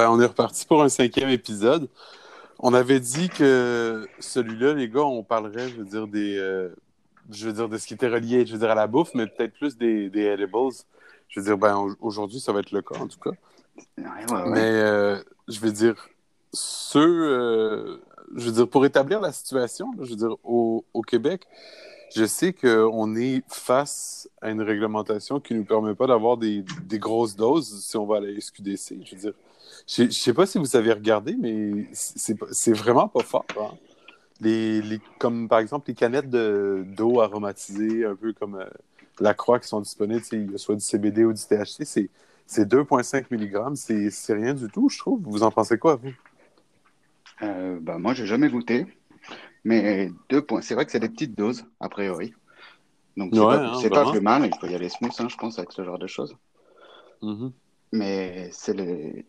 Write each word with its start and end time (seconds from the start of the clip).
Ben, 0.00 0.08
on 0.08 0.18
est 0.18 0.24
reparti 0.24 0.64
pour 0.64 0.82
un 0.82 0.88
cinquième 0.88 1.28
épisode. 1.28 1.86
On 2.58 2.72
avait 2.72 3.00
dit 3.00 3.28
que 3.28 4.08
celui-là, 4.18 4.72
les 4.72 4.88
gars, 4.88 5.02
on 5.02 5.22
parlerait, 5.22 5.68
je 5.68 5.76
veux 5.76 5.84
dire, 5.84 6.06
des. 6.06 6.38
euh, 6.38 6.70
je 7.30 7.46
veux 7.46 7.52
dire, 7.52 7.68
de 7.68 7.76
ce 7.76 7.86
qui 7.86 7.92
était 7.92 8.08
relié, 8.08 8.46
je 8.46 8.54
veux 8.54 8.58
dire, 8.58 8.70
à 8.70 8.74
la 8.74 8.86
bouffe, 8.86 9.10
mais 9.12 9.26
peut-être 9.26 9.52
plus 9.52 9.76
des, 9.76 10.08
des 10.08 10.22
edibles. 10.22 10.56
Je 11.28 11.38
veux 11.38 11.44
dire, 11.44 11.58
ben, 11.58 11.76
au- 11.76 11.94
aujourd'hui, 12.00 12.40
ça 12.40 12.50
va 12.54 12.60
être 12.60 12.70
le 12.72 12.80
cas, 12.80 12.98
en 12.98 13.08
tout 13.08 13.18
cas. 13.18 13.32
Ouais, 13.98 14.04
ouais, 14.06 14.32
ouais. 14.42 14.48
Mais 14.48 14.70
euh, 14.70 15.18
je 15.48 15.60
veux 15.60 15.70
dire, 15.70 15.94
ceux, 16.54 17.00
euh, 17.28 17.98
je 18.36 18.46
veux 18.46 18.52
dire, 18.52 18.68
pour 18.70 18.86
établir 18.86 19.20
la 19.20 19.32
situation, 19.32 19.92
je 20.00 20.08
veux 20.08 20.16
dire, 20.16 20.34
au, 20.44 20.82
au 20.94 21.02
Québec, 21.02 21.46
je 22.16 22.24
sais 22.24 22.54
qu'on 22.54 23.16
est 23.16 23.42
face 23.48 24.30
à 24.40 24.50
une 24.50 24.62
réglementation 24.62 25.40
qui 25.40 25.52
ne 25.52 25.58
nous 25.58 25.66
permet 25.66 25.94
pas 25.94 26.06
d'avoir 26.06 26.38
des, 26.38 26.64
des 26.84 26.98
grosses 26.98 27.36
doses 27.36 27.84
si 27.84 27.98
on 27.98 28.06
va 28.06 28.16
à 28.16 28.20
la 28.20 28.40
SQDC. 28.40 29.00
Je 29.04 29.14
veux 29.14 29.20
dire, 29.20 29.32
je 29.90 30.04
ne 30.04 30.10
sais 30.10 30.34
pas 30.34 30.46
si 30.46 30.58
vous 30.58 30.76
avez 30.76 30.92
regardé, 30.92 31.36
mais 31.38 31.88
c'est 31.92 32.72
vraiment 32.72 33.08
pas 33.08 33.22
fort. 33.22 33.46
hein. 33.56 33.78
Les, 34.40 34.82
les- 34.82 35.00
comme 35.18 35.48
par 35.48 35.60
exemple 35.60 35.88
les 35.90 35.94
canettes 35.94 36.30
de- 36.30 36.84
d'eau 36.86 37.20
aromatisée, 37.20 38.04
un 38.06 38.16
peu 38.16 38.32
comme 38.34 38.56
euh, 38.56 38.66
la 39.20 39.34
croix 39.34 39.60
qui 39.60 39.68
sont 39.68 39.80
disponibles, 39.80 40.22
tu 40.22 40.28
sais, 40.28 40.36
il 40.42 40.52
y 40.52 40.54
a 40.54 40.58
soit 40.58 40.76
du 40.76 40.82
CBD 40.82 41.24
ou 41.24 41.32
du 41.34 41.42
THC, 41.42 41.84
c'est 41.86 42.10
c'est 42.46 42.66
2,5 42.68 43.30
mg, 43.30 43.76
c'est 43.76 44.34
rien 44.34 44.54
du 44.54 44.68
tout, 44.70 44.88
je 44.88 44.98
trouve. 44.98 45.22
Vous 45.24 45.42
en 45.44 45.52
pensez 45.52 45.78
quoi, 45.78 45.96
vous? 45.96 46.14
Euh, 47.42 47.78
bah, 47.80 47.98
moi, 47.98 48.14
j'ai 48.14 48.26
jamais 48.26 48.48
goûté. 48.48 48.86
Mais 49.64 50.10
deux 50.30 50.44
points. 50.44 50.62
C'est 50.62 50.74
vrai 50.74 50.86
que 50.86 50.92
c'est 50.92 51.00
des 51.00 51.08
petites 51.10 51.36
doses, 51.36 51.66
a 51.80 51.88
priori. 51.88 52.34
Donc, 53.16 53.36
c'est 53.36 53.46
Ouais, 53.46 53.46
pas, 53.46 53.60
hein, 53.64 53.84
pas 53.88 54.06
plus 54.06 54.20
mal. 54.20 54.46
Il 54.46 54.58
faut 54.60 54.68
y 54.68 54.74
aller 54.74 54.88
smooth, 54.90 55.14
hein, 55.20 55.28
je 55.30 55.36
pense, 55.36 55.58
avec 55.58 55.72
ce 55.72 55.84
genre 55.84 55.98
de 56.00 56.06
choses. 56.06 56.36
Mhm. 57.22 57.54
Mais 57.92 58.50
c'est 58.52 58.74
les... 58.74 59.24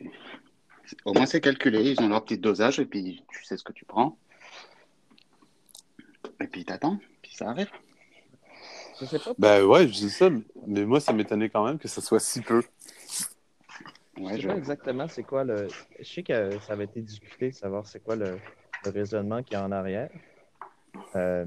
Au 1.06 1.14
moins, 1.14 1.26
c'est 1.26 1.42
calculé. 1.42 1.92
Ils 1.92 2.02
ont 2.02 2.10
leur 2.10 2.24
petit 2.24 2.38
dosage 2.38 2.80
et 2.80 2.86
puis 2.86 3.24
tu 3.32 3.44
sais 3.46 3.58
ce 3.58 3.64
que 3.64 3.74
tu 3.74 3.86
prends. 3.86 4.18
Et 6.40 6.48
puis 6.48 6.66
t'attends, 6.66 7.00
puis 7.22 7.34
ça 7.36 7.50
arrive. 7.50 7.70
Je 9.00 9.06
sais 9.06 9.20
pas. 9.20 9.34
Ben 9.38 9.64
ouais, 9.64 9.88
je 9.88 9.94
dis 9.94 10.10
ça, 10.10 10.30
mais 10.68 10.86
moi, 10.86 11.00
ça 11.00 11.14
m'étonnait 11.14 11.50
quand 11.50 11.66
même 11.66 11.80
que 11.80 11.88
ça 11.88 12.02
soit 12.02 12.20
si 12.20 12.42
peu. 12.42 12.64
Ouais, 14.18 14.34
je 14.34 14.38
je... 14.38 14.42
sais 14.42 14.48
pas 14.48 14.58
exactement 14.58 15.08
c'est 15.08 15.24
quoi 15.24 15.44
le. 15.44 15.68
Je 16.00 16.04
sais 16.04 16.24
que 16.24 16.60
ça 16.60 16.74
avait 16.74 16.86
été 16.86 17.02
discuté 17.02 17.50
de 17.50 17.56
savoir 17.56 17.86
c'est 17.88 18.04
quoi 18.04 18.16
le, 18.16 18.38
le 18.86 18.92
raisonnement 18.92 19.42
qu'il 19.44 19.54
y 19.54 19.56
a 19.56 19.64
en 19.64 19.72
arrière. 19.72 20.10
Euh, 21.16 21.46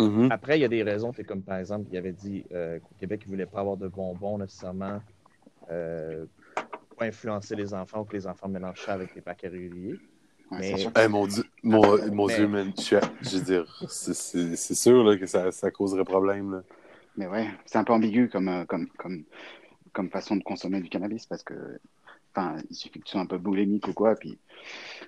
Mhm. 0.00 0.32
Après, 0.32 0.58
il 0.58 0.62
y 0.62 0.64
a 0.64 0.68
des 0.68 0.82
raisons. 0.82 1.12
C'est 1.12 1.24
comme 1.24 1.42
par 1.42 1.58
exemple, 1.58 1.86
il 1.92 1.98
avait 1.98 2.12
dit 2.12 2.44
euh, 2.52 2.78
qu'au 2.78 2.94
Québec, 2.98 3.20
il 3.24 3.28
ne 3.28 3.32
voulait 3.32 3.46
pas 3.46 3.60
avoir 3.60 3.76
de 3.76 3.88
bonbons 3.88 4.38
nécessairement 4.38 5.00
euh, 5.70 6.24
influencer 7.06 7.56
les 7.56 7.74
enfants 7.74 8.00
ou 8.00 8.04
que 8.04 8.16
les 8.16 8.26
enfants 8.26 8.48
mélangent 8.48 8.84
ça 8.84 8.94
avec 8.94 9.14
des 9.14 9.20
paquets 9.20 9.48
réguliers. 9.48 9.98
Mais- 10.50 11.08
mon 11.08 11.26
Dieu, 11.28 11.44
mon, 11.62 11.80
mon 12.12 12.26
Mais- 12.26 12.34
Dieu, 12.36 12.48
man, 12.48 12.72
je, 12.76 12.96
je 13.22 13.36
veux 13.38 13.44
dire, 13.44 13.86
c'est- 13.88 14.74
sûr 14.74 15.04
là, 15.04 15.16
que 15.16 15.26
ça, 15.26 15.52
ça 15.52 15.70
causerait 15.70 16.04
problème. 16.04 16.52
Là. 16.52 16.62
Mais 17.16 17.26
ouais, 17.28 17.48
c'est 17.66 17.78
un 17.78 17.84
peu 17.84 17.92
ambigu 17.92 18.28
comme, 18.28 18.48
euh, 18.48 18.64
comme, 18.64 18.88
comme, 18.98 19.24
comme 19.92 20.10
façon 20.10 20.36
de 20.36 20.42
consommer 20.42 20.80
du 20.80 20.88
cannabis 20.88 21.26
parce 21.26 21.44
que, 21.44 21.54
enfin, 22.34 22.56
il 22.68 22.74
suffit 22.74 22.98
que 22.98 23.04
tu 23.04 23.12
sois 23.12 23.20
un 23.20 23.26
peu 23.26 23.38
boulimique 23.38 23.86
ou 23.86 23.92
quoi, 23.92 24.16
puis 24.16 24.38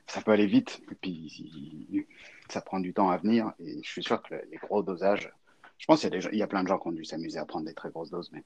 ça 0.07 0.21
peut 0.21 0.31
aller 0.31 0.47
vite, 0.47 0.81
et 0.91 0.95
puis 0.95 2.07
ça 2.49 2.61
prend 2.61 2.79
du 2.81 2.93
temps 2.93 3.11
à 3.11 3.17
venir. 3.17 3.53
Et 3.59 3.83
je 3.83 3.89
suis 3.89 4.03
sûr 4.05 4.23
que 4.23 4.35
les 4.35 4.59
gros 4.59 4.83
dosages, 4.85 5.33
je 5.79 5.87
pense 5.87 6.01
qu'il 6.01 6.11
y 6.11 6.13
a, 6.13 6.17
des 6.17 6.21
gens- 6.21 6.31
il 6.33 6.39
y 6.39 6.43
a 6.43 6.47
plein 6.47 6.63
de 6.63 6.69
gens 6.69 6.79
qui 6.79 6.87
ont 6.89 6.93
dû 6.93 7.05
s'amuser 7.05 7.39
à 7.39 7.45
prendre 7.47 7.67
des 7.67 7.75
très 7.75 7.91
grosses 7.91 8.11
doses, 8.11 8.31
mais, 8.33 8.45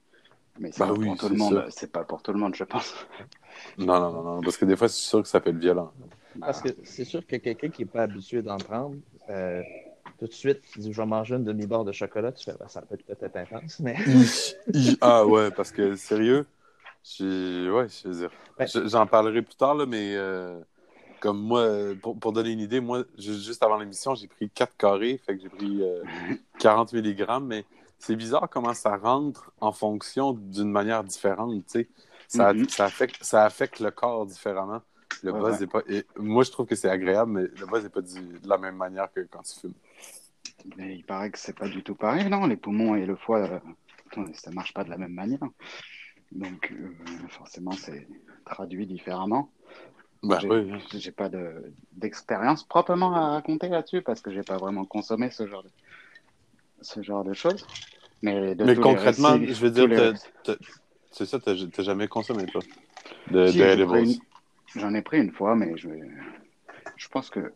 mais 0.59 0.71
c'est 0.71 0.79
Bah 0.79 0.87
pas 0.87 0.93
oui, 0.93 1.07
pour 1.07 1.17
tout 1.17 1.27
c'est 1.27 1.33
le 1.33 1.37
monde. 1.37 1.65
C'est 1.71 1.91
pas 1.91 2.03
pour 2.03 2.21
tout 2.21 2.33
le 2.33 2.39
monde, 2.39 2.55
je 2.55 2.63
pense. 2.63 2.93
Non, 3.77 3.99
non, 3.99 4.11
non, 4.11 4.23
non, 4.35 4.41
parce 4.41 4.57
que 4.57 4.65
des 4.65 4.75
fois, 4.75 4.87
c'est 4.87 4.95
sûr 5.07 5.21
que 5.21 5.27
ça 5.27 5.39
peut 5.39 5.49
être 5.49 5.57
violent. 5.57 5.91
Parce 6.39 6.61
que 6.61 6.69
c'est 6.83 7.05
sûr 7.05 7.25
que 7.25 7.35
quelqu'un 7.37 7.69
qui 7.69 7.83
n'est 7.83 7.89
pas 7.89 8.03
habitué 8.03 8.41
d'en 8.41 8.57
prendre, 8.57 8.95
euh, 9.29 9.61
tout 10.19 10.27
de 10.27 10.31
suite, 10.31 10.61
tu 10.71 10.79
dis 10.79 10.93
je 10.93 11.01
vais 11.01 11.07
manger 11.07 11.35
une 11.35 11.43
demi-barre 11.43 11.85
de 11.85 11.91
chocolat, 11.91 12.31
tu 12.31 12.43
fais 12.43 12.57
Ben, 12.59 12.67
ça 12.67 12.81
peut 12.81 12.95
être 12.95 13.05
peut-être 13.05 13.35
intense, 13.35 13.79
mais. 13.79 13.95
ah 15.01 15.25
ouais, 15.25 15.51
parce 15.51 15.71
que 15.71 15.95
sérieux, 15.95 16.45
j'ai- 17.03 17.69
ouais, 17.69 17.87
je 17.89 18.07
veux 18.07 18.15
dire, 18.15 18.31
Ben- 18.57 18.67
je- 18.67 18.87
j'en 18.87 19.07
parlerai 19.07 19.41
plus 19.41 19.55
tard, 19.55 19.75
là, 19.75 19.85
mais 19.85 20.15
euh, 20.15 20.59
comme 21.19 21.39
moi, 21.41 21.61
euh, 21.61 21.95
pour, 21.95 22.19
pour 22.19 22.33
donner 22.33 22.51
une 22.51 22.59
idée, 22.61 22.81
moi, 22.81 23.03
ju- 23.17 23.33
juste 23.41 23.63
avant 23.63 23.77
l'émission, 23.79 24.15
j'ai 24.15 24.27
pris 24.27 24.49
4 24.49 24.75
carrés, 24.77 25.17
fait 25.25 25.35
que 25.37 25.41
j'ai 25.43 25.49
pris 25.49 25.83
euh, 25.83 26.03
40 26.59 26.93
mg, 26.93 27.41
mais 27.41 27.65
c'est 27.99 28.15
bizarre 28.15 28.49
comment 28.49 28.73
ça 28.73 28.95
rentre 28.97 29.51
en 29.59 29.71
fonction 29.71 30.33
d'une 30.33 30.71
manière 30.71 31.03
différente, 31.03 31.53
tu 31.65 31.71
sais. 31.71 31.89
Ça, 32.27 32.51
ça, 32.69 32.85
affecte, 32.85 33.23
ça 33.23 33.45
affecte 33.45 33.79
le 33.79 33.89
corps 33.89 34.25
différemment. 34.25 34.81
Le 35.23 35.31
Ouais, 35.31 35.39
buzz 35.39 35.57
ouais. 35.57 35.63
est 35.63 35.67
pas. 35.67 35.81
et 35.87 36.05
moi, 36.17 36.43
je 36.43 36.51
trouve 36.51 36.65
que 36.65 36.75
c'est 36.75 36.89
agréable, 36.89 37.31
mais 37.31 37.43
le 37.43 37.65
buzz 37.65 37.83
n'est 37.83 37.89
pas 37.89 38.01
du- 38.01 38.39
de 38.39 38.47
la 38.47 38.57
même 38.57 38.75
manière 38.75 39.11
que 39.11 39.21
quand 39.21 39.41
tu 39.41 39.59
fumes. 39.59 39.73
Mais 40.75 40.95
il 40.97 41.03
paraît 41.03 41.31
que 41.31 41.39
c'est 41.39 41.57
pas 41.57 41.69
du 41.69 41.83
tout 41.83 41.95
pareil, 41.95 42.29
non? 42.29 42.45
Les 42.45 42.57
poumons 42.57 42.95
et 42.95 43.05
le 43.05 43.15
foie, 43.15 43.39
euh, 44.17 44.25
ça 44.33 44.51
marche 44.51 44.73
pas 44.73 44.83
de 44.83 44.89
la 44.89 44.97
même 44.97 45.13
manière. 45.13 45.39
Donc, 46.31 46.71
euh, 46.71 46.93
forcément, 47.29 47.71
c'est 47.71 48.07
traduit 48.45 48.85
différemment. 48.85 49.49
Ben 50.23 50.39
J'ai 50.39 50.49
oui. 50.49 51.11
pas 51.11 51.29
de- 51.29 51.73
d'expérience 51.93 52.63
proprement 52.63 53.15
à 53.15 53.29
raconter 53.29 53.69
là-dessus 53.69 54.01
parce 54.01 54.19
que 54.19 54.31
j'ai 54.31 54.43
pas 54.43 54.57
vraiment 54.57 54.83
consommé 54.83 55.29
ce 55.29 55.47
genre 55.47 55.63
de, 55.63 55.69
ce 56.81 57.01
genre 57.01 57.23
de 57.23 57.33
choses. 57.33 57.65
Mais, 58.21 58.55
de 58.55 58.63
Mais 58.63 58.75
concrètement, 58.75 59.37
récits- 59.37 59.53
je 59.53 59.61
veux 59.61 59.71
dire, 59.71 60.13
c'est 61.11 61.25
ça, 61.25 61.39
t'as 61.39 61.83
jamais 61.83 62.07
consommé, 62.07 62.45
toi, 62.45 62.61
de, 63.31 63.47
Si, 63.47 64.21
J'en 64.75 64.93
ai 64.93 65.01
pris 65.01 65.19
une 65.19 65.31
fois, 65.31 65.55
mais 65.55 65.77
je, 65.77 65.89
je 66.97 67.07
pense 67.07 67.29
que 67.29 67.53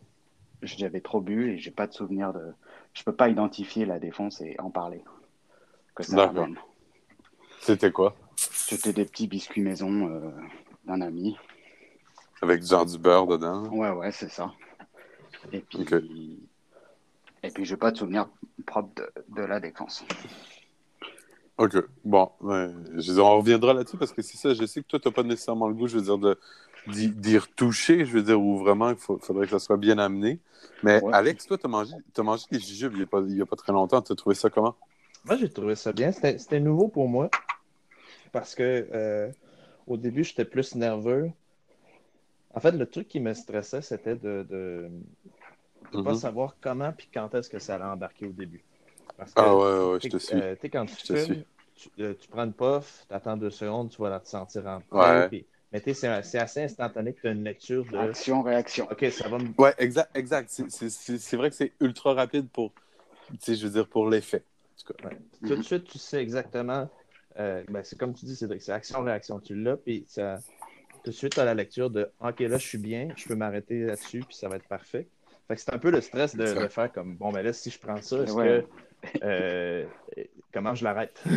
j'avais 0.61 1.01
trop 1.01 1.19
bu 1.19 1.51
et 1.51 1.57
j'ai 1.57 1.71
pas 1.71 1.87
de 1.87 1.93
souvenir 1.93 2.33
de. 2.33 2.53
Je 2.93 3.03
peux 3.03 3.13
pas 3.13 3.29
identifier 3.29 3.85
la 3.85 3.99
défonce 3.99 4.41
et 4.41 4.55
en 4.59 4.69
parler. 4.69 5.03
D'accord. 6.09 6.47
C'était 7.59 7.91
quoi? 7.91 8.15
C'était 8.35 8.93
des 8.93 9.05
petits 9.05 9.27
biscuits 9.27 9.61
maison 9.61 10.07
euh, 10.07 10.31
d'un 10.85 11.01
ami. 11.01 11.37
Avec 12.41 12.63
genre 12.63 12.85
du 12.85 12.97
beurre 12.97 13.27
dedans. 13.27 13.67
Ouais, 13.69 13.91
ouais, 13.91 14.11
c'est 14.11 14.29
ça. 14.29 14.51
Et 15.51 15.59
puis. 15.59 16.49
Et 17.43 17.49
puis 17.49 17.65
j'ai 17.65 17.77
pas 17.77 17.91
de 17.91 17.97
souvenir 17.97 18.27
propre 18.65 18.89
de, 18.95 19.09
de 19.35 19.41
la 19.41 19.59
défense. 19.59 20.05
OK. 21.57 21.75
Bon, 22.03 22.31
ouais, 22.41 22.69
je 22.97 23.07
veux 23.09 23.15
dire, 23.15 23.25
on 23.25 23.37
reviendra 23.37 23.73
là-dessus 23.73 23.97
parce 23.97 24.11
que 24.11 24.21
c'est 24.21 24.37
ça, 24.37 24.53
je 24.53 24.65
sais 24.65 24.81
que 24.81 24.87
toi, 24.87 24.99
t'as 24.99 25.11
pas 25.11 25.23
nécessairement 25.23 25.67
le 25.67 25.73
goût, 25.75 25.87
je 25.87 25.97
veux 25.97 26.03
dire, 26.03 26.17
de 26.17 26.37
d'y 26.87 27.37
retoucher, 27.37 28.05
je 28.05 28.13
veux 28.13 28.23
dire, 28.23 28.41
où 28.41 28.57
vraiment 28.57 28.89
il 28.89 28.95
faut- 28.95 29.19
faudrait 29.19 29.45
que 29.45 29.51
ça 29.51 29.59
soit 29.59 29.77
bien 29.77 29.99
amené. 29.99 30.39
Mais 30.81 30.99
Ouais. 31.03 31.13
Alex, 31.13 31.45
toi, 31.45 31.57
t'as 31.59 31.67
mangé, 31.67 31.93
t'as 32.13 32.23
mangé 32.23 32.45
des 32.49 32.59
jujubes 32.59 32.93
il 32.95 33.01
y 33.01 33.03
a 33.03 33.05
pas, 33.05 33.21
il 33.21 33.37
y 33.37 33.41
a 33.41 33.45
pas 33.45 33.55
très 33.55 33.71
longtemps, 33.71 34.01
t'as 34.01 34.15
trouvé 34.15 34.33
ça 34.33 34.49
comment? 34.49 34.75
Moi, 35.25 35.35
j'ai 35.37 35.49
trouvé 35.49 35.75
ça 35.75 35.91
bien. 35.91 36.11
C'était 36.11 36.39
c'était 36.39 36.59
nouveau 36.59 36.87
pour 36.87 37.07
moi 37.07 37.29
parce 38.31 38.55
que 38.55 38.87
euh, 38.91 39.29
au 39.85 39.95
début, 39.97 40.23
j'étais 40.23 40.45
plus 40.45 40.73
nerveux. 40.73 41.29
En 42.55 42.59
fait, 42.59 42.71
le 42.71 42.87
truc 42.87 43.07
qui 43.07 43.19
me 43.19 43.35
stressait, 43.35 43.83
c'était 43.83 44.15
de 44.15 44.43
de 44.49 44.89
ne 45.93 45.99
pas 45.99 46.13
Mhm. 46.13 46.15
savoir 46.15 46.57
comment 46.61 46.91
puis 46.93 47.09
quand 47.13 47.33
est-ce 47.35 47.49
que 47.49 47.59
ça 47.59 47.75
allait 47.75 47.85
embarquer 47.85 48.25
au 48.27 48.31
début. 48.33 48.63
Parce 49.17 49.35
que, 49.35 49.43
Ah 49.43 49.55
ouais, 49.55 49.91
ouais, 49.93 49.99
je 49.99 50.07
tu 50.07 50.09
te 50.09 50.17
sais, 50.17 50.27
suis. 50.27 50.37
euh, 50.37 50.55
tu 50.55 50.61
sais, 50.61 50.69
quand 50.69 50.85
tu 50.85 50.95
Je 50.99 51.03
te 51.05 51.15
fumes, 51.15 51.35
suis. 51.35 51.45
tu, 51.75 51.89
euh, 51.99 52.13
tu 52.15 52.27
prends 52.29 52.45
une 52.45 52.53
puff, 52.53 53.05
tu 53.07 53.13
attends 53.15 53.37
deux 53.37 53.49
secondes, 53.51 53.89
tu 53.89 54.01
vas 54.01 54.09
la 54.09 54.19
te 54.19 54.27
sentir 54.27 54.63
rentrer. 54.63 54.87
Ouais. 54.97 55.29
puis- 55.29 55.47
mais 55.71 55.81
tu 55.81 55.93
sais, 55.93 55.93
c'est 55.93 56.23
c'est 56.23 56.39
assez 56.39 56.63
instantané 56.63 57.13
que 57.13 57.21
tu 57.21 57.27
as 57.27 57.31
une 57.31 57.43
lecture 57.43 57.85
de 57.85 57.97
Action, 57.97 58.41
réaction. 58.43 58.87
OK, 58.91 59.05
ça 59.11 59.29
va 59.29 59.37
me 59.39 59.53
Ouais, 59.57 59.73
exact, 59.77 60.15
exact. 60.17 60.49
C'est- 60.49 60.69
C'est 60.69 60.89
c'est- 60.89 61.17
c'est 61.17 61.37
vrai 61.37 61.49
que 61.49 61.55
c'est 61.55 61.73
ultra 61.79 62.13
rapide 62.13 62.49
pour, 62.49 62.73
tu 63.29 63.37
sais, 63.41 63.55
je 63.55 63.65
veux 63.67 63.73
dire, 63.73 63.87
pour 63.87 64.09
l'effet. 64.09 64.43
En 65.03 65.09
tout 65.47 65.55
de 65.55 65.61
suite, 65.63 65.85
tu 65.85 65.97
sais 65.99 66.21
exactement. 66.21 66.89
euh, 67.39 67.63
ben, 67.69 67.81
c'est 67.83 67.97
comme 67.97 68.13
tu 68.13 68.25
dis, 68.25 68.35
Cédric, 68.35 68.61
c'est 68.61 68.73
action-réaction. 68.73 69.39
Tu 69.39 69.55
l'as, 69.55 69.77
puis 69.77 70.03
ça, 70.07 70.39
tout 71.03 71.11
de 71.11 71.15
suite, 71.15 71.33
tu 71.33 71.39
as 71.39 71.45
la 71.45 71.53
lecture 71.53 71.89
de 71.89 72.11
OK, 72.19 72.39
là, 72.39 72.57
je 72.57 72.67
suis 72.67 72.77
bien, 72.77 73.13
je 73.15 73.25
peux 73.25 73.35
m'arrêter 73.35 73.79
là-dessus, 73.85 74.25
puis 74.25 74.35
ça 74.35 74.49
va 74.49 74.57
être 74.57 74.67
parfait. 74.67 75.07
Fait 75.51 75.55
que 75.57 75.61
c'est 75.63 75.73
un 75.73 75.79
peu 75.79 75.91
le 75.91 75.99
stress 75.99 76.33
de, 76.33 76.45
de 76.45 76.67
faire 76.69 76.89
comme 76.93 77.15
bon, 77.17 77.29
ben 77.33 77.41
là, 77.41 77.51
si 77.51 77.69
je 77.69 77.77
prends 77.77 78.01
ça, 78.01 78.19
est-ce 78.23 78.31
Ouais. 78.31 78.65
que. 79.03 79.19
euh, 79.23 79.85
comment 80.53 80.73
je 80.75 80.85
l'arrête? 80.85 81.21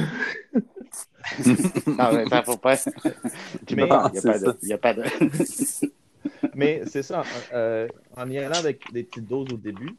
Ah 1.99 2.13
ouais, 2.15 2.25
ça, 2.29 2.43
faut 2.45 2.57
pas. 2.57 2.77
Tu 3.67 3.75
Mais- 3.75 3.89
pas. 3.89 4.09
Il 4.15 4.21
n'y 4.21 4.29
a, 4.29 4.33
pas 4.33 4.39
de- 4.39 4.57
y 4.63 4.73
a 4.73 4.79
pas 4.79 4.95
de. 4.95 5.03
Mais 6.55 6.83
c'est 6.87 7.03
ça, 7.03 7.25
euh, 7.53 7.89
en 8.17 8.31
y 8.31 8.39
allant 8.39 8.57
avec 8.59 8.93
des 8.93 9.03
petites 9.03 9.27
doses 9.27 9.53
au 9.53 9.57
début, 9.57 9.97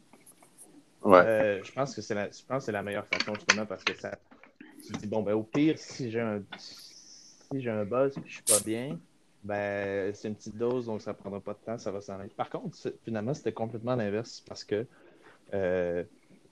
Ouais. 1.02 1.20
Euh, 1.22 1.60
je 1.62 1.70
pense 1.72 1.94
que 1.94 2.00
c'est 2.00 2.14
la, 2.14 2.24
je 2.30 2.42
pense 2.48 2.60
que 2.60 2.64
c'est 2.64 2.72
la 2.72 2.82
meilleure 2.82 3.06
façon 3.06 3.34
justement 3.34 3.66
parce 3.66 3.84
que 3.84 3.94
ça, 3.94 4.18
tu 4.84 4.92
te 4.92 4.98
dis 4.98 5.06
bon 5.06 5.22
ben 5.22 5.34
au 5.34 5.42
pire 5.44 5.78
si 5.78 6.10
j'ai 6.10 6.20
un, 6.20 6.42
si 6.58 7.60
j'ai 7.60 7.70
un 7.70 7.84
buzz 7.84 8.16
et 8.16 8.22
je 8.26 8.32
suis 8.32 8.42
pas 8.42 8.58
bien, 8.64 8.98
ben 9.46 10.12
c'est 10.14 10.28
une 10.28 10.34
petite 10.34 10.56
dose 10.56 10.86
donc 10.86 11.00
ça 11.00 11.14
prendra 11.14 11.40
pas 11.40 11.54
de 11.54 11.58
temps, 11.64 11.78
ça 11.78 11.90
va 11.90 12.00
s'en 12.00 12.18
aller. 12.18 12.30
Par 12.36 12.50
contre, 12.50 12.76
finalement 13.04 13.34
c'était 13.34 13.52
complètement 13.52 13.96
l'inverse 13.96 14.42
parce 14.46 14.64
que 14.64 14.86
euh, 15.54 16.04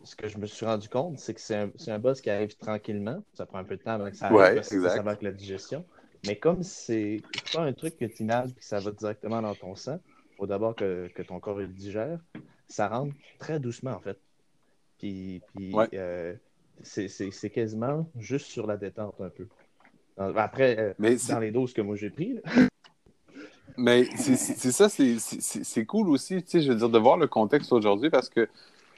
ce 0.04 0.14
que 0.14 0.28
je 0.28 0.38
me 0.38 0.46
suis 0.46 0.64
rendu 0.64 0.88
compte, 0.88 1.18
c'est 1.18 1.34
que 1.34 1.40
c'est 1.40 1.56
un, 1.56 1.70
un 1.88 1.98
buzz 1.98 2.20
qui 2.20 2.30
arrive 2.30 2.56
tranquillement, 2.56 3.22
ça 3.34 3.46
prend 3.46 3.58
un 3.58 3.64
peu 3.64 3.76
de 3.76 3.82
temps 3.82 3.92
avant 3.92 4.10
que 4.10 4.16
ça 4.16 4.26
arrive 4.26 4.38
Ouais, 4.38 4.54
parce 4.54 4.68
que 4.68 4.80
ça 4.88 5.02
va 5.02 5.12
avec 5.12 5.22
la 5.22 5.32
digestion. 5.32 5.84
Mais 6.26 6.36
comme 6.36 6.62
c'est 6.62 7.20
pas 7.52 7.62
un 7.62 7.72
truc 7.72 7.98
que 7.98 8.04
tu 8.04 8.22
inhales 8.22 8.50
et 8.50 8.54
que 8.60 8.64
ça 8.64 8.80
va 8.80 8.90
directement 8.92 9.42
dans 9.42 9.54
ton 9.54 9.74
sang, 9.74 9.98
il 10.30 10.36
faut 10.36 10.46
d'abord 10.46 10.74
que, 10.74 11.08
que, 11.14 11.22
ton 11.22 11.40
corps 11.40 11.58
le 11.58 11.66
digère, 11.66 12.18
ça 12.68 12.88
rentre 12.88 13.14
très 13.38 13.60
doucement 13.60 13.92
en 13.92 14.00
fait. 14.00 14.18
Puis, 14.98 15.42
puis 15.54 15.74
euh, 15.94 16.34
c'est 16.82 17.50
quasiment 17.50 18.08
juste 18.18 18.46
sur 18.46 18.66
la 18.66 18.76
détente 18.76 19.20
un 19.20 19.30
peu. 19.30 19.46
Après, 20.16 20.78
euh, 20.78 20.94
Mais 20.98 21.16
dans 21.28 21.40
les 21.40 21.50
doses 21.50 21.72
que 21.72 21.82
moi 21.82 21.96
j'ai 21.96 22.10
pris. 22.10 22.40
Mais 23.76 24.08
c'est 24.16 24.72
ça, 24.72 24.88
c'est 24.88 25.84
cool 25.84 26.08
aussi, 26.08 26.42
tu 26.42 26.50
sais, 26.50 26.60
je 26.60 26.70
veux 26.70 26.78
dire, 26.78 26.88
de 26.88 26.98
voir 26.98 27.16
le 27.16 27.26
contexte 27.26 27.72
aujourd'hui 27.72 28.10
parce 28.10 28.28
que 28.28 28.48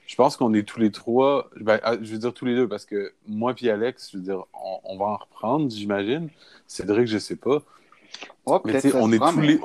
je 0.07 0.15
pense 0.15 0.37
qu'on 0.37 0.55
est 0.55 0.63
tous 0.63 0.79
les 0.79 0.91
trois, 0.91 1.51
ben, 1.61 1.81
ah, 1.83 1.95
je 2.01 2.13
veux 2.13 2.19
dire 2.19 2.33
tous 2.33 2.45
les 2.45 2.55
deux, 2.55 2.69
parce 2.69 2.85
que 2.85 3.13
moi 3.27 3.55
et 3.61 3.71
Alex, 3.71 4.11
je 4.13 4.19
veux 4.19 4.23
dire, 4.23 4.45
on, 4.85 4.97
va 4.97 5.05
en 5.07 5.17
reprendre, 5.17 5.71
j'imagine. 5.71 6.29
Cédric, 6.69 7.09
je 7.09 7.19
sais 7.19 7.37
pas. 7.37 7.63
mais 8.65 8.81
tu 8.81 8.91
sais, 8.91 8.95
on 8.95 9.13
est 9.13 9.19
tous 9.19 9.41
les. 9.41 9.61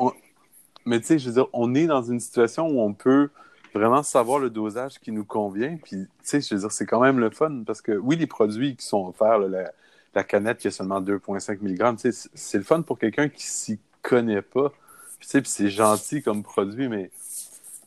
Mais 0.85 0.99
tu 0.99 1.05
sais, 1.05 1.19
je 1.19 1.27
veux 1.27 1.33
dire, 1.33 1.47
on 1.53 1.75
est 1.75 1.85
dans 1.85 2.01
une 2.01 2.19
situation 2.19 2.67
où 2.67 2.81
on 2.81 2.93
peut 2.93 3.29
vraiment 3.75 4.01
savoir 4.01 4.39
le 4.39 4.49
dosage 4.49 4.99
qui 4.99 5.11
nous 5.11 5.25
convient. 5.25 5.77
Puis, 5.77 5.97
tu 5.97 6.07
sais, 6.23 6.41
je 6.41 6.55
veux 6.55 6.61
dire, 6.61 6.71
c'est 6.71 6.87
quand 6.87 6.99
même 6.99 7.19
le 7.19 7.29
fun 7.29 7.61
parce 7.65 7.83
que 7.83 7.91
oui, 7.91 8.15
les 8.15 8.25
produits 8.25 8.75
qui 8.75 8.85
sont 8.85 9.07
offerts, 9.07 9.37
la, 9.37 10.23
canette 10.23 10.57
qui 10.57 10.67
a 10.67 10.71
seulement 10.71 10.99
2,5 10.99 11.59
mg, 11.61 11.97
tu 11.97 12.11
sais, 12.11 12.29
c'est 12.33 12.57
le 12.57 12.63
fun 12.63 12.81
pour 12.81 12.97
quelqu'un 12.97 13.29
qui 13.29 13.45
s'y 13.45 13.79
connaît 14.01 14.41
pas. 14.41 14.73
Puis, 15.21 15.41
c'est 15.45 15.69
gentil 15.69 16.21
comme 16.21 16.43
produit, 16.43 16.89
mais 16.89 17.11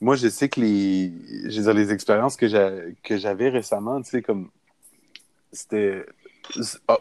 moi, 0.01 0.17
je 0.17 0.29
sais 0.29 0.49
que 0.49 0.61
les, 0.61 1.13
je 1.51 1.57
veux 1.59 1.65
dire, 1.65 1.75
les 1.75 1.93
expériences 1.93 2.37
que 2.37 2.47
j'avais 2.47 3.49
récemment, 3.49 4.01
tu 4.01 4.11
sais, 4.11 4.23
comme 4.23 4.51
c'était, 5.53 6.05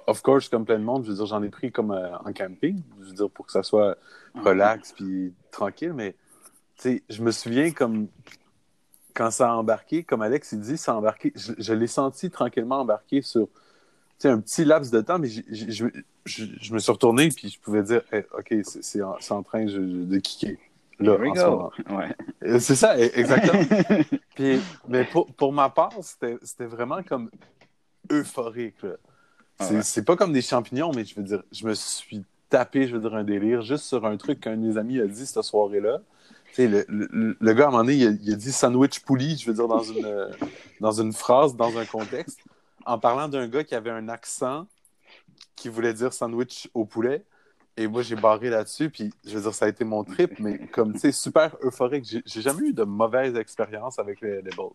of 0.07 0.21
course, 0.21 0.49
comme 0.49 0.65
plein 0.65 0.79
de 0.79 0.83
monde, 0.83 1.03
je 1.05 1.09
veux 1.09 1.15
dire, 1.15 1.25
j'en 1.25 1.43
ai 1.43 1.49
pris 1.49 1.71
comme 1.71 1.91
euh, 1.91 2.17
en 2.19 2.33
camping, 2.33 2.81
je 3.01 3.05
veux 3.05 3.13
dire, 3.13 3.29
pour 3.29 3.45
que 3.45 3.51
ça 3.51 3.63
soit 3.63 3.97
relax 4.35 4.93
puis 4.93 5.33
tranquille, 5.51 5.93
mais 5.93 6.15
tu 6.77 6.89
sais, 6.89 7.03
je 7.09 7.21
me 7.21 7.31
souviens 7.31 7.71
comme 7.71 8.07
quand 9.13 9.31
ça 9.31 9.51
a 9.51 9.53
embarqué, 9.53 10.03
comme 10.03 10.21
Alex 10.21 10.53
il 10.53 10.59
dit, 10.59 10.77
ça 10.77 10.93
a 10.93 10.95
embarqué, 10.95 11.33
je, 11.35 11.73
l'ai 11.73 11.87
senti 11.87 12.31
tranquillement 12.31 12.79
embarquer 12.79 13.21
sur 13.21 13.47
un 14.29 14.39
petit 14.39 14.65
laps 14.65 14.91
de 14.91 15.01
temps, 15.01 15.19
mais 15.19 15.29
je, 15.29 15.83
me 15.85 16.79
suis 16.79 16.91
retourné 16.91 17.29
puis 17.29 17.49
je 17.49 17.59
pouvais 17.59 17.83
dire, 17.83 18.01
OK, 18.37 18.53
c'est 18.63 19.01
en, 19.01 19.43
train 19.43 19.65
de 19.65 20.17
kicker. 20.19 20.57
Là, 20.99 21.17
ouais. 21.17 22.59
C'est 22.59 22.75
ça, 22.75 22.97
e, 22.97 23.09
exactement. 23.17 23.63
puis, 24.35 24.61
mais 24.87 25.05
pour, 25.05 25.27
pour 25.33 25.51
ma 25.51 25.69
part, 25.69 25.93
c'était 26.01 26.65
vraiment 26.65 27.01
comme 27.03 27.29
euphorique. 28.11 28.75
C'est 29.59 30.05
pas 30.05 30.15
comme 30.15 30.33
des 30.33 30.41
champignons, 30.41 30.91
mais 30.93 31.05
je 31.05 31.15
veux 31.15 31.23
dire, 31.23 31.43
je 31.51 31.65
me 31.65 31.73
suis 31.73 32.23
tapé, 32.49 32.87
je 32.87 32.95
veux 32.95 33.01
dire, 33.01 33.15
un 33.15 33.23
délire 33.23 33.61
juste 33.61 33.85
sur 33.85 34.05
un 34.05 34.17
truc 34.17 34.41
qu'un 34.41 34.55
de 34.55 34.67
mes 34.67 34.77
amis 34.77 34.99
a 34.99 35.07
dit 35.07 35.25
cette 35.25 35.43
soirée-là. 35.43 35.99
Le, 36.57 36.85
le, 36.87 37.35
le, 37.39 37.53
gars, 37.53 37.65
à 37.65 37.67
un 37.69 37.71
moment 37.71 37.83
donné, 37.83 37.95
il 37.95 38.33
a, 38.33 38.35
dit 38.35 38.51
sandwich 38.51 38.99
poulie, 38.99 39.37
je 39.37 39.47
veux 39.47 39.55
dire, 39.55 39.67
dans 39.67 39.81
une, 39.81 40.29
dans 40.79 40.91
une 40.91 41.11
phrase, 41.11 41.55
dans 41.55 41.75
un 41.77 41.85
contexte, 41.85 42.39
en 42.85 42.99
parlant 42.99 43.27
d'un 43.27 43.47
gars 43.47 43.63
qui 43.63 43.75
avait 43.75 43.89
un 43.89 44.09
accent 44.09 44.67
qui 45.55 45.69
voulait 45.69 45.93
dire 45.93 46.13
sandwich 46.13 46.69
au 46.73 46.85
poulet. 46.85 47.23
Et 47.75 47.87
moi, 47.87 48.03
j'ai 48.03 48.15
barré 48.15 48.49
là-dessus, 48.49 48.89
puis 48.89 49.11
je 49.25 49.35
veux 49.35 49.41
dire, 49.41 49.53
ça 49.53 49.65
a 49.65 49.67
été 49.67 49.83
mon 49.83 50.03
trip, 50.03 50.39
mais 50.39 50.59
comme, 50.67 50.93
tu 50.93 50.99
sais, 50.99 51.11
super 51.11 51.57
euphorique. 51.61 52.05
J'ai 52.25 52.41
jamais 52.41 52.67
eu 52.67 52.73
de 52.73 52.83
mauvaise 52.83 53.35
expérience 53.35 53.97
avec 53.97 54.21
les, 54.21 54.41
les 54.43 54.51
Bulls. 54.51 54.73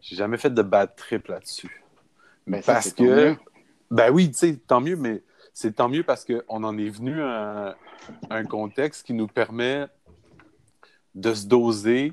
J'ai 0.00 0.16
jamais 0.16 0.38
fait 0.38 0.50
de 0.50 0.62
bad 0.62 0.96
trip 0.96 1.28
là-dessus. 1.28 1.84
Mais 2.46 2.62
parce 2.62 2.92
que. 2.92 3.36
Ben 3.90 4.10
oui, 4.10 4.30
tu 4.30 4.38
sais, 4.38 4.56
tant 4.56 4.80
mieux, 4.80 4.96
mais 4.96 5.22
c'est 5.54 5.76
tant 5.76 5.88
mieux 5.88 6.02
parce 6.02 6.24
qu'on 6.24 6.62
en 6.64 6.76
est 6.78 6.88
venu 6.88 7.22
à 7.22 7.76
un 8.30 8.44
contexte 8.44 9.06
qui 9.06 9.12
nous 9.12 9.26
permet 9.26 9.86
de 11.14 11.34
se 11.34 11.46
doser 11.46 12.12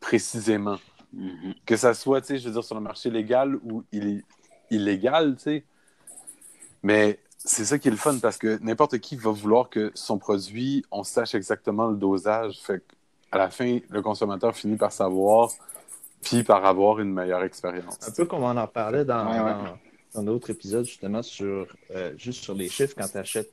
précisément. 0.00 0.78
Mm-hmm. 1.16 1.54
Que 1.66 1.76
ça 1.76 1.94
soit, 1.94 2.20
tu 2.20 2.28
sais, 2.28 2.38
je 2.38 2.46
veux 2.46 2.52
dire, 2.52 2.64
sur 2.64 2.74
le 2.74 2.80
marché 2.80 3.10
légal 3.10 3.56
ou 3.56 3.84
illégal, 4.70 5.36
tu 5.36 5.42
sais. 5.42 5.64
Mais 6.82 7.18
c'est 7.38 7.64
ça 7.64 7.78
qui 7.78 7.88
est 7.88 7.92
le 7.92 7.96
fun 7.96 8.18
parce 8.20 8.38
que 8.38 8.58
n'importe 8.62 8.98
qui 8.98 9.16
va 9.16 9.30
vouloir 9.30 9.68
que 9.68 9.90
son 9.94 10.18
produit, 10.18 10.84
on 10.90 11.04
sache 11.04 11.34
exactement 11.34 11.88
le 11.88 11.96
dosage. 11.96 12.58
Fait 12.60 12.82
à 13.30 13.38
la 13.38 13.50
fin, 13.50 13.78
le 13.88 14.02
consommateur 14.02 14.54
finit 14.54 14.76
par 14.76 14.92
savoir 14.92 15.50
puis 16.22 16.44
par 16.44 16.64
avoir 16.64 17.00
une 17.00 17.12
meilleure 17.12 17.42
expérience. 17.42 17.98
Un 18.06 18.12
peu 18.12 18.26
comme 18.26 18.44
on 18.44 18.56
en 18.56 18.66
parlait 18.68 19.04
dans, 19.04 19.76
dans, 20.14 20.22
d'autres 20.22 20.50
épisodes, 20.50 20.84
justement, 20.84 21.22
sur 21.22 21.66
euh, 21.90 22.12
juste 22.16 22.44
sur 22.44 22.54
les 22.54 22.68
chiffres 22.68 22.94
quand 22.96 23.08
tu 23.08 23.18
achètes, 23.18 23.52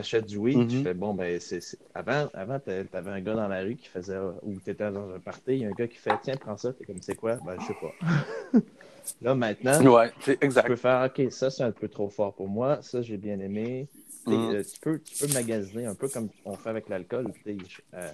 du 0.00 0.36
weed, 0.36 0.68
tu 0.68 0.76
mhm. 0.76 0.82
fais 0.82 0.94
bon, 0.94 1.14
ben, 1.14 1.38
c'est, 1.40 1.60
avant, 1.94 2.28
avant 2.34 2.58
tu 2.58 2.70
avais 2.70 3.10
un 3.10 3.20
gars 3.20 3.34
dans 3.34 3.48
la 3.48 3.60
rue 3.60 3.76
qui 3.76 3.88
faisait, 3.88 4.18
ou 4.42 4.58
tu 4.64 4.70
étais 4.70 4.90
dans 4.90 5.10
un 5.14 5.18
party, 5.18 5.42
il 5.48 5.58
y 5.58 5.64
a 5.64 5.68
un 5.68 5.72
gars 5.72 5.86
qui 5.86 5.96
fait 5.96 6.14
tiens, 6.22 6.36
prends 6.36 6.56
ça, 6.56 6.72
t'es 6.72 6.84
comme 6.84 7.00
c'est 7.00 7.14
quoi? 7.14 7.36
Ben, 7.44 7.56
je 7.60 7.66
sais 7.66 7.76
pas. 7.80 8.60
Là, 9.22 9.34
maintenant, 9.34 9.80
ouais, 9.94 10.10
exact. 10.40 10.62
tu 10.62 10.68
peux 10.68 10.76
faire 10.76 11.06
OK, 11.06 11.30
ça 11.30 11.50
c'est 11.50 11.62
un 11.62 11.72
peu 11.72 11.88
trop 11.88 12.08
fort 12.08 12.34
pour 12.34 12.48
moi, 12.48 12.80
ça 12.82 13.02
j'ai 13.02 13.18
bien 13.18 13.38
aimé. 13.38 13.88
Mhm. 14.26 14.54
Euh, 14.54 14.62
tu, 14.62 14.80
peux, 14.80 14.98
tu 14.98 15.26
peux 15.26 15.32
magasiner 15.34 15.86
un 15.86 15.94
peu 15.94 16.08
comme 16.08 16.28
on 16.44 16.56
fait 16.56 16.70
avec 16.70 16.88
l'alcool. 16.88 17.30
Euh, 17.46 18.10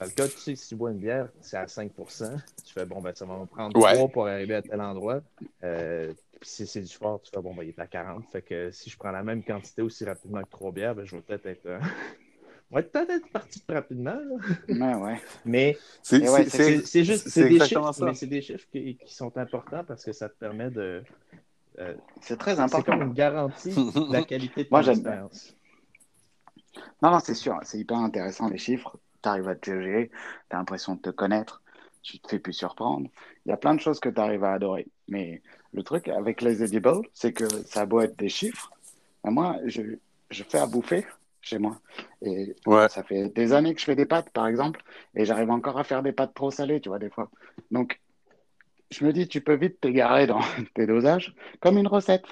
L'alcool, 0.00 0.28
tu 0.28 0.38
sais, 0.38 0.56
si 0.56 0.68
tu 0.68 0.74
bois 0.74 0.90
une 0.90 0.98
bière, 0.98 1.28
c'est 1.40 1.56
à 1.56 1.68
5 1.68 1.92
Tu 1.94 2.72
fais, 2.72 2.84
bon, 2.84 3.00
ben, 3.00 3.14
ça 3.14 3.24
va 3.24 3.38
me 3.38 3.46
prendre 3.46 3.72
3 3.78 4.08
pour 4.08 4.26
arriver 4.26 4.56
à 4.56 4.62
tel 4.62 4.80
endroit. 4.80 5.20
Euh, 5.62 6.12
puis 6.40 6.48
si 6.48 6.66
c'est 6.66 6.80
du 6.80 6.94
fort, 6.94 7.20
tu 7.22 7.30
fais, 7.30 7.40
bon, 7.40 7.54
ben, 7.54 7.62
il 7.62 7.70
est 7.70 7.78
à 7.78 7.86
40. 7.86 8.24
Fait 8.30 8.42
que 8.42 8.70
si 8.70 8.90
je 8.90 8.96
prends 8.96 9.10
la 9.10 9.22
même 9.22 9.42
quantité 9.42 9.82
aussi 9.82 10.04
rapidement 10.04 10.42
que 10.42 10.50
3 10.50 10.72
bières, 10.72 10.94
ben, 10.94 11.04
je 11.04 11.16
vais 11.16 11.22
peut-être 11.22 11.46
être. 11.46 11.66
Euh... 11.66 11.80
ouais, 12.70 12.82
peut-être 12.82 13.10
être 13.10 13.28
parti 13.30 13.62
rapidement. 13.68 14.18
Ouais, 14.68 14.94
ouais. 14.94 15.20
Mais 15.44 15.78
c'est 16.02 16.20
juste 17.04 17.28
c'est 17.28 17.48
des 17.48 17.60
chiffres, 17.60 18.04
mais 18.04 18.14
c'est 18.14 18.26
des 18.26 18.42
chiffres 18.42 18.66
qui, 18.70 18.96
qui, 18.96 19.14
sont 19.14 19.36
importants 19.36 19.84
parce 19.84 20.04
que 20.04 20.12
ça 20.12 20.28
te 20.28 20.38
permet 20.38 20.70
de. 20.70 21.02
Euh, 21.78 21.94
c'est 22.20 22.38
très 22.38 22.60
important. 22.60 22.78
C'est 22.78 22.98
comme 22.98 23.08
une 23.08 23.14
garantie 23.14 23.74
de 23.74 24.12
la 24.12 24.22
qualité 24.22 24.64
de 24.64 24.68
ton 24.70 24.80
expérience. 24.80 25.56
Non, 27.02 27.10
non, 27.10 27.20
c'est 27.20 27.34
sûr. 27.34 27.58
C'est 27.62 27.78
hyper 27.78 27.98
intéressant 27.98 28.48
les 28.48 28.58
chiffres 28.58 28.96
tu 29.24 29.28
arrives 29.28 29.48
à 29.48 29.54
te 29.56 29.70
juger, 29.70 30.10
tu 30.50 30.56
as 30.56 30.58
l'impression 30.58 30.94
de 30.94 31.00
te 31.00 31.10
connaître, 31.10 31.62
tu 32.02 32.20
te 32.20 32.28
fais 32.28 32.38
plus 32.38 32.52
surprendre. 32.52 33.08
Il 33.44 33.48
y 33.48 33.52
a 33.52 33.56
plein 33.56 33.74
de 33.74 33.80
choses 33.80 33.98
que 33.98 34.10
tu 34.10 34.20
arrives 34.20 34.44
à 34.44 34.52
adorer. 34.52 34.86
Mais 35.08 35.42
le 35.74 35.82
truc 35.82 36.08
avec 36.08 36.40
les 36.40 36.62
edibles, 36.62 37.02
c'est 37.12 37.32
que 37.32 37.48
ça 37.66 37.82
a 37.82 37.86
beau 37.86 38.00
être 38.00 38.16
des 38.16 38.28
chiffres. 38.28 38.70
moi, 39.24 39.58
je, 39.66 39.82
je 40.30 40.42
fais 40.44 40.58
à 40.58 40.66
bouffer 40.66 41.04
chez 41.40 41.58
moi. 41.58 41.78
Et 42.22 42.54
ça 42.88 43.02
fait 43.02 43.28
des 43.28 43.52
années 43.52 43.74
que 43.74 43.80
je 43.80 43.84
fais 43.84 43.96
des 43.96 44.06
pâtes, 44.06 44.30
par 44.30 44.46
exemple, 44.46 44.82
et 45.14 45.24
j'arrive 45.24 45.50
encore 45.50 45.78
à 45.78 45.84
faire 45.84 46.02
des 46.02 46.12
pâtes 46.12 46.34
trop 46.34 46.50
salées, 46.50 46.80
tu 46.80 46.88
vois, 46.88 46.98
des 46.98 47.10
fois. 47.10 47.30
Donc, 47.70 48.00
je 48.90 49.04
me 49.04 49.12
dis, 49.12 49.28
tu 49.28 49.40
peux 49.40 49.54
vite 49.54 49.80
t'égarer 49.80 50.26
dans 50.26 50.40
tes 50.74 50.86
dosages, 50.86 51.34
comme 51.60 51.76
une 51.76 51.88
recette. 51.88 52.24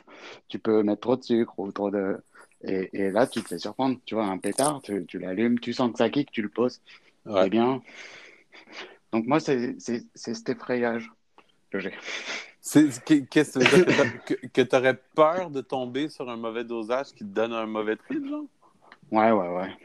Tu 0.48 0.58
peux 0.58 0.82
mettre 0.82 1.00
trop 1.02 1.16
de 1.16 1.22
sucre 1.22 1.58
ou 1.58 1.70
trop 1.72 1.90
de, 1.90 2.16
et, 2.64 3.10
là, 3.10 3.26
tu 3.26 3.42
te 3.42 3.48
fais 3.48 3.58
surprendre. 3.58 3.98
Tu 4.06 4.14
vois, 4.14 4.24
un 4.24 4.38
pétard, 4.38 4.80
tu, 4.82 5.18
l'allumes, 5.18 5.58
tu 5.58 5.72
sens 5.72 5.90
que 5.92 5.98
ça 5.98 6.08
kick, 6.10 6.30
tu 6.30 6.42
le 6.42 6.48
poses. 6.48 6.80
Ouais. 7.26 7.48
bien. 7.48 7.82
Donc, 9.12 9.26
moi, 9.26 9.40
c'est 9.40 9.76
cet 10.14 10.48
effrayage 10.48 11.10
que 11.70 11.80
j'ai. 11.80 11.92
Qu'est-ce 12.62 13.58
que, 13.58 14.62
tu 14.62 14.76
aurais 14.76 15.00
peur 15.14 15.50
de 15.50 15.60
tomber 15.60 16.08
sur 16.08 16.30
un 16.30 16.36
mauvais 16.36 16.62
dosage 16.62 17.08
qui 17.08 17.24
te 17.24 17.34
donne 17.34 17.52
un 17.52 17.66
mauvais 17.66 17.96
trip, 17.96 18.24
genre? 18.28 18.44
Ouais, 19.10 19.32
ouais, 19.32 19.48
ouais. 19.48 19.76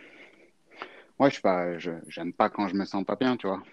Ouais, 1.20 1.30
je 1.32 1.36
sais 1.36 1.42
pas, 1.42 1.78
j'aime 1.80 2.34
pas 2.34 2.50
quand 2.50 2.68
je 2.68 2.76
me 2.76 2.86
sens 2.86 3.04
pas 3.04 3.16
bien, 3.16 3.36
tu 3.36 3.48
vois. 3.48 3.64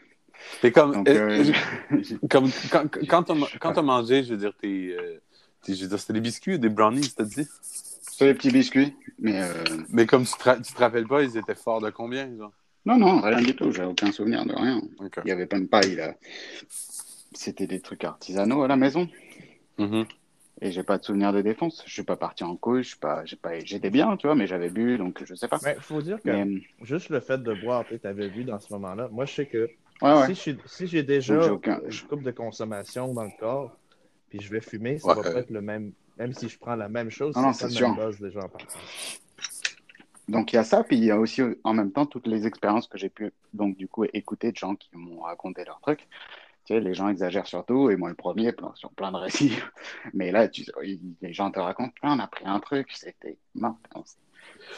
Et 0.63 0.73
comme, 0.73 1.05
euh, 1.07 1.53
comme 2.31 2.51
quand, 2.71 2.87
quand 3.07 3.23
tu 3.25 3.79
as, 3.79 3.83
mangé, 3.83 4.25
je 4.25 4.31
veux 4.33 4.39
dire, 4.39 4.55
tes, 4.59 4.97
euh, 4.97 5.21
je 5.69 5.83
veux 5.83 5.89
dire, 5.89 6.01
c'était 6.01 6.15
des 6.15 6.21
biscuits 6.21 6.55
ou 6.55 6.59
des 6.59 6.71
brownies, 6.71 7.13
t'as 7.15 7.25
dit? 7.25 7.47
C'est 7.61 8.27
des 8.27 8.35
petits 8.35 8.51
biscuits. 8.51 8.97
Mais, 9.19 9.43
euh, 9.43 9.53
mais 9.91 10.07
comme 10.07 10.25
tu 10.25 10.33
te, 10.33 10.73
te 10.73 10.79
rappelles 10.79 11.07
pas, 11.07 11.23
ils 11.23 11.37
étaient 11.37 11.55
forts 11.55 11.83
de 11.83 11.91
combien, 11.91 12.35
genre? 12.37 12.53
Non, 12.87 12.97
non, 12.97 13.21
rien 13.21 13.41
du 13.43 13.55
tout. 13.55 13.71
J'ai 13.71 13.85
aucun 13.85 14.13
souvenir 14.13 14.45
de 14.45 14.55
rien. 14.55 14.81
Il 15.01 15.25
n'y 15.25 15.33
avait 15.33 15.47
pas 15.47 15.59
de 15.59 15.67
paille, 15.67 15.97
là. 15.97 16.15
C'était 17.35 17.67
des 17.67 17.81
trucs 17.81 18.05
artisanaux 18.05 18.63
à 18.63 18.69
la 18.69 18.77
maison. 18.77 19.09
Mm-hmm. 19.79 20.07
Et 20.61 20.71
j'ai 20.71 20.83
pas 20.83 20.99
de 20.99 21.05
souvenir 21.05 21.33
de 21.33 21.43
défense. 21.43 21.83
Je 21.87 21.93
suis 21.93 22.05
pas 22.05 22.17
parti 22.17 22.45
en 22.45 22.57
couche. 22.57 22.97
Pas, 22.97 23.25
pas, 23.43 23.61
j'étais 23.65 23.91
bien, 23.91 24.17
tu 24.17 24.27
vois, 24.27 24.37
mais 24.37 24.47
j'avais 24.47 24.71
bu, 24.71 24.99
donc 24.99 25.23
je 25.25 25.35
sais 25.35 25.49
pas. 25.49 25.59
Mais 25.65 25.77
faut 25.81 26.01
dire 26.01 26.23
que 26.23 26.31
euh, 26.31 26.59
juste 26.83 27.09
le 27.11 27.21
fait 27.21 27.43
de 27.43 27.55
boire, 27.55 27.85
tu 27.87 28.07
avais 28.07 28.29
bu 28.29 28.45
dans 28.45 28.61
ce 28.61 28.73
moment-là. 28.75 29.09
Moi, 29.11 29.27
je 29.27 29.35
sais 29.35 29.47
que 29.47 29.69
si, 30.67 30.87
j'ai 30.87 31.03
déjà 31.03 31.35
une 31.35 31.61
coupe 32.09 32.23
de 32.23 32.31
consommation 32.31 33.13
dans 33.13 33.25
le 33.25 33.33
corps, 33.39 33.77
puis 34.29 34.41
je 34.41 34.51
vais 34.51 34.61
fumer, 34.61 34.99
ça 34.99 35.15
va 35.15 35.23
pas 35.23 35.41
être 35.41 35.51
le 35.51 35.61
même, 35.61 35.93
même 36.19 36.33
si 36.33 36.49
je 36.49 36.59
prends 36.59 36.77
la 36.77 36.89
même 36.89 37.11
chose, 37.11 37.35
c'est 37.35 37.69
pas 37.69 37.81
le 37.81 37.87
même 37.87 37.97
buzz 37.97 38.21
déjà 38.21 38.41
en 38.41 38.49
partant. 38.49 38.79
Donc 40.29 40.53
il 40.53 40.57
y 40.57 40.59
a 40.59 40.65
ça, 40.65 40.83
puis 40.83 40.97
il 40.97 41.05
y 41.05 41.11
a 41.11 41.19
aussi 41.19 41.43
en 41.65 41.75
même 41.75 41.93
temps 41.93 42.07
toutes 42.07 42.27
les 42.27 42.47
expériences 42.47 42.89
que 42.89 42.97
j'ai 42.97 43.11
pu 43.11 43.31
donc 43.53 43.77
du 43.77 43.89
coup 43.89 44.05
écouter 44.15 44.53
de 44.53 44.57
gens 44.57 44.75
qui 44.75 44.89
m'ont 44.95 45.21
raconté 45.21 45.65
leurs 45.65 45.81
trucs. 45.81 46.09
Tu 46.65 46.75
sais, 46.75 46.81
les 46.81 46.95
gens 46.95 47.09
exagèrent 47.09 47.47
surtout, 47.47 47.91
et 47.91 47.97
moi 47.97 48.09
le 48.09 48.15
premier, 48.15 48.53
sur 48.75 48.91
plein 48.91 49.13
de 49.13 49.17
récits. 49.17 49.59
Mais 50.15 50.31
là, 50.31 50.49
tu, 50.49 50.65
les 51.21 51.33
gens 51.33 51.51
te 51.51 51.61
racontent, 51.61 51.93
on 52.03 52.19
a 52.19 52.27
pris 52.27 52.47
un 52.47 52.61
truc, 52.61 52.89
c'était 52.93 53.37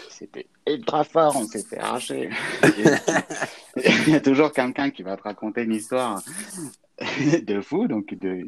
C'était 0.09 0.49
ultra 0.67 1.05
fort, 1.05 1.37
on 1.37 1.45
s'est 1.45 1.63
fait 1.63 1.79
arracher. 1.79 2.31
Il 3.77 4.09
y 4.09 4.15
a 4.15 4.21
toujours 4.21 4.53
quelqu'un 4.53 4.91
qui 4.91 5.03
va 5.03 5.17
te 5.17 5.23
raconter 5.23 5.63
une 5.63 5.75
histoire 5.75 6.23
de 7.43 7.61
fou, 7.61 7.87
donc 7.87 8.15
de... 8.15 8.47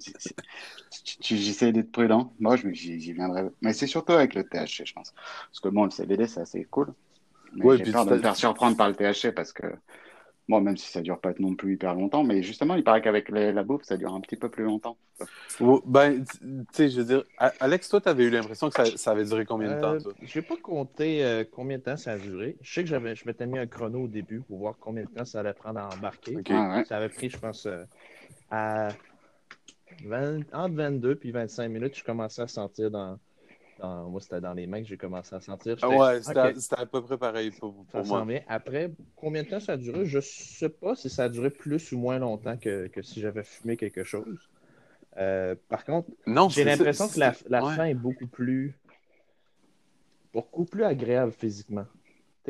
j'essaie 1.20 1.72
d'être 1.72 1.92
prudent. 1.92 2.32
Moi, 2.40 2.56
j'y 2.72 3.12
viendrai. 3.12 3.44
Mais 3.60 3.72
c'est 3.72 3.86
surtout 3.86 4.12
avec 4.12 4.34
le 4.34 4.44
THC, 4.44 4.86
je 4.86 4.92
pense. 4.94 5.12
Parce 5.12 5.60
que 5.60 5.68
bon, 5.68 5.84
le 5.84 5.90
CBD, 5.90 6.26
c'est 6.26 6.40
assez 6.40 6.64
cool. 6.64 6.92
Mais 7.52 7.64
Ouais, 7.64 7.78
j'ai 7.78 7.92
peur 7.92 8.06
de 8.06 8.14
me 8.14 8.18
faire 8.18 8.36
surprendre 8.36 8.76
par 8.76 8.88
le 8.88 8.94
THC 8.94 9.32
parce 9.34 9.52
que, 9.52 9.66
bon, 10.48 10.60
même 10.60 10.76
si 10.76 10.90
ça 10.90 11.00
dure 11.00 11.20
pas 11.20 11.32
non 11.38 11.54
plus 11.54 11.74
hyper 11.74 11.94
longtemps, 11.94 12.24
mais 12.24 12.42
justement, 12.42 12.74
il 12.74 12.84
paraît 12.84 13.02
qu'avec 13.02 13.28
la 13.28 13.62
bouffe, 13.62 13.82
ça 13.82 13.96
dure 13.96 14.14
un 14.14 14.20
petit 14.20 14.36
peu 14.36 14.48
plus 14.48 14.64
longtemps. 14.64 14.96
Ben, 15.84 16.24
tu 16.24 16.38
tu 16.38 16.64
sais, 16.72 16.88
je 16.88 17.00
veux 17.00 17.04
dire, 17.04 17.24
Alex, 17.60 17.88
toi, 17.88 18.00
t'avais 18.00 18.24
eu 18.24 18.30
l'impression 18.30 18.70
que 18.70 18.76
ça, 18.76 18.96
ça 18.96 19.10
avait 19.10 19.24
duré 19.24 19.44
combien 19.44 19.74
de 19.74 19.80
temps, 19.80 19.94
Euh? 19.94 20.12
Je 20.22 20.38
n'ai 20.38 20.44
pas 20.44 20.56
compté 20.56 21.24
euh, 21.24 21.44
combien 21.50 21.78
de 21.78 21.82
temps 21.82 21.96
ça 21.96 22.12
a 22.12 22.18
duré. 22.18 22.56
Je 22.62 22.72
sais 22.72 22.82
que 22.82 22.88
j'avais, 22.88 23.14
je 23.14 23.26
m'étais 23.26 23.46
mis 23.46 23.58
un 23.58 23.66
chrono 23.66 24.04
au 24.04 24.08
début 24.08 24.40
pour 24.40 24.58
voir 24.58 24.74
combien 24.78 25.04
de 25.04 25.08
temps 25.08 25.24
ça 25.24 25.40
allait 25.40 25.52
prendre 25.52 25.80
à 25.80 25.88
embarquer. 25.94 26.36
Ah 26.50 26.76
ouais. 26.76 26.84
Ça 26.84 26.96
avait 26.96 27.08
pris, 27.08 27.30
je 27.30 27.38
pense, 27.38 27.66
euh, 27.66 27.84
à 28.50 28.88
20 30.04 30.54
entre 30.54 30.74
22 30.74 31.16
puis 31.16 31.30
25 31.30 31.68
minutes, 31.68 31.96
je 31.96 32.04
commençais 32.04 32.42
à 32.42 32.48
sentir 32.48 32.90
dans. 32.90 33.18
Dans- 33.78 34.08
moi, 34.10 34.20
c'était 34.20 34.40
dans 34.40 34.54
les 34.54 34.66
mains 34.66 34.82
que 34.82 34.88
j'ai 34.88 34.96
commencé 34.96 35.34
à 35.34 35.40
sentir. 35.40 35.76
Ah 35.80 35.90
ouais, 35.90 36.22
c'était 36.22 36.38
à- 36.76 36.86
peu 36.86 37.02
près 37.02 37.18
pareil 37.18 37.50
pour, 37.50 37.74
ça 37.92 37.98
pour 37.98 38.06
s'en 38.06 38.24
moi. 38.24 38.26
vient. 38.26 38.40
Après, 38.48 38.90
combien 39.16 39.42
de 39.42 39.48
temps 39.48 39.60
ça 39.60 39.72
a 39.72 39.76
duré? 39.76 40.06
Je 40.06 40.20
sais 40.20 40.68
pas 40.68 40.94
si 40.94 41.08
ça 41.08 41.24
a 41.24 41.28
duré 41.28 41.50
plus 41.50 41.92
ou 41.92 41.98
moins 41.98 42.18
longtemps 42.18 42.56
que, 42.56 42.86
que 42.88 43.02
si 43.02 43.20
j'avais 43.20 43.44
fumé 43.44 43.76
quelque 43.76 44.04
chose. 44.04 44.48
Euh, 45.18 45.54
par 45.68 45.84
contre, 45.84 46.10
j'ai 46.48 46.64
ça, 46.64 46.64
l'impression 46.64 47.08
que 47.08 47.18
la, 47.18 47.34
la 47.48 47.62
ouais. 47.62 47.74
fin 47.74 47.84
est 47.86 47.94
beaucoup 47.94 48.26
plus 48.26 48.74
beaucoup 50.32 50.64
plus 50.64 50.84
agréable 50.84 51.32
physiquement. 51.32 51.86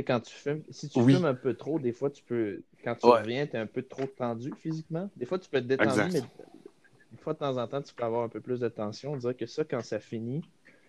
Quand 0.07 0.21
tu 0.21 0.33
fumes, 0.33 0.63
si 0.71 0.89
tu 0.89 1.01
Oui. 1.03 1.15
fumes 1.15 1.25
un 1.25 1.35
peu 1.35 1.55
trop, 1.55 1.81
des 1.81 1.93
fois 1.93 2.09
tu 2.11 2.23
peux, 2.23 2.63
quand 2.85 2.95
tu 2.95 3.07
Ouais. 3.07 3.21
reviens, 3.21 3.47
tu 3.47 3.57
es 3.57 3.59
un 3.59 3.67
peu 3.67 3.83
trop 3.83 4.07
tendu 4.07 4.53
physiquement. 4.61 5.11
Des 5.17 5.27
fois 5.27 5.39
tu 5.41 5.51
peux 5.51 5.57
être 5.57 5.67
détendu, 5.67 5.95
Exact. 5.95 6.13
mais 6.13 6.23
une 7.13 7.19
fois 7.19 7.35
de 7.35 7.39
temps 7.39 7.57
en 7.57 7.67
temps, 7.67 7.83
tu 7.83 7.95
peux 7.95 8.05
avoir 8.05 8.23
un 8.23 8.29
peu 8.29 8.41
plus 8.41 8.61
de 8.61 8.69
tension. 8.69 9.13
On 9.13 9.17
dirait 9.17 9.35
que 9.35 9.47
ça, 9.47 9.65
quand 9.65 9.83
ça 9.83 9.99
finit, 9.99 10.43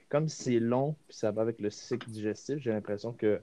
comme 0.10 0.28
c'est 0.28 0.60
long, 0.60 0.96
puis 1.08 1.18
ça 1.18 1.32
va 1.32 1.42
avec 1.44 1.60
le 1.60 1.70
cycle 1.70 2.10
digestif, 2.10 2.58
j'ai 2.60 2.72
l'impression 2.72 3.14
que 3.14 3.40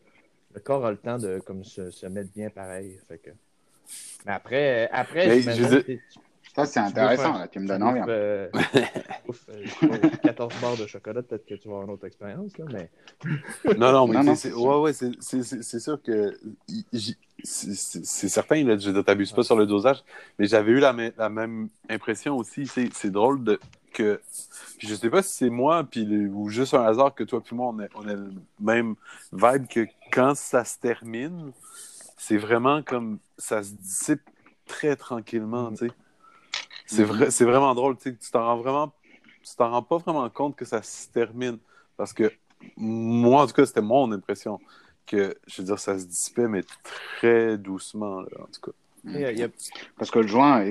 le 0.55 0.61
corps 0.61 0.85
a 0.87 0.91
le 0.91 0.97
temps 0.97 1.19
de 1.19 1.39
comme 1.41 1.65
se, 1.65 1.91
se 1.91 2.07
mettre 2.07 2.31
bien 2.33 2.51
pareil. 2.51 2.99
Fait 3.09 3.19
que... 3.19 3.31
Mais 4.27 4.33
après, 4.33 4.89
après 4.91 5.29
Mais 5.29 5.41
je 5.55 5.99
Ça, 6.55 6.65
c'est 6.67 6.81
intéressant, 6.81 7.39
là, 7.39 7.49
tu 7.49 7.61
me 7.61 7.69
donnes 7.69 7.83
envie. 7.83 8.01
hein. 8.01 8.07
euh, 8.09 8.49
tu 8.53 9.27
bouffes, 9.27 9.47
euh, 9.51 10.11
14 10.23 10.55
barres 10.61 10.77
de 10.79 10.87
chocolat, 10.87 11.23
peut-être 11.23 11.45
que 11.47 11.55
tu 11.55 11.69
vas 11.69 11.75
avoir 11.75 11.87
une 11.87 11.93
autre 11.93 12.07
expérience, 12.07 12.57
là, 12.59 12.65
mais 12.73 12.89
Non, 13.77 13.93
non, 13.93 14.07
mais 14.09 14.35
c'est 14.35 14.53
ouais, 14.55 14.93
sûr 15.81 16.03
que 16.03 16.39
c'est 17.45 18.29
certain, 18.29 18.65
là, 18.65 18.79
je 18.79 18.91
t'abuse 19.03 19.33
pas 19.33 19.43
sur 19.43 19.57
le 19.57 19.67
dosage, 19.67 20.03
mais 20.39 20.47
j'avais 20.47 20.73
eu 20.73 20.79
la, 20.81 20.93
mê- 20.93 21.13
la 21.19 21.29
même 21.29 21.69
impression 21.89 22.37
aussi. 22.37 22.67
C'est 22.67 23.11
drôle 23.11 23.45
de 23.45 23.61
que. 23.97 24.21
Puis 24.79 24.89
je 24.89 24.95
sais 24.95 25.11
pas 25.11 25.23
si 25.23 25.33
c'est 25.35 25.51
moi, 25.51 25.85
puis 25.85 26.05
le- 26.05 26.29
ou 26.29 26.49
juste 26.51 26.75
un 26.75 26.85
hasard 26.85 27.15
que 27.15 27.25
toi 27.25 27.41
puis 27.43 27.57
moi, 27.57 27.73
on 27.75 27.81
a, 27.81 27.87
on 27.97 28.07
a 28.09 28.15
le 28.15 28.33
même 28.61 28.95
vibe 29.33 29.67
que 29.69 29.87
quand 30.13 30.35
ça 30.37 30.65
se 30.65 30.79
termine, 30.79 31.53
c'est 32.19 32.37
vraiment 32.39 32.83
comme 32.83 33.19
ça 33.39 33.63
se 33.63 33.73
dissipe 33.73 34.23
très 34.67 34.97
tranquillement, 34.97 35.71
tu 35.73 35.89
sais. 35.89 35.93
C'est 36.87 37.03
Mhm. 37.03 37.09
vrai, 37.09 37.31
c'est 37.31 37.45
vraiment 37.45 37.75
drôle, 37.75 37.97
tu 37.99 38.17
t'en 38.33 38.45
rends 38.45 38.57
vraiment, 38.59 38.93
tu 39.43 39.57
t'en 39.57 39.71
rends 39.71 39.83
pas 39.83 39.99
vraiment 39.99 40.29
compte 40.31 40.57
que 40.57 40.65
ça 40.65 40.83
se 40.83 41.09
termine, 41.09 41.59
parce 41.97 42.13
que 42.13 42.31
moi, 42.77 43.43
en 43.43 43.47
tout 43.47 43.55
cas, 43.55 43.67
c'était 43.67 43.83
mon 43.83 44.11
impression 44.13 44.61
que, 45.07 45.37
je 45.47 45.63
veux 45.63 45.67
dire, 45.67 45.79
ça 45.79 45.99
se 45.99 46.05
dissipait, 46.07 46.49
mais 46.49 46.63
très 46.83 47.59
doucement, 47.59 48.21
là, 48.21 48.29
en 48.43 48.47
tout 48.47 48.71
cas. 48.71 48.73
a- 49.45 49.49
Parce 49.99 50.11
que 50.11 50.19
le 50.21 50.27
joint, 50.27 50.65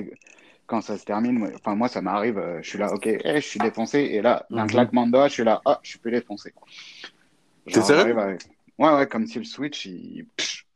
quand 0.66 0.80
ça 0.80 0.98
se 0.98 1.04
termine, 1.04 1.38
moi- 1.38 1.50
enfin 1.54 1.74
moi 1.74 1.88
ça 1.88 2.02
m'arrive, 2.02 2.38
euh, 2.38 2.60
je 2.62 2.68
suis 2.68 2.78
là, 2.78 2.92
ok, 2.92 3.06
eh, 3.06 3.40
je 3.40 3.46
suis 3.46 3.60
défoncé, 3.60 4.00
et 4.00 4.20
là, 4.22 4.46
d'un 4.50 4.64
Mhm. 4.64 4.70
claquement 4.70 5.06
de 5.06 5.12
doigts, 5.12 5.28
je 5.28 5.34
suis 5.34 5.44
là, 5.44 5.62
ah, 5.64 5.80
je 5.82 5.90
suis 5.90 5.98
plus 5.98 6.10
défoncé. 6.10 6.52
T'es 7.66 7.82
sérieux 7.82 8.18
avec- 8.18 8.42
Ouais, 8.78 8.92
ouais, 8.92 9.06
comme 9.06 9.26
si 9.26 9.38
le 9.38 9.44
switch, 9.44 9.86
il... 9.86 10.26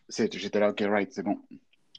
j'étais 0.09 0.61
là, 0.61 0.71
ok, 0.71 0.81
right, 0.89 1.13
c'est 1.13 1.23
bon. 1.23 1.39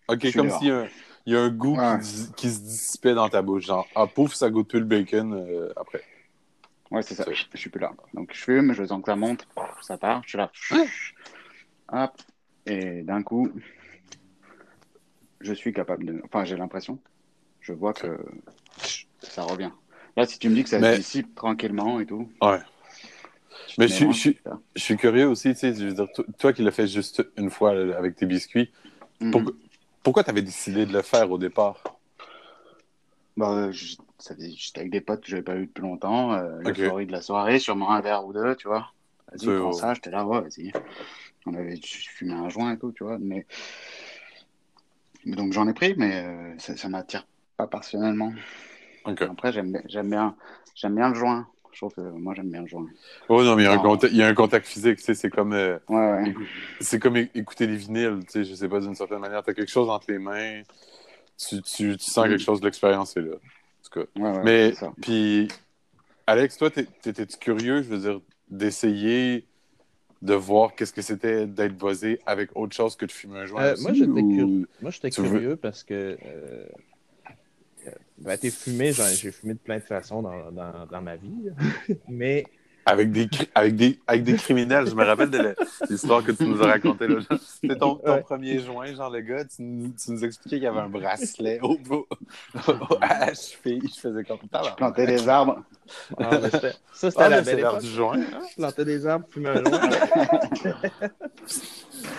Ok, 0.08 0.34
comme 0.34 0.50
s'il 0.50 0.68
y, 0.68 0.72
a 0.72 0.80
un- 0.82 0.88
il 1.26 1.34
y 1.34 1.36
a 1.36 1.42
un 1.42 1.50
goût 1.50 1.78
Ouais. 1.78 2.00
qui, 2.36 2.50
se 2.50 2.60
dissipait 2.60 3.14
dans 3.14 3.30
ta 3.30 3.42
bouche, 3.42 3.66
genre, 3.66 3.88
ah, 3.96 4.08
pouf, 4.08 4.34
ça 4.34 4.50
goûte 4.50 4.70
plus 4.70 4.80
le 4.80 4.86
bacon 4.86 5.34
euh, 5.34 5.72
après. 5.76 6.04
Ouais, 6.90 7.02
c'est 7.04 7.16
ça, 7.16 7.26
je 7.32 7.58
suis 7.58 7.70
plus 7.70 7.80
là. 7.80 7.94
Donc 8.14 8.34
je 8.34 8.42
fume, 8.42 8.74
je 8.74 8.84
sens 8.84 9.02
que 9.02 9.06
ça 9.12 9.16
monte, 9.16 9.48
ça 9.82 9.98
part, 9.98 10.24
je 10.24 10.30
suis 10.30 10.38
là, 10.38 10.52
hop, 11.90 12.12
et 12.66 13.04
d'un 13.04 13.24
coup, 13.24 13.50
je 15.40 15.54
suis 15.54 15.72
capable 15.74 16.06
de... 16.06 16.22
Enfin, 16.26 16.44
j'ai 16.44 16.58
l'impression, 16.58 17.00
je 17.62 17.74
vois 17.74 17.94
que 17.94 18.20
ça 19.22 19.44
revient. 19.44 19.72
Là, 20.18 20.26
si 20.26 20.40
tu 20.40 20.50
me 20.50 20.56
dis 20.56 20.64
que 20.64 20.70
ça 20.70 20.80
Mais- 20.80 20.94
se 20.96 20.98
dissipe 21.00 21.36
tranquillement 21.36 22.00
et 22.00 22.06
tout... 22.06 22.30
Ouais. 22.42 22.60
tu 23.68 23.76
Mais 23.80 23.88
je 23.88 23.94
suis- 23.94 24.08
je 24.12 24.18
suis- 24.20 24.34
super. 24.34 24.58
Je 24.76 24.82
suis 24.82 24.98
curieux 24.98 25.28
aussi, 25.28 25.50
tu 25.54 25.60
sais, 25.60 25.74
je 25.74 25.86
veux 25.88 25.94
dire, 25.94 26.08
toi, 26.14 26.26
toi 26.38 26.54
qui 26.54 26.64
l'as 26.64 26.72
fait 26.72 26.88
juste 26.88 27.26
une 27.38 27.50
fois 27.50 27.72
avec 27.72 28.16
tes 28.16 28.26
biscuits, 28.26 28.72
Mhm. 29.22 29.32
pourquoi, 29.32 29.54
pourquoi 30.04 30.24
t'avais 30.24 30.42
décidé 30.42 30.86
de 30.86 30.92
le 30.94 31.02
faire 31.02 31.32
au 31.32 31.38
départ? 31.38 31.82
Bah, 33.38 33.70
ça 34.18 34.36
faisait- 34.36 34.52
j'étais 34.56 34.82
avec 34.82 34.92
des 34.92 35.00
potes 35.02 35.22
que 35.22 35.28
j'avais 35.30 35.42
pas 35.44 35.56
eu 35.56 35.68
depuis 35.68 35.82
longtemps. 35.82 36.34
Euh, 36.34 36.60
Ok. 36.66 36.78
L'euphorie 36.78 37.06
de 37.06 37.12
la 37.14 37.22
soirée, 37.22 37.60
sûrement 37.60 37.92
un 37.92 38.02
verre 38.02 38.26
ou 38.26 38.34
deux, 38.34 38.56
tu 38.56 38.68
vois. 38.68 38.92
Vas-y, 39.32 39.46
C'est- 39.46 39.60
prends 39.60 39.72
ça, 39.72 39.94
j'étais 39.94 40.10
là, 40.12 40.26
ouais, 40.26 40.42
vas-y. 40.42 40.74
On 41.46 41.54
avait 41.54 41.80
fumé 41.82 42.34
un 42.34 42.50
joint 42.50 42.74
et 42.74 42.78
tout, 42.78 42.92
tu 42.92 43.04
vois. 43.06 43.18
Mais... 43.20 43.46
mais 45.26 45.36
donc 45.36 45.54
j'en 45.54 45.68
ai 45.68 45.74
pris, 45.74 45.94
mais 45.98 46.24
euh, 46.26 46.54
ça, 46.60 46.76
ça 46.76 46.90
m'attire 46.90 47.26
pas 47.62 47.68
personnellement. 47.68 48.34
Après, 49.06 49.52
j'aime 49.52 49.72
bien, 49.72 49.82
j'aime 49.88 50.10
bien, 50.10 50.36
j'aime 50.76 50.96
bien 50.96 51.10
le 51.10 51.16
joint. 51.16 51.48
Je 51.72 51.78
trouve 51.78 51.94
que 51.94 52.02
moi, 52.02 52.34
j'aime 52.36 52.50
bien 52.52 52.62
le 52.62 52.68
joint. 52.68 52.88
Oh 53.30 53.44
non, 53.44 53.56
mais 53.56 53.64
il 53.64 53.66
y 53.66 53.68
a 53.68 53.72
un, 53.72 53.76
Non. 53.78 53.82
contact, 53.84 54.12
il 54.14 54.20
y 54.20 54.24
a 54.24 54.28
un 54.28 54.34
contact 54.34 54.66
physique, 54.68 54.98
tu 54.98 55.04
sais, 55.04 55.14
c'est 55.14 55.30
comme, 55.30 55.54
euh, 55.54 55.78
Ouais, 55.88 56.12
ouais. 56.24 56.34
c'est 56.82 57.00
comme 57.00 57.16
écouter 57.18 57.66
les 57.66 57.78
vinyles, 57.78 58.20
tu 58.26 58.32
sais, 58.32 58.44
je 58.44 58.54
sais 58.54 58.68
pas, 58.68 58.80
d'une 58.82 58.94
certaine 58.96 59.20
manière, 59.20 59.42
t'as 59.42 59.54
quelque 59.54 59.72
chose 59.72 59.90
entre 59.90 60.12
les 60.12 60.20
mains, 60.20 60.62
tu, 61.38 61.62
tu, 61.62 61.96
tu 61.98 62.12
sens 62.12 62.26
Mm. 62.26 62.30
quelque 62.30 62.44
chose 62.44 62.60
de 62.60 62.66
l'expérience, 62.66 63.14
c'est 63.14 63.22
là. 63.22 63.36
En 63.36 63.90
tout 63.90 64.00
cas. 64.02 64.20
ouais, 64.22 64.32
ouais, 64.38 64.44
Mais, 64.44 64.74
puis, 65.02 65.48
Alex, 66.28 66.58
toi, 66.58 66.70
t'es- 66.70 66.88
t'étais-tu 67.02 67.38
curieux, 67.38 67.82
je 67.84 67.90
veux 67.90 67.98
dire, 68.00 68.20
d'essayer 68.50 69.46
de 70.22 70.34
voir 70.36 70.76
qu'est-ce 70.76 70.94
que 70.94 71.02
c'était 71.02 71.48
d'être 71.48 71.76
buzzé 71.78 72.20
avec 72.26 72.50
autre 72.56 72.76
chose 72.76 72.96
que 72.98 73.06
de 73.06 73.12
fumer 73.12 73.40
un 73.40 73.46
joint? 73.46 73.62
Euh, 73.64 73.74
aussi, 73.74 73.84
moi, 73.84 73.94
j'étais 73.94 74.10
ou- 74.12 74.36
curieux. 74.36 74.68
Moi, 74.82 74.92
j'étais 74.92 75.10
Tu 75.10 75.22
veux- 75.22 75.30
curieux 75.30 75.56
parce 75.56 75.84
que 75.84 76.18
euh, 76.26 76.66
ben, 78.24 78.38
t'es 78.38 78.52
fumé, 78.52 78.94
j'ai 78.94 79.32
fumé 79.32 79.54
de 79.54 79.60
plein 79.60 79.78
de 79.78 79.84
façons 79.84 80.22
dans, 80.22 80.52
dans, 80.52 80.86
dans 80.86 81.02
ma 81.02 81.16
vie. 81.16 81.50
Mais 82.08 82.46
Avec 82.92 83.12
des, 83.12 83.30
avec, 83.56 83.76
des, 83.78 84.00
avec 84.06 84.24
des 84.24 84.34
criminels. 84.36 84.86
Je 84.88 84.96
me 84.96 85.06
rappelle 85.06 85.30
de 85.30 85.56
l'histoire 85.90 86.24
que 86.24 86.34
tu 86.34 86.44
nous 86.46 86.62
as 86.62 86.68
racontée. 86.68 87.08
là. 87.08 87.20
C'était 87.42 87.78
ton, 87.78 87.96
ton 87.96 88.12
Ouais. 88.16 88.22
premier 88.22 88.60
joint, 88.60 88.94
genre 88.94 89.10
le 89.10 89.22
gars, 89.22 89.46
tu, 89.46 89.62
nous- 89.62 89.94
tu 89.94 90.12
nous 90.12 90.26
expliquais 90.26 90.58
qu'il 90.58 90.64
y 90.64 90.68
avait 90.68 90.80
un 90.82 90.90
bracelet 90.90 91.60
au 91.62 91.78
bout, 91.78 92.06
à 93.02 93.28
la 93.28 93.34
cheville. 93.34 93.82
Je 93.96 94.00
faisais 94.02 94.24
comme 94.26 94.40
ça. 94.52 94.62
Planter 94.76 95.06
des 95.08 95.30
arbres. 95.30 95.64
ah, 96.18 96.32
ça, 96.50 97.10
c'était 97.12 97.16
Ah, 97.18 97.26
à 97.26 97.30
la 97.30 97.42
belle 97.42 97.60
époque. 97.60 97.80
du 97.82 97.88
joint. 97.90 98.20
Ah, 98.34 98.40
planter 98.58 98.86
des 98.86 99.08
arbres, 99.08 99.26
fumer 99.30 99.50
un 99.50 99.64
joint. 99.64 99.90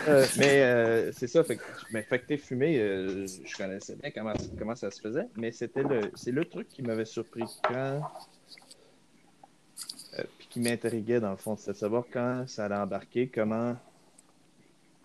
Euh, 0.09 0.25
mais 0.39 0.63
euh, 0.63 1.13
c'est 1.13 1.27
ça, 1.27 1.43
fait 1.45 1.57
que, 1.57 1.63
mais 1.93 2.03
fait 2.03 2.19
que 2.21 2.27
t'es 2.27 2.37
fumé, 2.37 2.79
euh, 2.79 3.27
je 3.45 3.57
connaissais 3.57 3.97
bien 3.97 4.11
comment, 4.15 4.33
comment 4.59 4.75
ça 4.77 4.91
se 4.91 5.01
faisait, 5.01 5.27
mais 5.37 5.51
c'était 5.53 5.83
le, 5.83 6.01
c'est 6.15 6.31
le 6.33 6.45
truc 6.45 6.69
qui 6.69 6.83
m'avait 6.83 7.05
surpris 7.05 7.43
quand, 7.63 8.01
qui 10.53 10.61
m'intriguait 10.61 11.19
dans 11.19 11.31
le 11.31 11.37
fond, 11.39 11.57
c'était 11.57 11.73
de 11.73 11.77
savoir 11.79 12.05
quand 12.13 12.45
ça 12.47 12.67
allait 12.67 12.75
embarquer, 12.77 13.27
comment, 13.29 13.75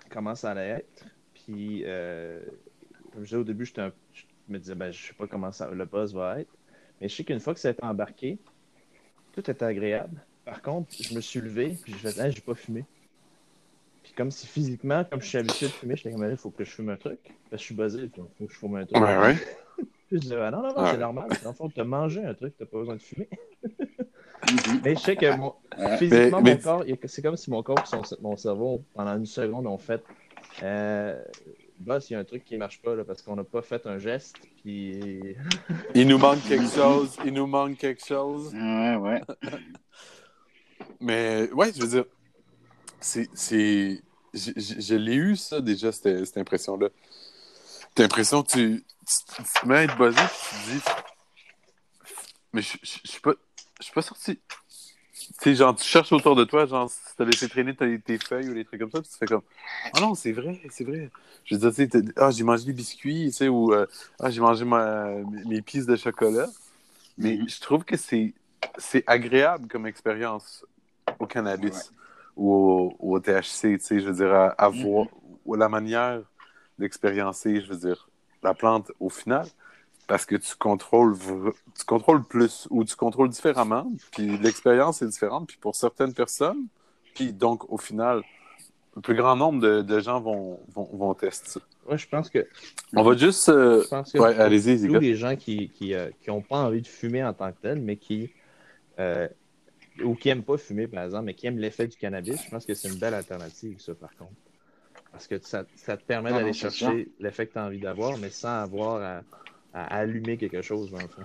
comment 0.10 0.36
ça 0.36 0.52
allait 0.52 0.68
être, 0.70 1.06
puis 1.34 1.84
euh, 1.86 2.42
comme 3.14 3.22
je 3.22 3.26
disais 3.28 3.38
au 3.38 3.44
début, 3.46 3.72
un- 3.78 3.94
je 4.14 4.24
me 4.50 4.60
disais, 4.60 4.76
ben, 4.76 4.92
je 4.92 5.08
sais 5.08 5.14
pas 5.14 5.26
comment 5.26 5.52
ça, 5.54 5.70
le 5.72 5.86
buzz 5.86 6.14
va 6.14 6.42
être, 6.42 6.52
mais 7.00 7.08
je 7.08 7.16
sais 7.16 7.24
qu'une 7.24 7.40
fois 7.40 7.54
que 7.54 7.62
ça 7.62 7.70
a 7.70 7.72
été 7.72 7.84
embarqué, 7.84 8.38
tout 9.32 9.50
était 9.50 9.64
agréable. 9.66 10.22
Par 10.44 10.62
contre, 10.62 10.90
je 11.00 11.14
me 11.16 11.22
suis 11.22 11.40
levé, 11.40 11.78
puis 11.82 11.94
je 11.94 11.98
faisais, 12.00 12.26
hey, 12.28 12.32
j'ai 12.34 12.42
pas 12.42 12.56
fumé. 12.56 12.84
Puis 14.04 14.12
comme 14.18 14.32
si 14.32 14.48
physiquement, 14.48 15.06
comme 15.06 15.22
je 15.22 15.28
suis 15.28 15.38
habitué 15.38 15.68
de 15.68 15.72
fumer, 15.72 15.96
j'étais 15.96 16.12
comme, 16.12 16.30
il 16.30 16.36
faut 16.38 16.50
que 16.50 16.64
je 16.66 16.72
fume 16.72 16.90
un 16.90 16.98
truc. 16.98 17.20
Parce 17.24 17.52
que 17.52 17.58
je 17.58 17.64
suis 17.64 17.76
buzzé, 17.76 18.04
il 18.04 18.10
faut 18.10 18.46
que 18.46 18.54
je 18.54 18.58
fume 18.58 18.76
un 18.76 18.86
truc. 18.86 18.98
Ouais, 19.02 19.18
ouais. 19.18 19.36
Puis 20.08 20.18
je 20.18 20.18
disais, 20.18 20.36
ah, 20.36 20.52
non, 20.52 20.62
non, 20.62 20.74
non, 20.74 20.84
Ouais. 20.84 20.92
c'est 20.92 20.98
normal. 20.98 21.30
Dans 21.44 21.50
le 21.52 21.56
fond, 21.56 21.70
tu 21.70 21.80
as 21.80 21.84
mangé 21.86 22.24
un 22.26 22.34
truc, 22.34 22.54
tu 22.58 22.66
pas 22.66 22.78
besoin 22.78 22.96
de 22.96 23.02
fumer. 23.02 23.30
Mais 24.84 24.96
je 24.96 25.00
sais 25.00 25.16
que 25.16 25.36
mon- 25.36 25.54
Ouais. 25.78 25.98
physiquement, 25.98 26.42
Mais- 26.42 26.56
mon 26.56 26.62
corps, 26.62 26.84
c'est 27.06 27.22
comme 27.22 27.38
si 27.38 27.50
mon 27.52 27.62
corps 27.64 27.80
et 27.80 27.86
son- 27.86 28.18
mon 28.22 28.36
cerveau, 28.38 28.84
pendant 28.94 29.16
une 29.18 29.26
seconde, 29.26 29.68
ont 29.68 29.78
fait. 29.78 30.04
Euh, 30.64 31.22
boss, 31.80 32.10
il 32.10 32.14
y 32.14 32.16
a 32.16 32.20
un 32.20 32.24
truc 32.24 32.44
qui 32.46 32.58
marche 32.58 32.82
pas 32.82 32.96
là, 32.96 33.04
parce 33.04 33.22
qu'on 33.22 33.36
n'a 33.36 33.44
pas 33.44 33.62
fait 33.62 33.86
un 33.86 33.98
geste. 34.00 34.38
Puis. 34.64 35.36
Il 35.94 36.08
nous 36.08 36.18
manque 36.18 36.42
quelque 36.48 36.70
chose. 36.70 37.16
Il 37.26 37.34
nous 37.34 37.46
manque 37.48 37.78
quelque 37.78 38.04
chose. 38.06 38.54
Ouais, 38.54 38.96
ouais. 38.96 39.22
Mais 41.00 41.50
ouais, 41.52 41.72
je 41.76 41.82
veux 41.82 41.88
dire, 41.88 42.06
c'est. 43.00 43.30
c'est- 43.34 44.02
Je, 44.34 44.52
je- 44.56 44.80
je 44.82 44.96
l'ai 44.96 45.16
eu, 45.16 45.36
ça, 45.36 45.62
déjà, 45.62 45.92
cette, 45.92 46.26
cette 46.26 46.38
impression-là. 46.38 46.90
T'as 47.96 48.04
l'impression 48.04 48.44
que 48.44 48.52
tu, 48.52 48.86
tu, 49.06 49.36
tu 49.44 49.44
te 49.62 49.66
mets 49.68 49.78
à 49.78 49.84
être 49.84 49.98
buzzé, 49.98 50.18
puis 50.20 50.38
tu 50.50 50.56
te 50.66 50.72
dis. 50.76 50.84
Mais 52.54 52.62
je 52.62 52.78
je- 52.84 53.00
je 53.06 53.10
suis 53.12 53.22
pas, 53.22 53.34
je 53.80 53.86
suis 53.86 53.94
pas 53.94 54.02
sorti. 54.02 54.40
Tu 55.14 55.34
sais, 55.40 55.56
genre, 55.56 55.76
tu 55.76 55.84
cherches 55.84 56.12
autour 56.12 56.36
de 56.36 56.44
toi, 56.44 56.66
genre, 56.66 56.90
si 56.90 57.00
t'as 57.18 57.26
laissé 57.26 57.50
traîner 57.50 57.76
tes, 57.76 58.00
tes 58.00 58.18
feuilles 58.20 58.50
ou 58.50 58.54
des 58.54 58.66
trucs 58.66 58.80
comme 58.80 58.92
ça, 58.92 59.02
puis 59.02 59.10
tu 59.10 59.18
fais 59.18 59.26
comme. 59.26 59.42
Ah 59.94 60.00
non, 60.00 60.14
c'est 60.14 60.32
vrai, 60.32 60.60
c'est 60.70 60.84
vrai. 60.84 61.10
Je 61.46 61.56
veux 61.56 61.62
dire, 61.62 61.88
tu 61.90 62.00
sais, 62.00 62.06
ah, 62.18 62.30
j'ai 62.30 62.44
mangé 62.44 62.66
des 62.66 62.74
biscuits, 62.74 63.26
tu 63.28 63.32
sais, 63.32 63.48
ou 63.48 63.74
euh, 63.74 63.88
ah, 64.20 64.30
j'ai 64.30 64.42
mangé 64.42 64.64
ma, 64.64 65.08
mes 65.46 65.62
pistes 65.62 65.90
de 65.90 65.96
chocolat. 65.96 66.50
Mais 67.18 67.38
Mhm. 67.38 67.50
je 67.50 67.60
trouve 67.62 67.84
que 67.84 67.98
c'est 67.98 68.34
c'est 68.78 69.04
agréable 69.08 69.68
comme 69.68 69.88
expérience 69.88 70.66
au 71.20 71.26
cannabis 71.26 71.92
ou, 72.36 72.96
au, 73.00 73.20
THC, 73.20 73.78
tu 73.78 73.80
sais, 73.80 74.00
je 74.00 74.08
veux 74.08 74.14
dire, 74.14 74.34
à, 74.34 74.48
à 74.50 74.70
voir 74.70 75.08
ou 75.46 75.56
la 75.56 75.70
manière 75.70 76.22
d'expériencer, 76.78 77.62
je 77.62 77.68
veux 77.74 77.80
dire, 77.80 78.08
la 78.44 78.54
plante 78.54 78.92
au 79.00 79.10
final, 79.10 79.48
parce 80.08 80.26
que 80.26 80.36
tu 80.36 80.56
contrôles, 80.56 81.16
tu 81.78 81.86
contrôles 81.86 82.24
plus 82.24 82.68
ou 82.70 82.84
tu 82.84 82.96
contrôles 82.96 83.30
différemment, 83.30 83.92
puis 84.12 84.38
l'expérience 84.38 85.02
est 85.02 85.08
différente, 85.08 85.48
puis 85.48 85.58
pour 85.60 85.76
certaines 85.76 86.14
personnes, 86.14 86.66
puis 87.14 87.34
donc 87.34 87.70
au 87.72 87.78
final, 87.78 88.24
le 88.96 89.02
plus 89.02 89.16
grand 89.16 89.36
nombre 89.36 89.62
de, 89.62 89.82
de 89.82 90.00
gens 90.00 90.20
vont, 90.22 90.60
vont, 90.74 90.90
vont 90.94 91.14
tester 91.14 91.50
ça. 91.50 91.60
Ouais, 91.88 91.98
je 91.98 92.08
pense 92.08 92.30
que, 92.30 92.48
On 92.96 93.04
va 93.04 93.16
juste... 93.16 93.50
euh, 93.50 93.84
je 93.84 93.88
pense 93.90 94.12
que 94.12 94.18
Ouais, 94.18 94.34
pour 94.34 94.42
allez-y, 94.44 94.88
tous 94.88 95.00
les 95.00 95.16
gens 95.16 95.36
qui 95.36 95.70
qui, 95.70 95.94
euh, 95.94 96.10
qui 96.22 96.32
ont 96.32 96.42
pas 96.42 96.58
envie 96.58 96.82
de 96.82 96.88
fumer 96.88 97.24
en 97.24 97.34
tant 97.34 97.52
que 97.52 97.58
tel, 97.62 97.80
mais 97.80 97.98
qui 97.98 98.32
euh, 99.00 99.28
ou 100.04 100.16
qui 100.16 100.30
aiment 100.30 100.44
pas 100.44 100.58
fumer, 100.58 100.88
par 100.88 101.04
exemple, 101.04 101.26
mais 101.26 101.34
qui 101.34 101.48
aiment 101.48 101.60
l'effet 101.60 101.88
du 101.88 101.98
cannabis, 101.98 102.44
je 102.44 102.50
pense 102.50 102.66
que 102.66 102.74
c'est 102.74 102.88
une 102.90 103.00
belle 103.00 103.14
alternative, 103.14 103.80
ça, 103.80 103.94
par 103.96 104.16
contre. 104.16 104.34
Parce 105.12 105.28
que 105.28 105.40
ça, 105.40 105.64
ça 105.76 105.98
te 105.98 106.04
permet 106.04 106.32
Non, 106.32 106.38
d'aller 106.38 106.54
chercher 106.54 107.10
l'effet 107.20 107.48
que 107.48 107.54
tu 107.54 107.60
as 107.60 107.66
envie 107.66 107.80
d'avoir, 107.80 108.18
mais 108.18 108.30
sans 108.30 108.62
avoir 108.62 109.02
à, 109.02 109.22
à 109.74 109.98
allumer 109.98 110.38
quelque 110.38 110.62
chose, 110.62 110.92
dans 110.92 111.02
le 111.02 111.08
fond. 111.08 111.24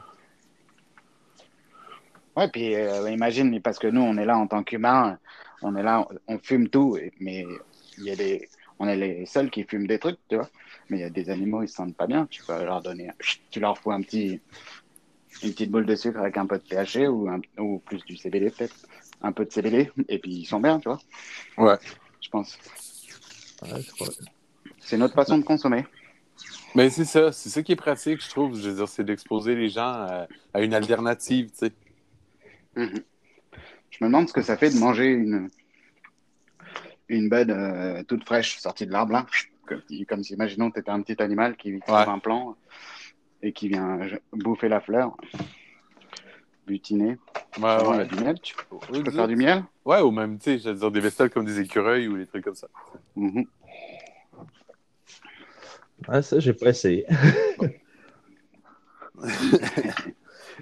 Ouais, 2.37 2.49
puis 2.49 2.75
euh, 2.75 3.11
imagine, 3.11 3.61
parce 3.61 3.79
que 3.79 3.87
nous, 3.87 4.01
on 4.01 4.17
est 4.17 4.25
là 4.25 4.39
en 4.39 4.47
tant 4.47 4.63
qu'humains, 4.63 5.19
on 5.61 5.77
est 5.77 5.83
là, 5.83 6.07
on, 6.27 6.39
fume 6.39 6.69
tout, 6.69 6.99
mais 7.21 7.47
il 7.99 8.05
y 8.05 8.11
a 8.11 8.17
des, 8.17 8.49
on 8.79 8.89
est 8.89 8.97
les 8.97 9.27
seuls 9.27 9.51
qui 9.51 9.65
fument 9.65 9.87
des 9.87 9.99
trucs, 9.99 10.19
tu 10.29 10.37
vois. 10.37 10.49
Mais 10.89 10.99
il 10.99 11.01
y 11.01 11.05
a 11.05 11.11
des 11.11 11.29
animaux, 11.31 11.63
ils 11.63 11.69
se 11.69 11.75
sentent 11.75 11.97
pas 11.97 12.07
bien. 12.07 12.27
Tu 12.27 12.43
peux 12.43 12.65
leur 12.65 12.83
donner, 12.83 13.11
tu 13.51 13.61
leur 13.61 13.77
fous 13.79 13.93
un 13.93 14.01
petit, 14.01 14.41
une 15.43 15.53
petite 15.53 15.71
boule 15.71 15.87
de 15.87 15.95
sucre 15.95 16.21
avec 16.21 16.37
un 16.39 16.47
peu 16.47 16.59
de 16.59 16.63
THC 16.63 17.07
ou, 17.09 17.29
un- 17.29 17.41
ou 17.63 17.79
plus 17.81 18.03
du 18.05 18.17
CBD 18.17 18.51
peut-être, 18.51 18.77
un 19.21 19.33
peu 19.33 19.45
de 19.45 19.53
CBD, 19.53 19.91
et 20.09 20.19
puis 20.19 20.33
ils 20.33 20.47
sont 20.47 20.61
bien, 20.61 20.81
tu 20.81 20.89
vois. 20.89 21.01
Ouais. 21.59 21.79
Je 22.21 22.29
pense. 22.31 22.59
Ouais. 23.63 23.81
C'est 24.81 24.97
notre 24.97 25.15
façon 25.15 25.39
de 25.39 25.45
consommer. 25.45 25.85
Mais 26.75 26.89
c'est 26.91 27.05
ça, 27.05 27.33
c'est 27.33 27.49
ça 27.51 27.63
qui 27.63 27.73
est 27.73 27.77
pratique, 27.77 28.23
je 28.25 28.31
trouve. 28.31 28.59
Je 28.59 28.71
veux 28.71 28.77
dire, 28.77 28.89
c'est 28.89 29.05
d'exposer 29.05 29.55
les 29.55 29.69
gens 29.69 29.83
à, 29.93 30.27
à 30.55 30.61
une 30.63 30.75
alternative, 30.75 31.51
tu 31.51 31.57
sais. 31.67 31.73
Mhm. 32.77 33.03
Je 33.91 33.99
me 34.01 34.07
demande 34.09 34.29
ce 34.29 34.33
que 34.33 34.41
ça 34.43 34.57
fait 34.57 34.71
de 34.71 34.79
manger 34.79 35.07
une, 35.09 35.49
une 37.09 37.29
bud 37.29 37.51
euh, 37.51 38.03
toute 38.05 38.25
fraîche 38.25 38.59
sortie 38.59 38.87
de 38.87 38.93
l'arbre 38.93 39.13
là. 39.13 39.27
Comme, 39.67 39.83
comme 40.09 40.25
si, 40.25 40.33
imaginons, 40.33 40.71
tu 40.71 40.81
étais 40.81 40.91
un 40.91 41.03
petit 41.03 41.23
animal 41.23 41.57
qui 41.57 41.79
trouve 41.81 41.95
Ouais. 41.97 42.09
un 42.09 42.19
plant 42.19 42.57
et 43.43 43.53
qui 43.53 43.69
vient 43.69 44.01
euh, 44.01 44.17
bouffer 44.33 44.69
la 44.69 44.81
fleur, 44.81 45.15
butiner. 46.67 47.19
Ouais, 47.61 47.87
ouais. 47.87 48.07
du 48.07 48.15
miel. 48.17 48.41
Tu, 48.43 48.55
peux- 48.57 49.03
tu 49.03 49.11
faire 49.11 49.29
du 49.29 49.37
miel? 49.37 49.63
Ouais, 49.85 50.01
ou 50.01 50.11
même, 50.11 50.39
tu 50.39 50.59
sais, 50.59 50.75
dire, 50.75 50.91
des 50.91 51.01
bestioles 51.01 51.29
comme 51.31 51.45
des 51.45 51.61
écureuils 51.61 52.09
ou 52.09 52.17
des 52.17 52.27
trucs 52.27 52.45
comme 52.45 52.55
ça. 52.55 52.69
Mhm. 53.15 53.45
Ouais, 56.09 56.23
ça, 56.23 56.39
j'ai 56.41 56.53
pas 56.53 56.71
essayé. 56.71 57.07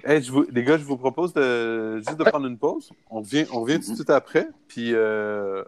Hey, 0.03 0.21
je 0.23 0.31
vous, 0.31 0.45
les 0.51 0.63
gars, 0.63 0.77
je 0.77 0.83
vous 0.83 0.97
propose 0.97 1.31
de, 1.33 1.97
juste 1.97 2.17
de 2.17 2.23
prendre 2.23 2.47
une 2.47 2.57
pause. 2.57 2.91
On 3.11 3.19
revient, 3.19 3.45
on 3.51 3.61
revient 3.61 3.79
tout 3.79 3.91
de 3.91 3.95
suite 3.95 4.09
après. 4.09 4.47
Puis, 4.67 4.93
euh... 4.95 5.63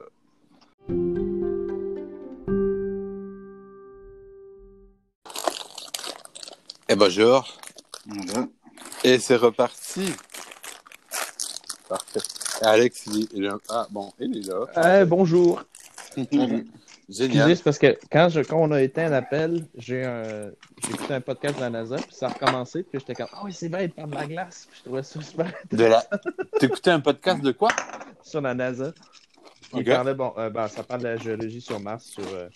Eh 6.90 6.96
bonjour. 6.96 7.58
Voilà. 8.06 8.48
Et 9.04 9.20
c'est 9.20 9.36
reparti. 9.36 10.14
Parfait. 11.90 12.20
Alex, 12.62 13.06
il 13.08 13.44
est, 13.44 13.48
est- 13.48 13.52
Ah, 13.70 13.88
bon, 13.90 14.12
il 14.20 14.38
est 14.38 14.50
là. 14.50 15.02
Eh, 15.02 15.06
bonjour. 15.06 15.64
Génial. 17.10 17.50
Excusez, 17.50 17.64
parce 17.64 17.80
que 17.80 17.98
quand, 18.12 18.30
je, 18.30 18.42
quand 18.42 18.58
on 18.58 18.72
a 18.72 18.82
éteint 18.82 19.10
l'appel, 19.10 19.66
j'ai 19.78 20.04
écouté 20.90 21.14
un 21.14 21.22
podcast 21.22 21.56
de 21.58 21.62
la 21.62 21.70
NASA, 21.70 21.98
puis 21.98 22.06
ça 22.12 22.28
a 22.28 22.30
recommencé, 22.30 22.84
puis 22.84 23.00
j'étais 23.00 23.14
comme, 23.16 23.28
ah 23.34 23.42
oui, 23.44 23.52
c'est 23.54 23.68
vrai, 23.68 23.86
il 23.86 23.92
parle 23.92 24.10
de 24.12 24.16
la 24.16 24.26
glace. 24.26 24.68
Puis 24.70 24.80
je 24.80 24.84
trouvais 24.86 25.04
ça 25.04 25.22
super 25.22 25.54
De 25.72 25.84
la... 25.86 26.04
T'écoutais 26.60 26.92
un 26.92 27.00
podcast 27.02 27.42
de 27.42 27.52
quoi? 27.52 27.70
sur 28.24 28.42
la 28.42 28.54
NASA. 28.54 28.94
Il 29.74 29.80
Ok. 29.80 29.86
parlait, 29.88 30.14
bon, 30.14 30.34
euh, 30.38 30.50
ben, 30.50 30.68
ça 30.68 30.84
parle 30.84 31.02
de 31.02 31.08
la 31.08 31.18
géologie 31.18 31.60
sur 31.62 31.80
Mars, 31.80 32.06
sur 32.06 32.24
euh, 32.34 32.48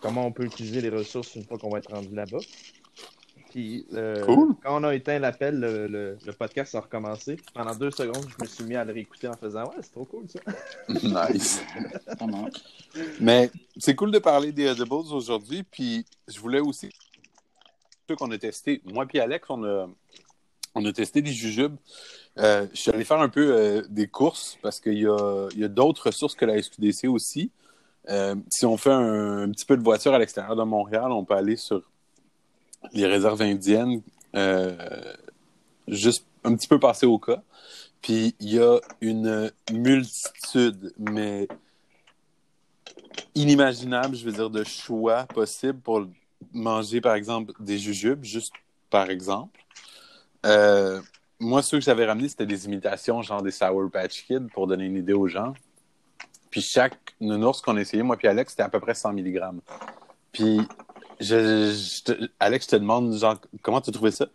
comment 0.00 0.26
on 0.26 0.32
peut 0.32 0.44
utiliser 0.44 0.80
les 0.80 0.90
ressources 0.90 1.34
une 1.34 1.44
fois 1.44 1.58
qu'on 1.58 1.70
va 1.70 1.78
être 1.78 1.92
rendu 1.92 2.14
là-bas. 2.14 2.38
Puis, 3.50 3.84
euh, 3.94 4.24
Cool. 4.24 4.54
quand 4.62 4.80
on 4.80 4.84
a 4.84 4.94
éteint 4.94 5.18
l'appel, 5.18 5.58
le, 5.58 5.86
le, 5.88 6.16
le 6.24 6.32
podcast 6.32 6.74
a 6.76 6.80
recommencé. 6.80 7.36
Pendant 7.52 7.74
deux 7.74 7.90
secondes, 7.90 8.24
je 8.28 8.42
me 8.42 8.48
suis 8.48 8.64
mis 8.64 8.76
à 8.76 8.84
le 8.84 8.92
réécouter 8.92 9.26
en 9.28 9.34
faisant 9.34 9.64
Ouais, 9.64 9.76
c'est 9.82 9.90
trop 9.92 10.04
cool 10.04 10.24
ça. 10.28 10.38
Nice. 11.32 11.60
Mais 13.20 13.50
c'est 13.76 13.94
cool 13.94 14.10
de 14.12 14.18
parler 14.18 14.52
des 14.52 14.66
Edibles 14.66 14.92
aujourd'hui. 15.12 15.62
Puis 15.64 16.04
je 16.28 16.38
voulais 16.40 16.60
aussi 16.60 16.90
ceux 18.08 18.16
qu'on 18.16 18.30
a 18.30 18.38
testé. 18.38 18.80
Moi 18.84 19.06
puis 19.06 19.18
Alex, 19.20 19.46
on 19.50 19.64
a, 19.64 19.88
on 20.74 20.84
a 20.84 20.92
testé 20.92 21.20
des 21.22 21.32
jujubes. 21.32 21.76
Euh, 22.38 22.66
je 22.72 22.80
suis 22.80 22.90
allé 22.92 23.04
faire 23.04 23.20
un 23.20 23.28
peu 23.28 23.52
euh, 23.52 23.82
des 23.88 24.06
courses 24.06 24.58
parce 24.62 24.78
qu'il 24.80 24.98
y 24.98 25.06
a, 25.06 25.48
il 25.52 25.58
y 25.58 25.64
a 25.64 25.68
d'autres 25.68 26.06
ressources 26.06 26.34
que 26.34 26.44
la 26.44 26.60
SQDC 26.62 27.06
aussi. 27.08 27.50
Euh, 28.08 28.34
si 28.48 28.64
on 28.64 28.76
fait 28.76 28.90
un, 28.92 29.42
un 29.42 29.50
petit 29.50 29.64
peu 29.66 29.76
de 29.76 29.82
voiture 29.82 30.14
à 30.14 30.18
l'extérieur 30.18 30.56
de 30.56 30.62
Montréal, 30.62 31.10
on 31.12 31.24
peut 31.24 31.34
aller 31.34 31.56
sur 31.56 31.82
les 32.92 33.06
réserves 33.06 33.42
indiennes, 33.42 34.02
euh, 34.34 35.14
juste 35.88 36.26
un 36.44 36.54
petit 36.54 36.68
peu 36.68 36.78
passer 36.78 37.06
au 37.06 37.18
cas. 37.18 37.42
Puis 38.02 38.34
il 38.40 38.54
y 38.54 38.58
a 38.58 38.78
une 39.00 39.50
multitude, 39.72 40.92
mais 40.98 41.48
inimaginable, 43.34 44.16
je 44.16 44.24
veux 44.24 44.32
dire, 44.32 44.50
de 44.50 44.64
choix 44.64 45.24
possibles 45.24 45.80
pour 45.80 46.06
manger, 46.52 47.00
par 47.00 47.14
exemple, 47.14 47.52
des 47.60 47.78
jujubes, 47.78 48.24
juste 48.24 48.52
par 48.88 49.10
exemple. 49.10 49.60
Euh, 50.46 51.00
moi, 51.38 51.62
ceux 51.62 51.78
que 51.78 51.84
j'avais 51.84 52.06
ramenés, 52.06 52.28
c'était 52.28 52.46
des 52.46 52.66
imitations, 52.66 53.22
genre 53.22 53.42
des 53.42 53.50
Sour 53.50 53.90
Patch 53.90 54.26
Kids, 54.26 54.48
pour 54.52 54.66
donner 54.66 54.84
une 54.84 54.96
idée 54.96 55.12
aux 55.12 55.28
gens. 55.28 55.54
Puis 56.50 56.62
chaque 56.62 57.14
nounours 57.20 57.60
qu'on 57.60 57.76
a 57.76 57.80
essayé, 57.80 58.02
moi 58.02 58.16
puis 58.16 58.28
Alex, 58.28 58.52
c'était 58.52 58.62
à 58.62 58.68
peu 58.68 58.80
près 58.80 58.94
100 58.94 59.12
mg. 59.12 59.40
Puis, 60.32 60.60
je, 61.20 61.72
je 61.72 62.02
te- 62.02 62.30
Alex, 62.40 62.66
je 62.66 62.70
te 62.70 62.76
demande, 62.76 63.14
genre, 63.14 63.40
comment 63.62 63.80
tu 63.80 63.90
as 63.90 63.92
trouvé 63.92 64.10
ça? 64.10 64.26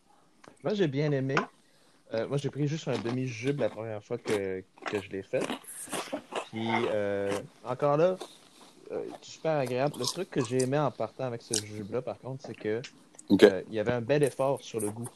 Moi, 0.63 0.73
j'ai 0.73 0.87
bien 0.87 1.11
aimé. 1.11 1.35
Euh, 2.13 2.27
moi, 2.27 2.37
j'ai 2.37 2.49
pris 2.49 2.67
juste 2.67 2.87
un 2.87 2.97
demi-jube 2.97 3.59
la 3.59 3.69
première 3.69 4.03
fois 4.03 4.17
que, 4.17 4.63
que 4.85 5.01
je 5.01 5.09
l'ai 5.09 5.23
fait. 5.23 5.45
Puis, 6.51 6.85
euh, 6.89 7.31
encore 7.63 7.97
là, 7.97 8.17
euh, 8.91 9.03
super 9.21 9.57
agréable. 9.57 9.95
Le 9.99 10.05
truc 10.05 10.29
que 10.29 10.43
j'ai 10.43 10.59
aimé 10.61 10.77
en 10.77 10.91
partant 10.91 11.25
avec 11.25 11.41
ce 11.41 11.53
jube-là, 11.55 12.01
par 12.01 12.19
contre, 12.19 12.43
c'est 12.45 12.55
que 12.55 12.81
euh, 13.43 13.63
il 13.67 13.73
y 13.73 13.79
avait 13.79 13.91
un 13.91 14.01
bel 14.01 14.23
effort 14.23 14.63
sur 14.63 14.79
le 14.79 14.89
goût. 14.89 15.07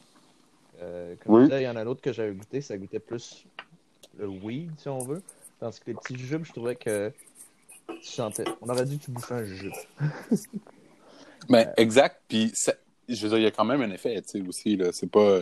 Euh, 0.80 1.14
comme 1.22 1.34
Oui. 1.34 1.44
disais, 1.44 1.62
il 1.62 1.64
y 1.64 1.68
en 1.68 1.76
a 1.76 1.84
d'autres 1.84 2.02
que 2.02 2.12
j'avais 2.12 2.32
goûté, 2.32 2.60
ça 2.60 2.76
goûtait 2.76 3.00
plus 3.00 3.44
le 4.18 4.26
weed, 4.26 4.70
si 4.78 4.88
on 4.88 5.04
veut. 5.04 5.22
Tandis 5.60 5.78
que 5.80 5.86
les 5.86 5.94
petits 5.94 6.16
jujubes, 6.16 6.44
je 6.44 6.52
trouvais 6.52 6.74
que 6.76 7.12
tu 7.86 8.08
sentais. 8.08 8.44
On 8.60 8.68
aurait 8.68 8.86
dit 8.86 8.98
que 8.98 9.04
tu 9.04 9.10
bouffais 9.10 9.34
un 9.34 9.44
Mais 11.48 11.68
exact, 11.76 12.20
puis 12.28 12.50
ça- 12.54 12.74
je 13.08 13.22
veux 13.22 13.28
dire, 13.30 13.38
il 13.38 13.44
y 13.44 13.46
a 13.46 13.50
quand 13.50 13.64
même 13.64 13.82
un 13.82 13.90
effet, 13.90 14.20
tu 14.22 14.28
sais, 14.28 14.48
aussi, 14.48 14.76
là. 14.76 14.92
C'est 14.92 15.10
pas... 15.10 15.40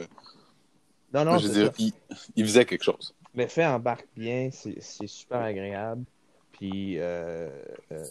Non, 1.12 1.24
non, 1.24 1.38
je 1.38 1.48
veux 1.48 1.52
dire, 1.54 1.72
il, 1.78 1.92
il 2.36 2.44
faisait 2.44 2.64
quelque 2.64 2.84
chose. 2.84 3.14
L'effet 3.34 3.64
embarque 3.64 4.06
bien, 4.16 4.50
c'est 4.52 5.06
super 5.06 5.38
agréable. 5.40 6.04
Puis, 6.52 6.98
euh, 6.98 7.48
euh, 7.92 8.04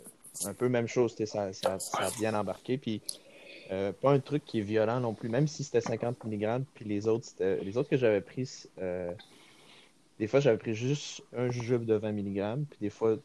un 0.45 0.54
peu 0.54 0.69
même 0.69 0.88
chose, 0.88 1.15
ça, 1.26 1.52
ça, 1.54 1.80
ça 1.80 1.97
a 2.00 2.12
bien 2.12 2.34
embarqué. 2.34 2.78
Puis, 2.78 3.02
euh, 3.71 3.91
pas 3.91 4.12
un 4.12 4.19
truc 4.19 4.45
qui 4.45 4.60
est 4.60 4.63
violent 4.63 5.00
non 5.00 5.13
plus, 5.13 5.30
même 5.30 5.47
si 5.47 5.63
c'était 5.63 5.82
50 5.82 6.23
mg. 6.23 6.63
Puis 6.73 6.86
les 6.86 7.08
autres, 7.08 7.28
les 7.39 7.78
autres 7.78 7.89
que 7.89 7.97
j'avais 7.97 8.21
pris, 8.21 8.50
des 10.19 10.28
fois, 10.28 10.39
j'avais 10.39 10.58
pris 10.58 10.73
juste 10.73 11.23
un 11.36 11.52
jujube 11.52 11.86
de 11.86 11.95
20 11.95 12.13
mg. 12.13 12.65
Puis 12.69 12.80
des 12.82 12.89
fois, 12.89 13.17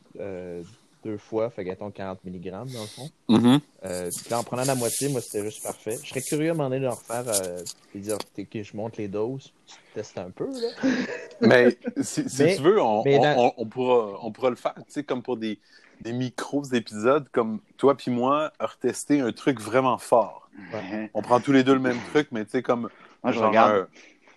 deux 1.04 1.18
fois, 1.18 1.50
fait 1.50 1.64
qu'elle 1.64 1.76
40 1.76 2.24
mg 2.24 2.50
dans 2.50 2.62
le 2.64 2.68
fond. 2.86 3.10
Mhm. 3.28 3.60
Euh, 3.84 4.08
puis 4.16 4.30
là, 4.30 4.38
en 4.38 4.42
prenant 4.44 4.64
la 4.64 4.74
moitié, 4.74 5.08
moi, 5.08 5.20
c'était 5.20 5.44
juste 5.44 5.62
parfait. 5.62 5.98
Je 6.02 6.08
serais 6.08 6.22
curieux 6.22 6.48
à 6.48 6.52
un 6.52 6.54
moment 6.54 6.68
donné 6.68 6.80
de 6.80 6.84
le 6.86 6.90
refaire 6.90 7.24
euh, 7.28 7.62
et 7.94 7.98
dire 7.98 8.18
que 8.50 8.62
je 8.62 8.76
monte 8.76 8.96
les 8.96 9.08
doses, 9.08 9.52
tu 9.66 9.74
testes 9.94 10.18
un 10.18 10.30
peu, 10.30 10.46
là. 10.46 10.68
Mais 11.40 11.76
si, 12.02 12.28
si 12.28 12.42
Mais- 12.42 12.56
tu 12.56 12.62
veux, 12.62 12.80
on, 12.80 13.02
mais 13.04 13.18
on- 13.18 13.22
dans- 13.22 13.36
on- 13.46 13.52
on 13.58 13.66
pourra, 13.66 14.18
on 14.22 14.30
pourra 14.32 14.50
le 14.50 14.56
faire, 14.56 14.74
tu 14.76 14.82
sais, 14.88 15.02
comme 15.02 15.22
pour 15.22 15.36
des, 15.36 15.58
des 16.00 16.12
micros 16.12 16.64
épisodes, 16.72 17.26
comme 17.32 17.60
toi 17.76 17.96
puis 17.96 18.10
moi, 18.10 18.52
à 18.58 18.66
retester 18.66 19.20
un 19.20 19.32
truc 19.32 19.60
vraiment 19.60 19.98
fort. 19.98 20.48
Ouais. 20.72 21.10
On 21.14 21.22
prend 21.22 21.40
tous 21.40 21.52
les 21.52 21.64
deux 21.64 21.74
le 21.74 21.80
même 21.80 21.98
truc, 22.12 22.28
mais 22.32 22.44
tu 22.44 22.52
sais, 22.52 22.62
comme 22.62 22.88
Moi, 23.22 23.32
je 23.32 23.38
regarde. 23.40 23.72
un, 23.76 23.86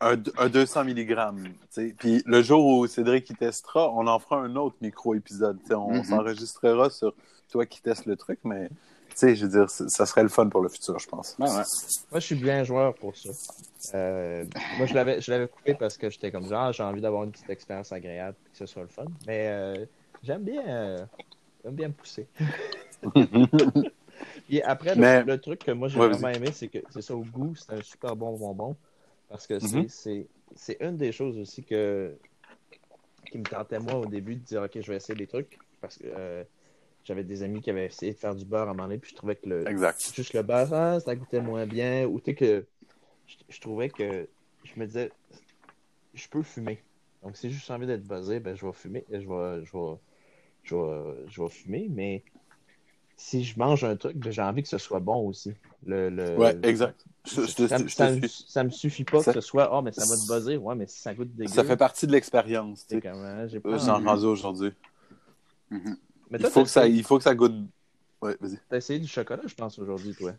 un- 0.01 0.15
un 0.37 0.49
200 0.49 0.83
mg. 0.85 1.15
Puis 1.97 2.21
le 2.25 2.41
jour 2.41 2.65
où 2.65 2.87
Cédric 2.87 3.29
il 3.29 3.35
testera, 3.37 3.91
on 3.91 4.07
en 4.07 4.19
fera 4.19 4.37
un 4.41 4.55
autre 4.55 4.75
micro-épisode. 4.81 5.57
On 5.71 5.95
Mhm. 5.95 6.03
s'enregistrera 6.03 6.89
sur 6.89 7.13
toi 7.49 7.65
qui 7.65 7.81
testes 7.81 8.05
le 8.05 8.15
truc, 8.15 8.39
mais 8.43 8.67
tu 8.69 8.75
sais, 9.15 9.35
je 9.35 9.45
veux 9.45 9.51
dire, 9.51 9.69
ça 9.69 10.05
serait 10.05 10.23
le 10.23 10.29
fun 10.29 10.49
pour 10.49 10.61
le 10.61 10.67
futur, 10.69 10.99
je 10.99 11.07
pense. 11.07 11.35
Ouais, 11.39 11.47
ouais. 11.47 11.63
Moi, 12.11 12.19
je 12.19 12.25
suis 12.25 12.35
bien 12.35 12.63
joueur 12.63 12.93
pour 12.95 13.15
ça. 13.15 13.29
Euh, 13.93 14.43
moi, 14.77 14.85
je 14.87 14.93
l'avais, 14.93 15.21
je 15.21 15.31
l'avais 15.31 15.47
coupé 15.47 15.73
parce 15.75 15.97
que 15.97 16.09
j'étais 16.09 16.31
comme 16.31 16.47
genre, 16.47 16.73
j'ai 16.73 16.83
envie 16.83 17.01
d'avoir 17.01 17.23
une 17.23 17.31
petite 17.31 17.49
expérience 17.49 17.91
agréable, 17.93 18.35
que 18.51 18.57
ce 18.57 18.65
soit 18.65 18.81
le 18.81 18.87
fun. 18.89 19.05
Mais 19.27 19.47
euh, 19.47 19.85
j'aime 20.23 20.43
bien, 20.43 20.67
euh, 20.67 21.05
j'aime 21.63 21.75
bien 21.75 21.87
me 21.89 21.93
pousser. 21.93 22.27
Et 24.49 24.63
après, 24.63 24.95
le, 24.95 25.01
Mais- 25.01 25.23
le 25.23 25.39
truc 25.39 25.63
que 25.65 25.71
moi 25.71 25.87
j'ai 25.87 25.99
Ouais, 25.99 26.09
vraiment 26.09 26.29
aimé, 26.29 26.51
c'est 26.51 26.67
que 26.67 26.79
c'est 26.89 27.01
ça, 27.01 27.15
au 27.15 27.23
goût, 27.23 27.53
c'est 27.55 27.73
un 27.73 27.81
super 27.81 28.15
bon 28.15 28.37
bonbon. 28.37 28.75
Parce 29.29 29.47
que 29.47 29.59
c'est, 29.59 29.87
Mhm. 29.87 29.87
c'est, 29.87 30.27
c'est 30.55 30.77
une 30.81 30.97
des 30.97 31.11
choses 31.11 31.37
aussi 31.37 31.63
que 31.63 32.17
qui 33.29 33.37
me 33.37 33.45
tentait 33.47 33.79
moi 33.79 33.99
au 33.99 34.07
début 34.07 34.35
de 34.35 34.41
dire 34.41 34.61
ok, 34.63 34.79
je 34.81 34.91
vais 34.91 34.97
essayer 34.97 35.15
des 35.15 35.27
trucs. 35.27 35.59
Parce 35.81 35.97
que 35.97 36.05
euh, 36.07 36.43
j'avais 37.03 37.23
des 37.23 37.43
amis 37.43 37.61
qui 37.61 37.69
avaient 37.69 37.85
essayé 37.87 38.13
de 38.13 38.17
faire 38.17 38.35
du 38.35 38.45
beurre 38.45 38.67
à 38.67 38.71
un 38.71 38.73
moment 38.73 38.83
donné, 38.83 38.99
puis 38.99 39.11
je 39.11 39.15
trouvais 39.15 39.35
que 39.35 39.49
le, 39.49 39.69
Exact. 39.69 40.13
juste 40.13 40.33
le 40.33 40.43
beurre, 40.43 40.73
ah, 40.73 40.99
ça 40.99 41.15
goûtait 41.15 41.41
moins 41.41 41.65
bien. 41.65 42.05
Ou 42.07 42.19
tu 42.19 42.31
sais 42.31 42.35
que 42.35 42.67
je, 43.27 43.35
je 43.49 43.61
trouvais 43.61 43.89
que 43.89 44.29
je 44.63 44.79
me 44.79 44.85
disais, 44.87 45.13
je 46.13 46.27
peux 46.29 46.43
fumer. 46.43 46.83
Donc 47.23 47.37
si 47.37 47.49
j'ai 47.49 47.55
juste 47.55 47.71
envie 47.71 47.87
d'être 47.87 48.05
buzzé, 48.07 48.39
ben 48.39 48.55
je 48.55 48.65
vais 48.65 48.73
fumer. 48.73 49.05
Je 49.09 49.17
vais, 49.17 49.65
je 49.65 49.71
vais, 49.77 49.95
je 50.63 50.75
vais, 50.75 51.27
je 51.29 51.41
vais 51.41 51.49
fumer, 51.49 51.87
mais 51.89 52.23
si 53.17 53.43
je 53.43 53.57
mange 53.59 53.83
un 53.83 53.95
truc, 53.97 54.17
ben, 54.17 54.31
j'ai 54.31 54.41
envie 54.41 54.63
que 54.63 54.69
ce 54.69 54.77
soit 54.77 54.99
bon 54.99 55.27
aussi. 55.27 55.53
Le, 55.85 56.09
le- 56.09 56.35
Ouais, 56.37 56.53
le- 56.53 56.65
exact. 56.67 56.99
Je, 57.25 57.41
je 57.45 57.55
te- 57.55 57.67
ça, 57.67 57.77
ça 57.87 58.11
ça 58.47 58.63
me 58.63 58.69
suffit 58.69 59.03
pas 59.03 59.21
Ça- 59.21 59.33
que 59.33 59.41
ce 59.41 59.47
soit, 59.47 59.69
oh, 59.75 59.81
mais 59.81 59.91
ça 59.91 60.05
va 60.05 60.15
te 60.15 60.27
buzzer. 60.31 60.57
Ouais, 60.57 60.75
mais 60.75 60.87
si 60.87 60.99
ça 60.99 61.13
goûte 61.13 61.35
dégueu. 61.35 61.51
Ça 61.51 61.63
fait 61.63 61.77
partie 61.77 62.05
de 62.07 62.11
l'expérience. 62.11 62.81
tu 62.81 62.85
c'est 62.89 62.95
sais. 62.95 63.01
comme, 63.09 63.23
hein, 63.23 63.47
j'ai 63.47 63.59
pas 63.59 63.69
Euh, 63.69 63.73
envie. 63.73 63.85
J'en 63.85 64.03
rendu 64.03 64.25
aujourd'hui. 64.25 64.71
Mhm. 65.69 65.97
Mais 66.31 66.37
Il 66.39 66.47
faut, 66.47 66.63
que 66.63 66.69
ça, 66.69 66.87
il 66.87 67.03
faut 67.03 67.17
que 67.17 67.23
ça 67.23 67.35
goûte. 67.35 67.53
Ouais, 68.21 68.35
vas-y. 68.39 68.59
t'as 68.69 68.77
essayé 68.77 68.99
du 68.99 69.07
chocolat, 69.07 69.43
je 69.45 69.53
pense, 69.55 69.77
aujourd'hui, 69.79 70.15
toi. 70.15 70.31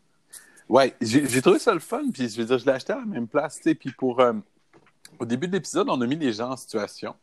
Ouais, 0.69 0.95
j'ai 1.01 1.41
trouvé 1.43 1.59
ça 1.61 1.73
le 1.73 1.79
fun, 1.81 2.03
puis 2.13 2.29
je 2.29 2.37
veux 2.39 2.45
dire, 2.45 2.59
je 2.59 2.65
l'ai 2.65 2.73
acheté 2.73 2.93
à 2.93 2.97
la 2.99 3.05
même 3.05 3.29
place, 3.29 3.57
tu 3.59 3.63
sais, 3.65 3.75
puis 3.77 3.93
pour... 3.93 4.19
euh, 4.21 4.33
au 5.21 5.25
début 5.25 5.47
de 5.47 5.53
l'épisode, 5.53 5.89
on 5.89 6.01
a 6.01 6.07
mis 6.07 6.17
les 6.17 6.33
gens 6.33 6.51
en 6.51 6.57
situation 6.57 7.15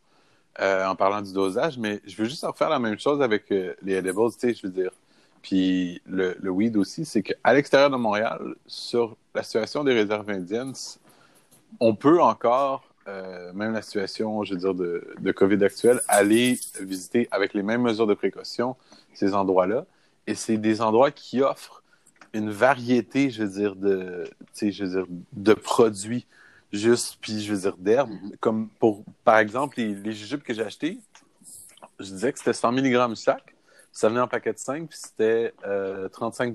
euh, 0.60 0.86
en 0.86 0.96
parlant 0.96 1.20
du 1.20 1.32
dosage, 1.32 1.76
mais 1.76 2.00
je 2.06 2.16
veux 2.16 2.24
juste 2.26 2.42
refaire 2.44 2.70
la 2.70 2.78
même 2.78 2.98
chose 2.98 3.20
avec 3.20 3.50
euh, 3.52 3.74
les 3.82 3.94
edibles, 3.94 4.32
tu 4.32 4.38
sais, 4.40 4.54
je 4.54 4.66
veux 4.66 4.72
dire. 4.72 4.90
Puis 5.44 6.00
le, 6.06 6.36
le 6.40 6.50
weed 6.50 6.74
aussi, 6.78 7.04
c'est 7.04 7.22
qu'à 7.22 7.52
l'extérieur 7.52 7.90
de 7.90 7.96
Montréal, 7.96 8.54
sur 8.66 9.14
la 9.34 9.42
situation 9.42 9.84
des 9.84 9.92
réserves 9.92 10.30
indiennes, 10.30 10.72
on 11.80 11.94
peut 11.94 12.22
encore, 12.22 12.82
euh, 13.08 13.52
même 13.52 13.74
la 13.74 13.82
situation, 13.82 14.42
je 14.44 14.54
veux 14.54 14.60
dire, 14.60 14.74
de, 14.74 15.06
de 15.20 15.32
COVID 15.32 15.62
actuelle, 15.62 16.00
aller 16.08 16.58
visiter 16.80 17.28
avec 17.30 17.52
les 17.52 17.62
mêmes 17.62 17.82
mesures 17.82 18.06
de 18.06 18.14
précaution 18.14 18.74
ces 19.12 19.34
endroits-là. 19.34 19.84
Et 20.26 20.34
c'est 20.34 20.56
des 20.56 20.80
endroits 20.80 21.10
qui 21.10 21.42
offrent 21.42 21.82
une 22.32 22.50
variété, 22.50 23.28
je 23.28 23.42
veux 23.42 23.50
dire, 23.50 23.76
de, 23.76 24.24
je 24.58 24.82
veux 24.82 24.90
dire, 24.90 25.06
de 25.34 25.52
produits 25.52 26.26
juste, 26.72 27.18
puis 27.20 27.42
je 27.42 27.52
veux 27.52 27.60
dire, 27.60 27.76
d'herbes. 27.76 28.12
Comme 28.40 28.70
pour, 28.78 29.04
par 29.24 29.36
exemple, 29.36 29.74
les, 29.76 29.94
les 29.94 30.12
jujubes 30.12 30.40
que 30.40 30.54
j'ai 30.54 30.64
achetés, 30.64 30.98
je 32.00 32.06
disais 32.06 32.32
que 32.32 32.38
c'était 32.38 32.54
100 32.54 32.72
mg 32.72 33.14
chaque. 33.14 33.53
Ça 33.94 34.08
venait 34.08 34.20
en 34.20 34.28
paquet 34.28 34.52
de 34.52 34.58
5, 34.58 34.88
puis 34.88 34.98
c'était 35.00 35.54
euh, 35.64 36.08
35 36.08 36.52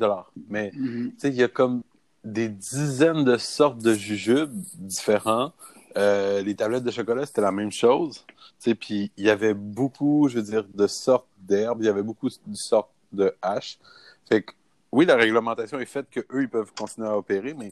Mais 0.50 0.72
Mhm. 0.76 1.12
tu 1.14 1.20
sais, 1.20 1.30
il 1.30 1.36
y 1.36 1.44
a 1.44 1.48
comme 1.48 1.82
des 2.26 2.50
dizaines 2.50 3.24
de 3.24 3.38
sortes 3.38 3.80
de 3.82 3.94
jujubes 3.94 4.52
différents. 4.76 5.54
Euh, 5.98 6.42
les 6.42 6.54
tablettes 6.56 6.84
de 6.84 6.92
chocolat, 6.92 7.26
c'était 7.26 7.42
la 7.42 7.54
même 7.54 7.72
chose. 7.72 8.26
Tu 8.28 8.36
sais, 8.60 8.76
puis 8.76 9.12
il 9.18 9.26
y 9.26 9.30
avait 9.30 9.54
beaucoup, 9.54 10.28
je 10.30 10.36
veux 10.36 10.44
dire, 10.44 10.66
de 10.74 10.86
sortes 10.86 11.28
d'herbes. 11.40 11.82
Il 11.82 11.86
y 11.86 11.90
avait 11.90 12.04
beaucoup 12.04 12.28
de 12.30 12.56
sortes 12.56 12.92
de 13.14 13.34
haches. 13.42 13.80
Fait 14.28 14.42
que, 14.44 14.52
oui, 14.92 15.06
la 15.06 15.16
réglementation 15.16 15.80
est 15.80 15.86
faite 15.86 16.08
que 16.12 16.20
eux 16.32 16.42
ils 16.44 16.50
peuvent 16.50 16.74
continuer 16.78 17.08
à 17.08 17.18
opérer, 17.18 17.54
mais 17.54 17.72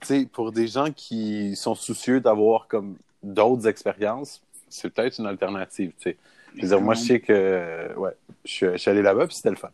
tu 0.00 0.06
sais, 0.08 0.26
pour 0.26 0.50
des 0.52 0.66
gens 0.66 0.90
qui 0.92 1.54
sont 1.56 1.74
soucieux 1.76 2.20
d'avoir 2.20 2.66
comme 2.66 2.96
d'autres 3.22 3.68
expériences, 3.68 4.42
c'est 4.68 4.90
peut-être 4.90 5.18
une 5.20 5.26
alternative, 5.26 5.92
tu 5.98 6.10
sais. 6.10 6.16
Je 6.56 6.62
veux 6.62 6.68
dire, 6.68 6.80
moi, 6.80 6.94
je 6.94 7.00
sais 7.00 7.20
que, 7.20 7.32
euh, 7.32 7.94
ouais, 7.94 8.12
je 8.44 8.50
suis, 8.50 8.66
je 8.72 8.76
suis 8.76 8.90
allé 8.90 9.02
là-bas, 9.02 9.26
puis 9.26 9.36
c'était 9.36 9.50
le 9.50 9.56
fun. 9.56 9.70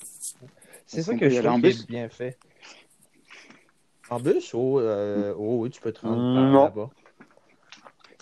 C'est 0.87 1.03
ça 1.03 1.15
que 1.15 1.29
je 1.29 1.41
trouve 1.41 1.61
bus? 1.61 1.87
bien 1.87 2.09
fait. 2.09 2.39
En 4.11 4.19
bus? 4.21 4.55
Oh, 4.55 4.81
euh, 4.81 5.35
oh 5.37 5.59
oui, 5.61 5.71
tu 5.71 5.81
peux 5.81 5.93
te 5.93 6.01
rendre 6.01 6.23
Mm, 6.35 6.65
là-bas. 6.65 6.91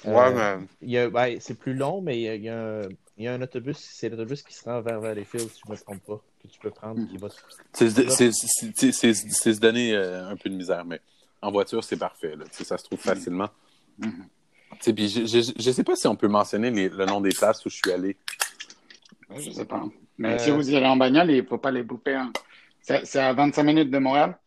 Euh, 0.04 0.60
il 0.82 0.90
y 0.90 0.98
a- 0.98 1.08
ben, 1.10 1.38
c'est 1.40 1.54
plus 1.54 1.74
long, 1.74 2.00
mais 2.00 2.20
il 2.20 2.42
y 2.42 2.44
y 2.44 2.48
a 2.48 2.58
un, 2.60 2.88
il 3.16 3.24
y 3.24 3.28
a 3.28 3.34
un 3.34 3.42
autobus, 3.42 3.78
c'est 3.78 4.08
l'autobus 4.08 4.42
qui 4.42 4.54
se 4.54 4.64
rend 4.64 4.80
vers 4.82 5.00
Valleyfield, 5.00 5.48
si 5.48 5.62
je 5.64 5.70
ne 5.70 5.76
me 5.76 5.80
trompe 5.80 6.04
pas, 6.04 6.20
que 6.42 6.48
tu 6.48 6.60
peux 6.60 6.70
prendre, 6.70 7.00
qui 7.08 7.16
va... 7.16 7.28
C'est 7.72 7.90
se 9.54 9.60
donner 9.60 9.94
euh, 9.94 10.28
un 10.28 10.36
peu 10.36 10.48
de 10.50 10.54
misère, 10.54 10.84
mais 10.84 11.00
en 11.40 11.50
voiture, 11.50 11.82
c'est 11.82 11.96
parfait. 11.96 12.36
Là. 12.36 12.44
Ça 12.50 12.76
se 12.78 12.84
trouve 12.84 12.98
facilement. 13.00 13.48
Mhm. 13.98 14.28
Puis 14.94 15.08
je, 15.08 15.26
je, 15.26 15.52
je 15.58 15.70
sais 15.70 15.84
pas 15.84 15.96
si 15.96 16.06
on 16.06 16.16
peut 16.16 16.28
mentionner 16.28 16.70
les- 16.70 16.88
le 16.88 17.06
nom 17.06 17.20
des 17.20 17.30
places 17.30 17.64
où 17.66 17.70
je 17.70 17.76
suis 17.76 17.92
allé. 17.92 18.16
Ouais, 19.30 19.40
Je 19.40 19.50
sais 19.50 19.64
pas. 19.64 19.84
Mais 20.18 20.34
Euh, 20.34 20.38
si 20.38 20.50
vous 20.50 20.70
y 20.70 20.76
allez 20.76 20.86
en 20.86 20.96
bagnole, 20.96 21.30
il 21.30 21.44
faut 21.46 21.58
pas 21.58 21.70
les 21.70 21.82
louper. 21.82 22.14
hein. 22.14 22.32
C'est 22.80 23.18
à 23.18 23.32
25 23.32 23.64
minutes 23.64 23.90
de 23.90 23.98
Montréal? 23.98 24.38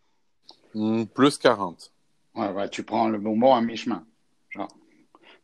Hmm, 0.73 1.03
plus 1.05 1.37
40. 1.37 1.91
Ouais, 2.35 2.49
ouais, 2.49 2.69
tu 2.69 2.83
prends 2.83 3.09
le 3.09 3.17
bonbon 3.17 3.53
à 3.53 3.61
mi-chemin. 3.61 4.05
Genre, 4.51 4.67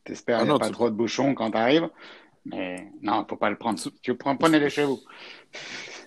t'espères 0.03 0.39
Ah 0.39 0.43
n'y 0.45 0.51
a 0.51 0.59
pas 0.59 0.67
tu- 0.67 0.73
trop 0.73 0.89
de 0.89 0.95
bouchons 0.95 1.33
quand 1.35 1.51
t'arrives. 1.51 1.89
Mais 2.45 2.91
non, 3.01 3.25
faut 3.27 3.35
pas 3.37 3.49
le 3.49 3.57
prendre. 3.57 3.79
Tu 4.01 4.15
prends, 4.15 4.37
prenez-les 4.37 4.69
chez 4.69 4.85
vous. 4.85 4.99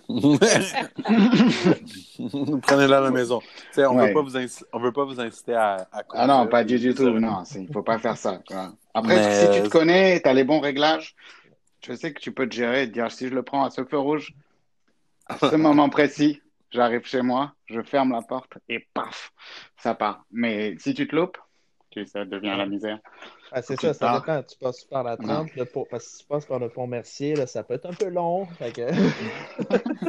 Prenez-le 2.63 2.93
à 2.93 3.01
la 3.01 3.11
maison. 3.11 3.39
On 3.77 3.97
Ouais. 3.97 4.07
veut 4.07 4.13
pas 4.13 4.21
vous 4.21 4.35
inc- 4.37 4.63
on 4.73 4.79
veut 4.79 4.91
pas 4.91 5.05
vous 5.05 5.19
inciter 5.19 5.53
à, 5.53 5.87
à 5.91 6.03
Ah 6.13 6.27
non, 6.27 6.47
pas 6.47 6.63
du 6.63 6.93
tout. 6.95 7.09
Non, 7.19 7.43
il 7.55 7.71
faut 7.71 7.83
pas 7.83 7.99
faire 7.99 8.17
ça. 8.17 8.39
quoi. 8.47 8.71
Après, 8.93 9.15
Mais- 9.15 9.53
si 9.53 9.57
tu 9.61 9.63
te 9.63 9.69
connais, 9.69 10.19
tu 10.21 10.27
as 10.27 10.33
les 10.33 10.43
bons 10.43 10.59
réglages, 10.59 11.15
je 11.85 11.93
sais 11.93 12.11
que 12.13 12.19
tu 12.19 12.31
peux 12.31 12.49
te 12.49 12.55
gérer 12.55 12.83
et 12.83 12.87
te 12.87 12.93
dire 12.93 13.11
si 13.11 13.27
je 13.27 13.33
le 13.35 13.43
prends 13.43 13.63
à 13.63 13.69
ce 13.69 13.85
feu 13.85 13.99
rouge, 13.99 14.33
à 15.27 15.37
ce 15.37 15.55
moment 15.55 15.89
précis, 15.89 16.41
j'arrive 16.71 17.05
chez 17.05 17.21
moi, 17.21 17.53
je 17.67 17.81
ferme 17.83 18.11
la 18.11 18.21
porte 18.23 18.57
et 18.67 18.87
paf, 18.93 19.31
ça 19.77 19.93
part. 19.93 20.25
Mais 20.31 20.75
si 20.79 20.93
tu 20.95 21.07
te 21.07 21.15
loupes, 21.15 21.37
tu- 21.89 22.05
ça 22.05 22.25
devient 22.25 22.55
la 22.57 22.65
misère. 22.65 22.99
Ah, 23.51 23.61
c'est 23.61 23.77
ça, 23.77 23.93
ça 23.93 24.19
dépend. 24.19 24.43
Tu 24.43 24.57
passes 24.57 24.83
par 24.85 25.03
la 25.03 25.17
30, 25.17 25.49
le 25.55 25.65
pont- 25.65 25.87
parce 25.89 26.05
que 26.05 26.09
si 26.11 26.17
tu 26.19 26.25
passes 26.27 26.45
par 26.45 26.59
le 26.59 26.69
pont 26.69 26.87
Mercier, 26.87 27.35
là, 27.35 27.47
ça 27.47 27.63
peut 27.63 27.73
être 27.73 27.87
un 27.87 27.93
peu 27.93 28.09
long. 28.09 28.45
fait 28.57 28.71
que- 28.71 28.89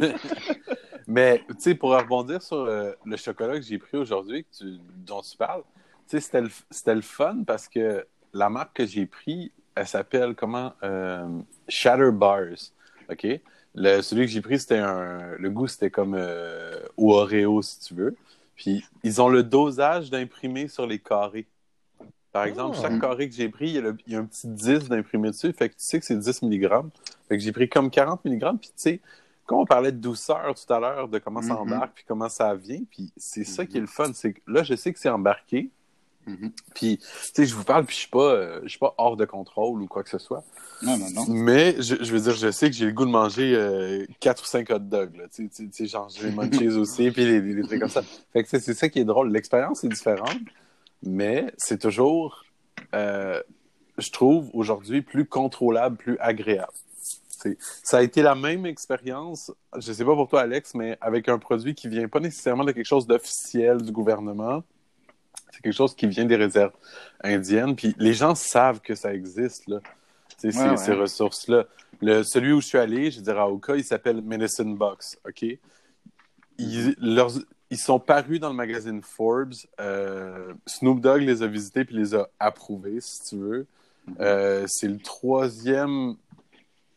Mais, 1.06 1.38
tu 1.48 1.54
sais, 1.58 1.74
pour 1.74 1.90
rebondir 1.96 2.42
sur 2.42 2.58
euh, 2.58 2.92
le 3.04 3.16
chocolat 3.16 3.56
que 3.56 3.62
j'ai 3.62 3.78
pris 3.78 3.96
aujourd'hui, 3.96 4.46
tu- 4.56 4.78
dont 5.06 5.22
tu 5.22 5.36
parles, 5.36 5.62
tu 6.08 6.16
sais, 6.16 6.20
c'était 6.20 6.42
le, 6.42 6.50
c'était 6.70 6.94
le 6.94 7.00
fun 7.00 7.42
parce 7.46 7.68
que 7.68 8.06
la 8.32 8.48
marque 8.48 8.76
que 8.76 8.86
j'ai 8.86 9.06
pris, 9.06 9.52
elle 9.74 9.86
s'appelle 9.86 10.34
comment? 10.34 10.72
Euh, 10.82 11.26
Shatter 11.68 12.10
Bars. 12.12 12.72
OK? 13.10 13.26
Le, 13.74 14.02
celui 14.02 14.26
que 14.26 14.32
j'ai 14.32 14.40
pris, 14.40 14.58
c'était 14.58 14.78
un. 14.78 15.36
Le 15.38 15.50
goût, 15.50 15.66
c'était 15.66 15.90
comme 15.90 16.14
euh, 16.16 16.80
au 16.96 17.14
Oreo, 17.14 17.62
si 17.62 17.80
tu 17.80 17.94
veux. 17.94 18.16
Puis, 18.56 18.84
ils 19.02 19.22
ont 19.22 19.28
le 19.28 19.42
dosage 19.42 20.10
d'imprimé 20.10 20.68
sur 20.68 20.86
les 20.86 20.98
carrés. 20.98 21.46
Par 22.32 22.44
exemple, 22.44 22.76
Ah. 22.78 22.82
chaque 22.82 23.00
carré 23.00 23.28
que 23.28 23.34
j'ai 23.34 23.48
pris, 23.48 23.68
il 23.70 23.74
y, 23.74 23.78
a 23.78 23.80
le- 23.80 23.96
il 24.06 24.12
y 24.12 24.16
a 24.16 24.20
un 24.20 24.24
petit 24.24 24.46
10 24.46 24.88
d'imprimé 24.88 25.30
dessus. 25.30 25.52
Fait 25.52 25.68
que 25.68 25.74
tu 25.74 25.80
sais 25.84 25.98
que 25.98 26.06
c'est 26.06 26.18
10 26.18 26.42
mg. 26.42 26.68
Fait 27.28 27.36
que 27.36 27.42
j'ai 27.42 27.52
pris 27.52 27.68
comme 27.68 27.90
40 27.90 28.24
mg. 28.24 28.40
Puis, 28.60 28.68
tu 28.68 28.72
sais, 28.76 29.00
quand 29.46 29.60
on 29.60 29.66
parlait 29.66 29.90
de 29.92 29.98
douceur 29.98 30.54
tout 30.54 30.72
à 30.72 30.78
l'heure, 30.78 31.08
de 31.08 31.18
comment 31.18 31.42
ça 31.42 31.54
Mhm. 31.54 31.60
embarque, 31.60 31.92
puis 31.96 32.04
comment 32.06 32.28
ça 32.28 32.54
vient, 32.54 32.80
puis 32.90 33.12
c'est 33.16 33.44
ça 33.44 33.66
qui 33.66 33.78
est 33.78 33.80
le 33.80 33.86
fun. 33.88 34.12
C'est 34.14 34.34
que 34.34 34.40
là, 34.46 34.62
je 34.62 34.74
sais 34.74 34.92
que 34.92 34.98
c'est 35.00 35.08
embarqué. 35.08 35.70
Mhm. 36.26 36.52
Puis, 36.74 36.98
tu 36.98 37.04
sais, 37.34 37.46
je 37.46 37.54
vous 37.54 37.64
parle, 37.64 37.84
puis 37.86 37.94
je 37.96 38.00
suis 38.02 38.10
pas, 38.10 38.18
euh, 38.34 38.60
je 38.64 38.68
suis 38.68 38.78
pas 38.78 38.94
hors 38.98 39.16
de 39.16 39.24
contrôle 39.24 39.82
ou 39.82 39.86
quoi 39.88 40.04
que 40.04 40.10
ce 40.10 40.18
soit. 40.18 40.44
Non, 40.82 40.96
non, 40.98 41.06
non. 41.14 41.24
Mais 41.30 41.74
je, 41.82 41.96
je 42.00 42.12
veux 42.12 42.20
dire, 42.20 42.34
je 42.36 42.50
sais 42.52 42.70
que 42.70 42.76
j'ai 42.76 42.84
le 42.86 42.92
goût 42.92 43.06
de 43.06 43.10
manger 43.10 43.54
euh, 43.56 44.06
4 44.20 44.42
ou 44.42 44.46
5 44.46 44.70
hot 44.70 44.78
dogs. 44.80 45.16
Là. 45.16 45.24
Tu 45.34 45.48
sais, 45.72 45.86
genre, 45.86 46.08
j'ai 46.10 46.28
les 46.30 46.36
munchies 46.36 46.68
aussi, 46.78 47.10
puis 47.10 47.24
les, 47.24 47.40
les 47.40 47.62
trucs 47.62 47.80
comme 47.80 47.88
ça. 47.88 48.02
Fait 48.32 48.44
que 48.44 48.48
c'est 48.48 48.74
ça 48.74 48.88
qui 48.88 49.00
est 49.00 49.04
drôle. 49.04 49.32
L'expérience 49.32 49.82
est 49.82 49.88
différente, 49.88 50.36
mais 51.02 51.52
c'est 51.56 51.78
toujours, 51.80 52.44
euh, 52.94 53.42
je 53.98 54.10
trouve, 54.10 54.50
aujourd'hui, 54.54 55.02
plus 55.02 55.24
contrôlable, 55.26 55.96
plus 55.96 56.18
agréable. 56.18 56.72
Ça 57.82 57.96
a 57.98 58.02
été 58.02 58.20
la 58.20 58.34
même 58.34 58.66
expérience, 58.66 59.50
je 59.78 59.92
sais 59.94 60.04
pas 60.04 60.14
pour 60.14 60.28
toi, 60.28 60.42
Alex, 60.42 60.74
mais 60.74 60.98
avec 61.00 61.26
un 61.28 61.38
produit 61.38 61.74
qui 61.74 61.88
vient 61.88 62.06
pas 62.06 62.20
nécessairement 62.20 62.64
de 62.64 62.72
quelque 62.72 62.84
chose 62.86 63.06
d'officiel 63.06 63.80
du 63.80 63.92
gouvernement. 63.92 64.62
C'est 65.50 65.62
quelque 65.62 65.74
chose 65.74 65.94
qui 65.94 66.06
vient 66.06 66.26
des 66.26 66.36
réserves 66.36 66.72
indiennes. 67.24 67.74
Puis 67.76 67.94
les 67.98 68.12
gens 68.12 68.34
savent 68.34 68.80
que 68.80 68.94
ça 68.94 69.14
existe, 69.14 69.66
là. 69.68 69.78
Ces, 70.36 70.56
Ouais, 70.58 70.70
ouais. 70.70 70.76
ces 70.76 70.92
ressources-là. 70.92 71.64
Celui 72.24 72.52
où 72.52 72.60
je 72.60 72.66
suis 72.66 72.78
allé, 72.78 73.10
je 73.10 73.20
dire, 73.20 73.38
à 73.38 73.50
Oka, 73.50 73.76
il 73.76 73.84
s'appelle 73.84 74.20
Medicine 74.22 74.76
Box, 74.76 75.18
OK? 75.26 75.44
Ils, 76.58 76.94
leurs- 76.98 77.32
ils 77.70 77.78
sont 77.78 78.00
parus 78.00 78.40
dans 78.40 78.48
le 78.48 78.54
magazine 78.54 79.00
Forbes. 79.02 79.54
Euh, 79.80 80.52
Snoop 80.66 81.00
Dogg 81.00 81.22
les 81.22 81.42
a 81.42 81.46
visités 81.46 81.84
puis 81.84 81.96
les 81.96 82.14
a 82.14 82.28
approuvés, 82.38 83.00
si 83.00 83.22
tu 83.28 83.36
veux. 83.36 83.66
Euh, 84.18 84.64
c'est 84.66 84.88
le 84.88 84.98
troisième 84.98 86.16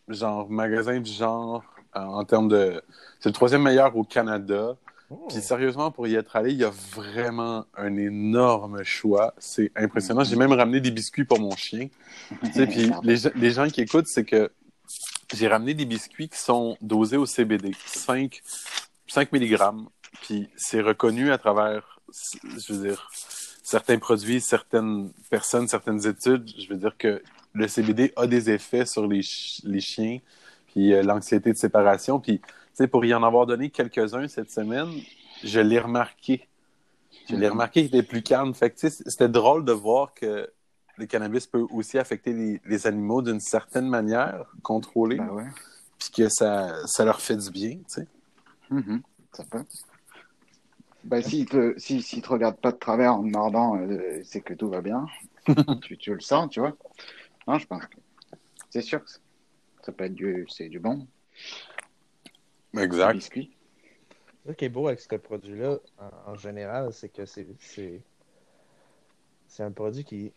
genre 0.08 0.50
magasin 0.50 1.00
du 1.00 1.12
genre 1.12 1.64
euh, 1.96 2.00
en 2.00 2.24
termes 2.26 2.48
de. 2.48 2.82
C'est 3.20 3.30
le 3.30 3.34
troisième 3.34 3.62
meilleur 3.62 3.96
au 3.96 4.04
Canada. 4.04 4.76
Oh. 5.12 5.28
Puis 5.30 5.42
sérieusement, 5.42 5.92
pour 5.92 6.08
y 6.08 6.16
être 6.16 6.36
allé, 6.36 6.52
il 6.52 6.58
y 6.58 6.64
a 6.64 6.72
vraiment 6.96 7.66
un 7.78 7.96
énorme 7.98 8.84
choix. 8.84 9.36
C'est 9.38 9.72
impressionnant. 9.76 10.24
J'ai 10.24 10.36
même 10.36 10.54
ramené 10.54 10.82
des 10.82 10.90
biscuits 10.90 11.26
pour 11.26 11.40
mon 11.40 11.56
chien. 11.56 11.88
Tu 12.46 12.52
sais, 12.54 12.66
puis 12.66 12.90
les, 13.04 13.18
gens- 13.18 13.30
les 13.36 13.52
gens 13.52 13.68
qui 13.68 13.82
écoutent, 13.82 14.08
c'est 14.08 14.24
que 14.24 14.52
j'ai 15.36 15.48
ramené 15.48 15.76
des 15.76 15.86
biscuits 15.86 16.30
qui 16.30 16.40
sont 16.40 16.78
dosés 16.82 17.18
au 17.18 17.28
CBD, 17.28 17.74
5, 17.86 18.42
5 19.08 19.32
mg. 19.32 19.58
Puis 20.22 20.50
c'est 20.56 20.82
reconnu 20.82 21.32
à 21.32 21.38
travers, 21.38 22.00
je 22.58 22.74
veux 22.74 22.88
dire, 22.88 23.10
certains 23.64 23.98
produits, 24.00 24.42
certaines 24.42 25.12
personnes, 25.30 25.68
certaines 25.68 26.06
études. 26.08 26.50
Je 26.58 26.68
veux 26.70 26.78
dire 26.78 26.96
que 26.98 27.22
le 27.54 27.68
CBD 27.68 28.14
a 28.16 28.28
des 28.28 28.50
effets 28.50 28.86
sur 28.86 29.06
les, 29.08 29.22
ch- 29.24 29.62
les 29.64 29.80
chiens, 29.82 30.20
puis 30.68 30.94
euh, 30.94 31.04
l'anxiété 31.04 31.52
de 31.52 31.58
séparation. 31.58 32.20
Puis, 32.20 32.40
tu 32.40 32.46
sais, 32.74 32.88
pour 32.88 33.06
y 33.06 33.14
en 33.14 33.24
avoir 33.24 33.46
donné 33.46 33.70
quelques-uns 33.70 34.28
cette 34.28 34.52
semaine, 34.52 34.90
je 35.44 35.60
l'ai 35.60 35.80
remarqué. 35.80 36.48
Je 37.30 37.36
l'ai 37.36 37.46
Mhm. 37.48 37.52
remarqué 37.54 37.86
qu'il 37.88 37.96
était 37.96 38.08
plus 38.08 38.24
calme. 38.24 38.54
Fait 38.54 38.70
que, 38.72 38.80
tu 38.80 38.90
sais, 38.90 39.04
c'était 39.08 39.30
drôle 39.30 39.66
de 39.66 39.72
voir 39.72 40.14
que 40.14 40.50
le 40.98 41.06
cannabis 41.06 41.48
peut 41.48 41.66
aussi 41.72 41.98
affecter 41.98 42.34
les, 42.34 42.62
les 42.66 42.88
animaux 42.88 43.22
d'une 43.22 43.40
certaine 43.40 43.88
manière, 43.88 44.46
contrôlée, 44.62 45.18
Bah 45.18 45.32
ouais. 45.32 45.48
puis 46.00 46.10
que 46.12 46.30
ça, 46.30 46.76
ça 46.88 47.04
leur 47.06 47.20
fait 47.22 47.38
du 47.38 47.50
bien, 47.52 47.78
tu 47.78 47.84
sais. 47.88 48.08
Mhm. 48.70 49.02
Ça 49.32 49.44
peut. 49.50 49.64
Bah, 51.04 51.22
s'il 51.22 51.46
te, 51.46 51.74
si, 51.78 52.02
s'il 52.02 52.22
te 52.22 52.30
regarde 52.30 52.58
pas 52.58 52.72
de 52.72 52.78
travers 52.78 53.14
en 53.16 53.24
te 53.24 53.28
mordant, 53.28 53.78
euh, 53.78 54.22
c'est 54.24 54.42
que 54.42 54.54
tout 54.54 54.70
va 54.70 54.82
bien. 54.82 55.06
tu, 55.82 55.98
tu 55.98 56.14
le 56.14 56.22
sens, 56.22 56.50
tu 56.50 56.60
vois. 56.62 56.76
Non, 57.48 57.58
je 57.60 57.68
pense 57.68 57.86
que 57.88 57.98
c'est 58.70 58.82
sûr 58.82 59.04
que 59.04 59.12
ça 59.82 59.92
peut 59.92 60.06
être 60.06 60.14
du, 60.14 60.46
c'est 60.50 60.70
du 60.70 60.80
bon. 60.80 61.06
Du 62.74 62.80
Exact. 62.82 63.14
biscuit. 63.14 63.52
Ce 64.48 64.52
qui 64.54 64.66
est 64.66 64.70
beau 64.70 64.88
avec 64.88 65.00
ce 65.00 65.16
produit-là, 65.16 65.78
en, 65.98 66.32
en 66.32 66.36
général, 66.36 66.92
c'est 66.94 67.10
que 67.10 67.26
c'est 67.26 67.48
c'est 67.60 68.02
c'est 69.48 69.64
un 69.64 69.72
produit 69.72 70.04
qui 70.04 70.32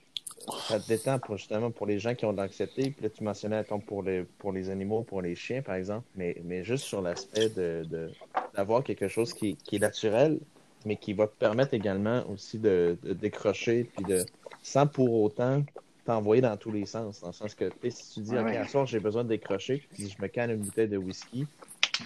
ça 0.69 0.79
te 0.79 0.87
détend 0.87 1.19
pour 1.19 1.37
justement 1.37 1.71
pour 1.71 1.87
les 1.87 1.99
gens 1.99 2.15
qui 2.15 2.25
ont 2.25 2.33
de 2.33 2.39
l'anxiété. 2.39 2.91
Puis 2.91 3.03
là, 3.03 3.09
tu 3.09 3.25
mentionnais 3.25 3.57
attends, 3.57 3.81
pour 3.81 4.03
les 4.03 4.25
pour 4.25 4.53
les 4.53 4.69
animaux, 4.71 5.03
pour 5.03 5.23
les 5.23 5.35
chiens, 5.35 5.63
par 5.63 5.77
exemple, 5.77 6.07
mais, 6.15 6.37
mais 6.45 6.65
juste 6.65 6.85
sur 6.85 7.03
l'aspect 7.03 7.49
de 7.51 7.87
de- 7.89 8.11
d'avoir 8.55 8.83
quelque 8.85 9.09
chose 9.09 9.33
qui, 9.33 9.57
qui 9.57 9.77
est 9.77 9.81
naturel, 9.81 10.41
mais 10.85 10.97
qui 10.97 11.13
va 11.13 11.27
te 11.27 11.35
permettre 11.35 11.75
également 11.75 12.25
aussi 12.31 12.59
de, 12.59 12.97
de 13.03 13.13
décrocher 13.13 13.85
puis 13.85 14.05
de 14.05 14.25
sans 14.63 14.87
pour 14.87 15.23
autant 15.23 15.65
t'envoyer 16.05 16.43
dans 16.43 16.57
tous 16.57 16.71
les 16.71 16.87
sens. 16.87 17.21
Dans 17.21 17.29
le 17.29 17.33
sens 17.33 17.55
que 17.55 17.71
si 17.89 18.15
tu 18.15 18.21
dis 18.21 18.39
OK, 18.39 18.47
à 18.47 18.67
soir 18.67 18.87
j'ai 18.87 19.01
besoin 19.01 19.25
de 19.25 19.29
décrocher, 19.29 19.87
puis 19.93 20.09
je 20.09 20.23
me 20.23 20.29
canne 20.29 20.51
une 20.51 20.63
bouteille 20.63 20.89
de 20.89 20.97
whisky, 20.97 21.47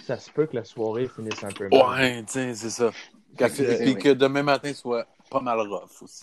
ça 0.05 0.19
se 0.19 0.31
peut 0.31 0.47
que 0.47 0.57
la 0.57 0.65
soirée 0.65 1.09
finisse 1.09 1.43
un 1.45 1.53
peu 1.53 1.69
mal. 1.69 2.01
Ouais, 2.01 2.25
sais, 2.27 2.55
c'est 2.55 2.71
ça. 2.71 2.91
Puis 3.37 3.47
oui. 3.59 3.95
que 3.97 4.13
demain 4.13 4.43
matin 4.43 4.73
soit 4.75 5.07
pas 5.31 5.41
mal 5.41 5.61
rough 5.61 6.03
aussi. 6.03 6.21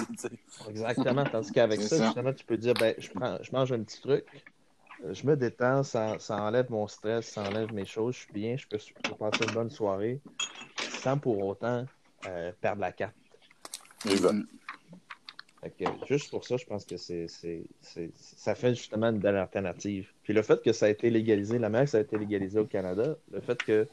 Exactement. 0.70 1.24
Tandis 1.24 1.52
qu'avec 1.52 1.82
ça, 1.82 1.98
ça. 1.98 2.06
justement, 2.06 2.34
tu 2.34 2.44
peux 2.44 2.58
dire, 2.58 2.74
ben, 2.74 2.94
je, 2.98 3.10
prends, 3.10 3.38
je 3.42 3.52
mange 3.54 3.72
un 3.72 3.80
petit 3.80 4.02
truc, 4.02 4.26
je 5.10 5.26
me 5.26 5.38
détends, 5.38 5.84
ça, 5.84 6.18
ça 6.20 6.42
enlève 6.42 6.70
mon 6.70 6.88
stress, 6.88 7.28
ça 7.28 7.44
enlève 7.44 7.74
mes 7.74 7.86
choses, 7.86 8.16
je 8.16 8.20
suis 8.22 8.34
bien, 8.34 8.58
je 8.58 8.68
peux, 8.68 8.78
je 8.78 8.94
peux 8.94 9.16
passer 9.16 9.46
une 9.48 9.54
bonne 9.54 9.70
soirée 9.70 10.20
sans 11.02 11.18
pour 11.18 11.44
autant 11.46 11.86
euh, 12.26 12.52
perdre 12.60 12.82
la 12.82 12.92
carte. 12.92 13.16
Exact. 14.10 14.36
Fait 15.62 15.72
que, 15.72 15.86
juste 16.08 16.30
pour 16.30 16.46
ça, 16.46 16.56
je 16.58 16.66
pense 16.66 16.86
que 16.86 16.98
c'est, 16.98 17.28
c'est, 17.28 17.64
c'est- 17.82 18.12
ça 18.16 18.54
fait 18.56 18.76
justement 18.76 19.08
une 19.08 19.20
belle 19.20 19.36
alternative. 19.38 20.10
Puis 20.24 20.34
le 20.34 20.42
fait 20.44 20.62
que 20.62 20.72
ça 20.72 20.86
a 20.86 20.90
été 20.90 21.10
légalisé, 21.10 21.58
la 21.58 21.70
manière 21.70 21.86
que 21.86 21.92
ça 21.92 21.98
a 21.98 22.02
été 22.02 22.18
légalisé 22.18 22.60
au 22.60 22.66
Canada, 22.66 23.18
le 23.32 23.42
fait 23.42 23.62
que 23.64 23.88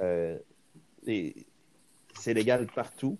euh, 0.00 0.38
les- 1.04 1.34
c'est 2.14 2.32
légal 2.34 2.66
partout 2.68 3.18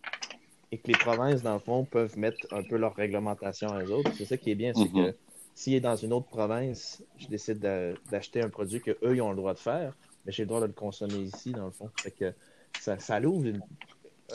et 0.70 0.78
que 0.78 0.86
les 0.86 0.98
provinces, 0.98 1.42
dans 1.42 1.54
le 1.54 1.60
fond, 1.60 1.84
peuvent 1.84 2.16
mettre 2.18 2.46
un 2.52 2.62
peu 2.62 2.76
leur 2.76 2.94
réglementation 2.94 3.68
à 3.68 3.82
eux 3.82 3.90
autres. 3.92 4.12
C'est 4.16 4.24
ça 4.26 4.36
qui 4.36 4.50
est 4.52 4.54
bien, 4.54 4.72
c'est 4.74 4.88
que 5.10 5.16
s'il 5.54 5.74
est 5.74 5.80
dans 5.80 5.96
une 5.96 6.12
autre 6.12 6.28
province, 6.28 7.02
je 7.18 7.26
décide 7.26 7.58
de- 7.58 7.94
d'acheter 8.10 8.40
un 8.40 8.48
produit 8.48 8.80
que 8.80 8.92
eux 9.02 9.16
ils 9.16 9.20
ont 9.22 9.30
le 9.30 9.36
droit 9.36 9.54
de 9.54 9.58
faire, 9.58 9.96
mais 10.24 10.30
j'ai 10.32 10.44
le 10.44 10.46
droit 10.48 10.60
de 10.60 10.66
le 10.66 10.72
consommer 10.72 11.18
ici, 11.18 11.50
dans 11.50 11.64
le 11.66 11.72
fond. 11.72 11.90
Fait 12.00 12.12
que 12.12 12.32
ça, 12.78 12.98
ça 13.00 13.20
ouvre 13.20 13.46
une- 13.46 13.62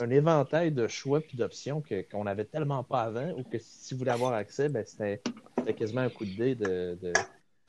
un 0.00 0.10
éventail 0.10 0.72
de 0.72 0.86
choix 0.88 1.20
puis 1.20 1.36
d'options 1.36 1.82
qu'on 2.10 2.24
n'avait 2.24 2.44
tellement 2.44 2.82
pas 2.82 3.02
avant, 3.02 3.30
ou 3.38 3.42
que 3.44 3.58
si 3.60 3.94
vous 3.94 3.98
voulez 3.98 4.10
avoir 4.10 4.32
accès, 4.32 4.68
ben, 4.68 4.84
c'était 4.86 5.20
quasiment 5.74 6.00
un 6.02 6.08
coup 6.10 6.24
de 6.24 6.30
dé 6.36 6.54
de, 6.54 6.98
de, 7.00 7.12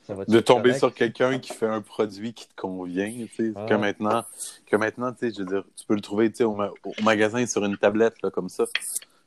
ça 0.04 0.14
va 0.16 0.26
de 0.26 0.40
tomber 0.40 0.74
sur 0.78 0.94
quelqu'un 0.94 1.40
qui 1.40 1.54
fait 1.54 1.68
un 1.68 1.82
produit 1.82 2.34
qui 2.34 2.48
te 2.48 2.56
convient, 2.56 3.12
tu 3.12 3.30
sais, 3.36 3.54
Ah. 3.56 3.66
que 3.68 3.74
maintenant, 3.76 4.26
que 4.66 4.76
maintenant, 4.76 5.12
tu 5.14 5.20
sais, 5.30 5.36
je 5.36 5.40
veux 5.44 5.46
dire, 5.50 5.64
tu 5.76 5.86
peux 5.86 5.96
le 5.96 6.02
trouver, 6.02 6.30
tu 6.32 6.38
sais, 6.38 6.44
au, 6.44 6.56
ma- 6.56 6.72
au 6.84 7.04
magasin 7.04 7.46
sur 7.46 7.64
une 7.66 7.78
tablette, 7.78 8.16
là, 8.24 8.30
comme 8.32 8.50
ça. 8.50 8.66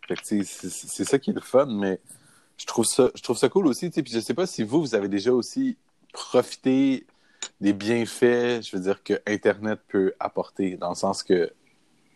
Fait 0.07 0.15
que, 0.17 0.23
tu 0.23 0.45
sais, 0.45 0.69
c'est 0.69 0.71
c'est 0.89 1.05
ça 1.05 1.19
qui 1.19 1.31
est 1.31 1.35
le 1.35 1.41
fun, 1.41 1.67
mais 1.67 2.01
je 2.57 2.67
trouve 2.67 2.85
ça, 2.87 3.11
je 3.15 3.23
trouve 3.23 3.37
ça 3.39 3.49
cool 3.49 3.67
aussi, 3.69 3.91
tu 3.91 3.95
sais, 3.97 4.03
puis 4.03 4.13
je 4.13 4.19
sais 4.21 4.35
pas 4.35 4.47
si 4.47 4.63
vous, 4.65 4.81
vous 4.81 4.95
avez 4.95 5.09
déjà 5.09 5.33
aussi 5.33 5.77
profité 6.13 7.07
des 7.61 7.73
bienfaits, 7.73 8.63
je 8.63 8.77
veux 8.77 8.83
dire, 8.83 9.03
que 9.03 9.21
Internet 9.27 9.79
peut 9.89 10.13
apporter, 10.19 10.77
dans 10.77 10.89
le 10.91 10.95
sens 10.97 11.23
que 11.23 11.53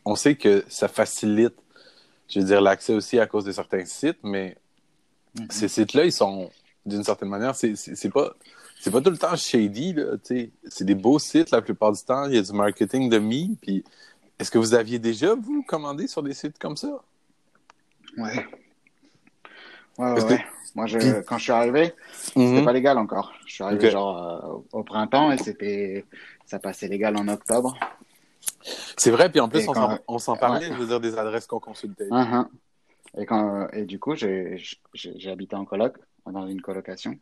on 0.04 0.14
sait 0.14 0.34
que 0.36 0.64
ça 0.68 0.88
facilite, 0.88 1.54
je 2.28 2.40
veux 2.40 2.46
dire, 2.46 2.60
l'accès 2.60 2.94
aussi 2.94 3.18
à 3.18 3.26
cause 3.26 3.44
de 3.44 3.52
certains 3.52 3.84
sites, 3.84 4.18
mais 4.22 4.56
Mhm. 5.38 5.46
ces 5.50 5.68
sites-là, 5.68 6.04
ils 6.04 6.12
sont, 6.12 6.50
d'une 6.84 7.04
certaine 7.04 7.28
manière, 7.30 7.54
c'est 7.54 8.10
pas, 8.12 8.34
c'est 8.80 8.90
pas 8.90 9.00
tout 9.00 9.10
le 9.10 9.16
temps 9.16 9.34
shady, 9.34 9.94
là. 9.94 10.16
C'est 10.24 10.84
des 10.84 10.94
beaux 10.94 11.18
sites 11.18 11.50
la 11.50 11.62
plupart 11.62 11.92
du 11.92 12.02
temps. 12.02 12.26
Il 12.26 12.34
y 12.34 12.38
a 12.38 12.42
du 12.42 12.52
marketing 12.52 13.08
de 13.08 13.18
mis. 13.18 13.56
Puis, 13.62 13.82
est-ce 14.38 14.50
que 14.50 14.58
vous 14.58 14.74
aviez 14.74 14.98
déjà, 14.98 15.34
vous, 15.34 15.62
commandé 15.62 16.06
sur 16.06 16.22
des 16.22 16.34
sites 16.34 16.58
comme 16.58 16.76
ça? 16.76 17.00
Ouais. 18.18 18.44
Ouais, 19.98 20.22
ouais. 20.22 20.44
Moi, 20.74 20.86
je, 20.86 21.20
quand 21.22 21.38
je 21.38 21.44
suis 21.44 21.52
arrivé, 21.52 21.94
c'était 22.12 22.64
pas 22.64 22.72
légal 22.72 22.98
encore. 22.98 23.32
Je 23.46 23.54
suis 23.54 23.64
arrivé 23.64 23.90
genre 23.90 24.62
euh, 24.72 24.78
au 24.78 24.82
printemps 24.82 25.30
et 25.32 25.38
c'était, 25.38 26.04
ça 26.44 26.58
passait 26.58 26.88
légal 26.88 27.16
en 27.16 27.28
octobre. 27.28 27.78
C'est 28.96 29.10
vrai, 29.10 29.30
puis 29.30 29.40
en 29.40 29.48
plus, 29.48 29.60
Et 29.60 29.68
on 29.68 29.72
quand- 29.72 30.18
s'en- 30.18 30.36
parlait, 30.36 30.68
Ouais. 30.68 30.72
je 30.74 30.78
veux 30.78 30.86
dire, 30.86 31.00
des 31.00 31.18
adresses 31.18 31.46
qu'on 31.46 31.60
consultait. 31.60 32.08
Mhm. 32.10 32.48
Et 33.18 33.26
quand, 33.26 33.68
et 33.72 33.84
du 33.84 33.98
coup, 33.98 34.14
j'ai, 34.14 34.56
habité 35.26 35.56
en 35.56 35.64
coloc, 35.64 35.96
dans 36.26 36.46
une 36.46 36.60
colocation. 36.62 37.18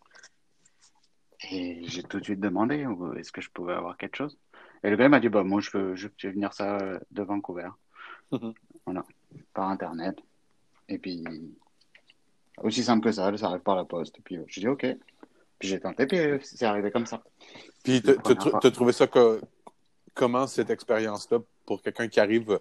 Et 1.50 1.82
j'ai 1.86 2.02
tout 2.02 2.18
de 2.20 2.24
suite 2.24 2.40
demandé, 2.40 2.84
euh, 2.84 3.14
est-ce 3.14 3.32
que 3.32 3.40
je 3.40 3.50
pouvais 3.50 3.72
avoir 3.72 3.96
quelque 3.96 4.16
chose? 4.16 4.36
Et 4.82 4.90
le 4.90 4.96
gars 4.96 5.08
m'a 5.08 5.20
dit, 5.20 5.28
bah, 5.28 5.42
moi, 5.42 5.60
je 5.60 5.70
veux, 5.76 5.94
je 5.96 6.08
je 6.16 6.28
vais 6.28 6.34
venir 6.34 6.52
ça 6.52 6.76
euh, 6.78 6.98
de 7.10 7.22
Vancouver. 7.22 7.70
Mhm. 8.30 8.52
Voilà. 8.84 9.04
Par 9.54 9.68
Internet. 9.70 10.18
Et 10.88 10.98
puis, 10.98 11.24
aussi 12.62 12.82
simple 12.82 13.04
que 13.04 13.12
ça, 13.12 13.34
ça 13.36 13.46
arrive 13.46 13.62
par 13.62 13.76
la 13.76 13.84
poste. 13.84 14.18
Et 14.18 14.22
puis, 14.22 14.38
j'ai 14.48 14.60
dit, 14.60 14.68
OK. 14.68 14.86
Puis 15.58 15.68
j'ai 15.68 15.80
tenté, 15.80 16.06
puis 16.06 16.18
c'est 16.42 16.64
arrivé 16.64 16.90
comme 16.90 17.06
ça. 17.06 17.22
Puis, 17.82 18.00
fois. 18.02 18.60
t'as 18.62 18.70
trouvé 18.70 18.92
ça 18.92 19.06
que, 19.06 19.40
comment 20.20 20.46
cette 20.46 20.68
expérience-là 20.68 21.38
pour 21.64 21.80
quelqu'un 21.80 22.06
qui 22.06 22.20
arrive, 22.20 22.58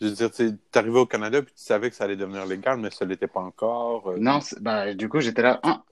je 0.00 0.06
veux 0.06 0.12
dire, 0.12 0.30
tu 0.30 0.56
arrivé 0.74 0.96
au 1.00 1.06
Canada, 1.06 1.42
puis 1.42 1.52
tu 1.52 1.60
savais 1.60 1.90
que 1.90 1.96
ça 1.96 2.04
allait 2.04 2.14
devenir 2.14 2.46
légal, 2.46 2.78
mais 2.78 2.90
ça 2.92 3.04
l'était 3.04 3.26
pas 3.26 3.40
encore. 3.40 4.10
euh, 4.10 4.16
Non, 4.16 4.38
bah, 4.60 4.94
du 4.94 5.08
coup, 5.08 5.18
j'étais 5.18 5.42
là, 5.42 5.58
ah, 5.64 5.82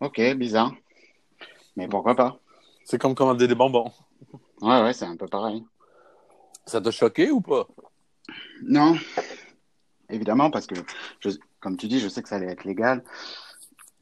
OK, 0.00 0.20
bizarre. 0.34 0.74
Mais 1.74 1.88
pourquoi 1.88 2.14
pas? 2.14 2.38
C'est 2.84 2.98
comme 3.00 3.14
commander 3.14 3.48
des 3.48 3.54
bonbons. 3.54 3.90
Ouais, 4.60 4.82
ouais, 4.82 4.92
c'est 4.92 5.06
un 5.06 5.16
peu 5.16 5.26
pareil. 5.26 5.64
Ça 6.66 6.82
t'a 6.82 6.90
choqué 6.90 7.30
ou 7.30 7.40
pas? 7.40 7.66
Non, 8.62 8.94
évidemment, 10.10 10.50
parce 10.50 10.66
que, 10.66 10.74
je, 11.20 11.30
comme 11.60 11.78
tu 11.78 11.88
dis, 11.88 11.98
je 11.98 12.08
sais 12.08 12.22
que 12.22 12.28
ça 12.28 12.36
allait 12.36 12.52
être 12.52 12.64
légal. 12.64 13.02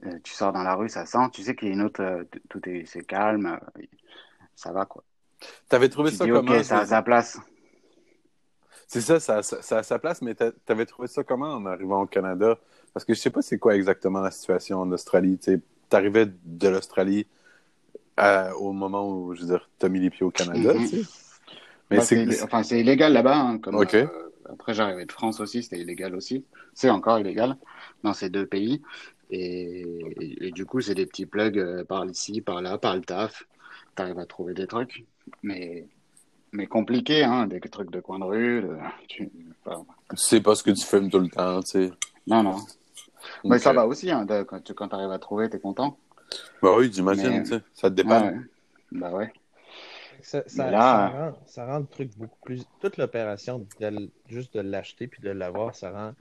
Euh, 0.05 0.19
tu 0.25 0.33
sors 0.33 0.53
dans 0.53 0.65
la 0.65 0.75
rue, 0.75 0.89
ça 0.89 1.07
sent. 1.07 1.31
Tu 1.33 1.45
sais 1.45 1.55
qu'il 1.55 1.69
y 1.69 1.71
a 1.71 1.75
une 1.75 1.83
autre, 1.83 2.03
euh, 2.03 2.25
tout 2.49 2.69
est, 2.69 2.87
c'est 2.87 3.05
calme, 3.07 3.61
ça 4.57 4.73
va 4.73 4.85
quoi. 4.85 5.05
T'avais 5.75 5.89
trouvé 5.89 6.11
Tu 6.11 6.17
ça 6.19 6.29
comment? 6.29 6.53
ok, 6.53 6.63
ça? 6.63 6.79
a 6.79 6.87
sa 6.87 7.03
place. 7.03 7.37
C'est 8.87 9.01
ça, 9.01 9.19
ça, 9.19 9.79
a 9.79 9.83
sa 9.83 9.99
place, 9.99 10.23
mais 10.23 10.37
t'a- 10.37 10.53
t'avais 10.53 10.87
trouvé 10.87 11.09
ça 11.09 11.25
comment 11.25 11.49
en 11.55 11.67
arrivant 11.67 12.03
au 12.03 12.07
Canada? 12.07 12.57
Parce 12.93 13.05
que 13.05 13.13
je 13.13 13.19
sais 13.19 13.31
pas 13.31 13.43
c'est 13.43 13.59
quoi 13.59 13.75
exactement 13.75 14.21
la 14.21 14.31
situation 14.31 14.79
en 14.81 14.93
Australie. 14.93 15.37
T'arrivais 15.89 16.27
de 16.45 16.69
l'Australie, 16.69 17.27
à- 18.17 18.57
au 18.57 18.73
moment 18.73 19.09
où, 19.11 19.35
je 19.35 19.43
veux 19.43 19.49
dire, 19.49 19.69
t'as 19.79 19.89
mis 19.89 20.01
les 20.01 20.11
pieds 20.11 20.25
au 20.25 20.31
Canada, 20.31 20.75
Mhm. 20.75 20.87
sais. 20.87 21.03
Mais 21.91 21.99
Bah, 21.99 22.05
c'est... 22.05 22.43
enfin, 22.43 22.63
c'est 22.63 22.81
illégal 22.81 23.13
là-bas. 23.13 23.37
hein, 23.39 23.59
comme, 23.59 23.77
euh, 23.81 24.31
après, 24.51 24.75
j'arrivais 24.75 25.07
de 25.07 25.13
France 25.13 25.41
aussi, 25.41 25.63
c'était 25.63 25.81
illégal 25.81 26.15
aussi. 26.15 26.45
C'est 26.75 26.91
encore 26.91 27.19
illégal 27.19 27.57
dans 28.03 28.15
ces 28.15 28.31
deux 28.31 28.47
pays. 28.47 28.83
Et, 29.31 29.83
et- 30.21 30.47
et 30.49 30.53
du 30.53 30.67
coup, 30.67 30.81
c'est 30.81 30.95
des 30.95 31.07
petits 31.07 31.27
plugs 31.27 31.59
euh, 31.59 31.85
par 31.85 32.05
ici, 32.07 32.41
par 32.41 32.63
là, 32.63 32.79
par 32.79 32.97
le 32.97 33.03
taf. 33.03 33.45
T'arrives 33.95 34.19
à 34.19 34.27
trouver 34.27 34.55
des 34.55 34.67
trucs, 34.67 35.05
mais, 35.43 35.87
mais 36.53 36.67
compliqués, 36.67 37.23
hein, 37.25 37.47
des 37.47 37.61
trucs 37.61 37.91
de 37.91 38.01
coin 38.01 38.19
de 38.19 38.25
rue. 38.25 38.63
de- 38.63 38.77
tu- 39.09 39.31
enfin, 39.65 39.85
Tu 40.11 40.17
sais 40.17 40.41
pas 40.41 40.55
ce 40.55 40.63
que 40.63 40.71
tu 40.73 40.85
fumes 40.85 41.11
tout 41.11 41.21
le 41.21 41.29
temps, 41.29 41.61
tu 41.63 41.69
sais. 41.71 41.93
non, 42.27 42.43
non. 42.43 42.57
Mais 43.45 43.59
ça 43.59 43.73
va 43.73 43.87
aussi, 43.87 44.11
hein, 44.11 44.25
de- 44.27 44.43
quand 44.43 44.61
tu 44.63 44.75
quand 44.75 44.93
arrives 44.93 45.11
à 45.13 45.19
trouver, 45.19 45.49
t'es 45.49 45.61
content. 45.61 45.97
Bah 46.63 46.75
oui, 46.77 46.91
j'imagine, 46.93 47.31
Mais- 47.31 47.43
tu 47.43 47.49
sais. 47.51 47.61
Ça 47.75 47.89
te 47.91 47.95
Ouais, 47.95 48.03
dépend. 48.03 48.23
ouais. 48.27 48.37
Bah 48.93 49.11
ouais. 49.13 49.33
Ça, 50.23 50.43
ça, 50.47 50.65
Mais 50.65 50.71
là, 50.73 50.81
ça 50.81 51.09
rend, 51.09 51.39
ça 51.47 51.67
rend 51.67 51.79
le 51.81 51.87
truc 51.87 52.11
beaucoup 52.17 52.39
plus. 52.45 52.65
Toute 52.81 52.97
l'opération, 52.97 53.67
de 53.81 54.11
juste 54.29 54.55
de 54.55 54.61
l'acheter 54.61 55.07
puis 55.07 55.21
de 55.23 55.31
l'avoir, 55.31 55.75
ça 55.75 55.91
rend, 55.91 56.15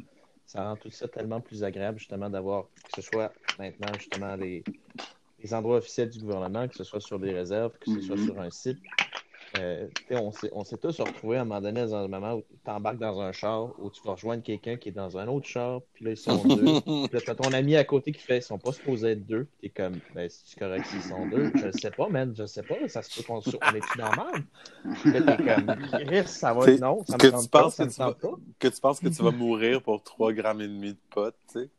ça 0.46 0.64
rend 0.64 0.76
tout 0.76 0.92
ça 0.92 1.08
tellement 1.08 1.40
plus 1.42 1.64
agréable, 1.64 2.00
justement, 2.00 2.30
d'avoir 2.30 2.66
que 2.84 2.92
ce 2.96 3.02
soit 3.02 3.32
maintenant, 3.58 3.88
justement, 3.98 4.36
les, 4.36 4.64
les 5.44 5.54
endroits 5.54 5.78
officiels 5.78 6.10
du 6.10 6.20
gouvernement, 6.20 6.68
que 6.68 6.76
ce 6.76 6.84
soit 6.84 7.02
sur 7.02 7.20
des 7.20 7.32
réserves, 7.34 7.78
que 7.78 7.90
ce 7.90 8.02
soit 8.02 8.18
Mhm. 8.18 8.26
sur 8.26 8.40
un 8.40 8.50
site. 8.50 8.80
Euh, 9.56 9.88
tu 10.08 10.16
on 10.16 10.64
s'est 10.64 10.78
tous 10.78 11.00
retrouvés 11.00 11.38
à 11.38 11.42
un 11.42 11.46
moment 11.46 11.62
donné 11.62 11.82
dans 11.82 11.96
un 11.96 12.08
moment 12.08 12.34
où 12.34 12.42
tu 12.42 12.72
embarques 12.72 12.98
dans 12.98 13.22
un 13.22 13.32
char, 13.32 13.72
où 13.80 13.90
tu 13.92 14.02
vas 14.04 14.14
rejoindre 14.14 14.42
quelqu'un 14.42 14.78
qui 14.78 14.90
est 14.90 14.94
dans 14.94 15.16
un 15.18 15.28
autre 15.28 15.48
char, 15.48 15.82
puis 15.94 16.06
là, 16.06 16.12
ils 16.12 16.18
sont 16.18 16.44
deux. 16.44 16.66
Puis 16.86 17.10
là, 17.14 17.22
t'as 17.22 17.36
ton 17.36 17.54
ami 17.54 17.76
à 17.76 17.84
côté 17.84 18.12
qui 18.12 18.24
fait, 18.24 18.40
ils 18.40 18.42
sont 18.42 18.58
pas 18.58 18.72
supposés 18.72 19.12
être 19.12 19.28
deux. 19.28 19.48
T'es 19.62 19.70
comme, 19.70 20.00
ben, 20.16 20.28
c'est 20.28 20.58
correct 20.58 20.86
s'ils 20.86 21.04
sont 21.04 21.28
deux. 21.28 21.52
Je 21.56 21.72
sais 21.72 21.92
pas, 21.92 22.10
man, 22.10 22.34
je 22.36 22.46
sais 22.48 22.64
pas. 22.64 22.80
Ça 22.88 23.04
se 23.04 23.14
peut 23.16 23.22
qu'on 23.24 23.42
merde? 24.16 24.44
Puis 25.04 25.12
là, 25.14 25.22
t'es 25.22 25.44
comme, 25.44 25.76
Chris, 25.90 26.28
ça 26.28 26.54
va 26.54 26.70
être 26.70 26.80
non, 26.82 27.04
ça 27.06 27.18
que 27.18 27.28
me 27.28 27.32
tu 27.32 27.32
tente 27.32 27.52
pas, 27.52 27.62
penses 27.64 27.76
ça 27.76 27.84
que 27.84 27.90
me 27.90 27.94
tu 27.94 27.98
pas. 27.98 28.38
que 28.60 28.68
tu 28.70 28.82
penses 28.82 29.00
que 29.00 29.10
tu 29.10 29.22
vas 29.22 29.32
mourir 29.32 29.84
pour 29.84 30.02
3 30.04 30.34
grammes 30.34 30.62
et 30.62 30.68
demi 30.68 30.94
de 30.94 31.00
pot, 31.12 31.32
tu 31.52 31.60
sais? 31.60 31.70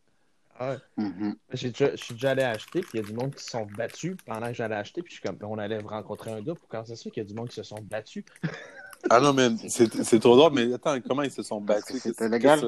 Ah 0.59 0.71
ouais. 0.71 1.05
J'ai 1.53 1.71
déjà- 1.71 1.90
Je 1.97 2.03
suis 2.03 2.14
déjà 2.14 2.31
allé 2.31 2.43
acheter, 2.43 2.81
puis 2.81 2.90
il 2.95 2.97
y 3.01 3.01
a 3.01 3.07
du 3.07 3.12
monde 3.14 3.35
qui 3.35 3.43
se 3.45 3.51
sont 3.51 3.67
battus 3.77 4.17
pendant 4.25 4.47
que 4.49 4.55
j'allais 4.55 4.75
acheter, 4.77 5.03
puis 5.03 5.14
je 5.14 5.21
suis 5.21 5.29
comme, 5.29 5.38
on 5.43 5.59
allait 5.59 5.79
rencontrer 5.79 6.33
un 6.33 6.40
gars, 6.40 6.55
pour 6.55 6.69
quand 6.69 6.85
c'est 6.87 6.97
sûr 6.97 7.11
qu'il 7.12 7.23
y 7.23 7.27
a 7.27 7.29
du 7.29 7.35
monde 7.35 7.49
qui 7.49 7.57
se 7.57 7.62
sont 7.62 7.81
battus. 7.83 8.25
Ah 9.11 9.21
non, 9.21 9.35
mais 9.35 9.51
c'est 9.69 9.93
c'est 10.03 10.19
trop 10.19 10.35
drôle, 10.35 10.55
mais 10.55 10.73
attends, 10.73 10.99
comment 11.07 11.21
ils 11.21 11.31
se 11.31 11.43
sont 11.43 11.61
battus? 11.61 12.01
c'était 12.01 12.27
légal. 12.27 12.59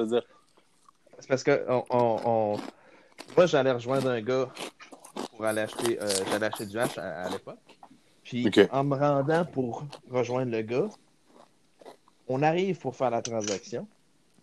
C'est 1.17 1.27
parce 1.27 1.41
que 1.41 1.65
on, 1.67 1.83
on- 1.89 2.19
on- 2.25 2.57
moi, 3.35 3.47
j'allais 3.47 3.71
rejoindre 3.71 4.07
un 4.11 4.21
gars 4.21 4.47
pour 5.31 5.43
aller 5.45 5.61
acheter, 5.61 5.99
euh, 5.99 6.07
j'allais 6.29 6.45
acheter 6.45 6.67
du 6.67 6.77
hache 6.77 6.95
à, 6.99 7.23
à 7.23 7.29
l'époque. 7.31 7.57
Puis 8.23 8.43
en 8.71 8.83
me 8.83 8.95
rendant 8.95 9.45
pour 9.45 9.83
rejoindre 10.11 10.51
le 10.51 10.61
gars, 10.61 10.87
on 12.27 12.43
arrive 12.43 12.77
pour 12.77 12.95
faire 12.95 13.09
la 13.09 13.23
transaction. 13.23 13.87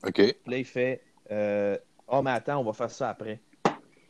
OK. 0.05 0.15
Puis 0.15 0.35
là, 0.49 0.59
il 0.59 0.65
fait 0.65 1.01
euh, 1.31 1.79
Oh, 2.09 2.23
mais 2.23 2.31
attends, 2.31 2.59
on 2.59 2.65
va 2.65 2.73
faire 2.73 2.91
ça 2.91 3.11
après. 3.11 3.41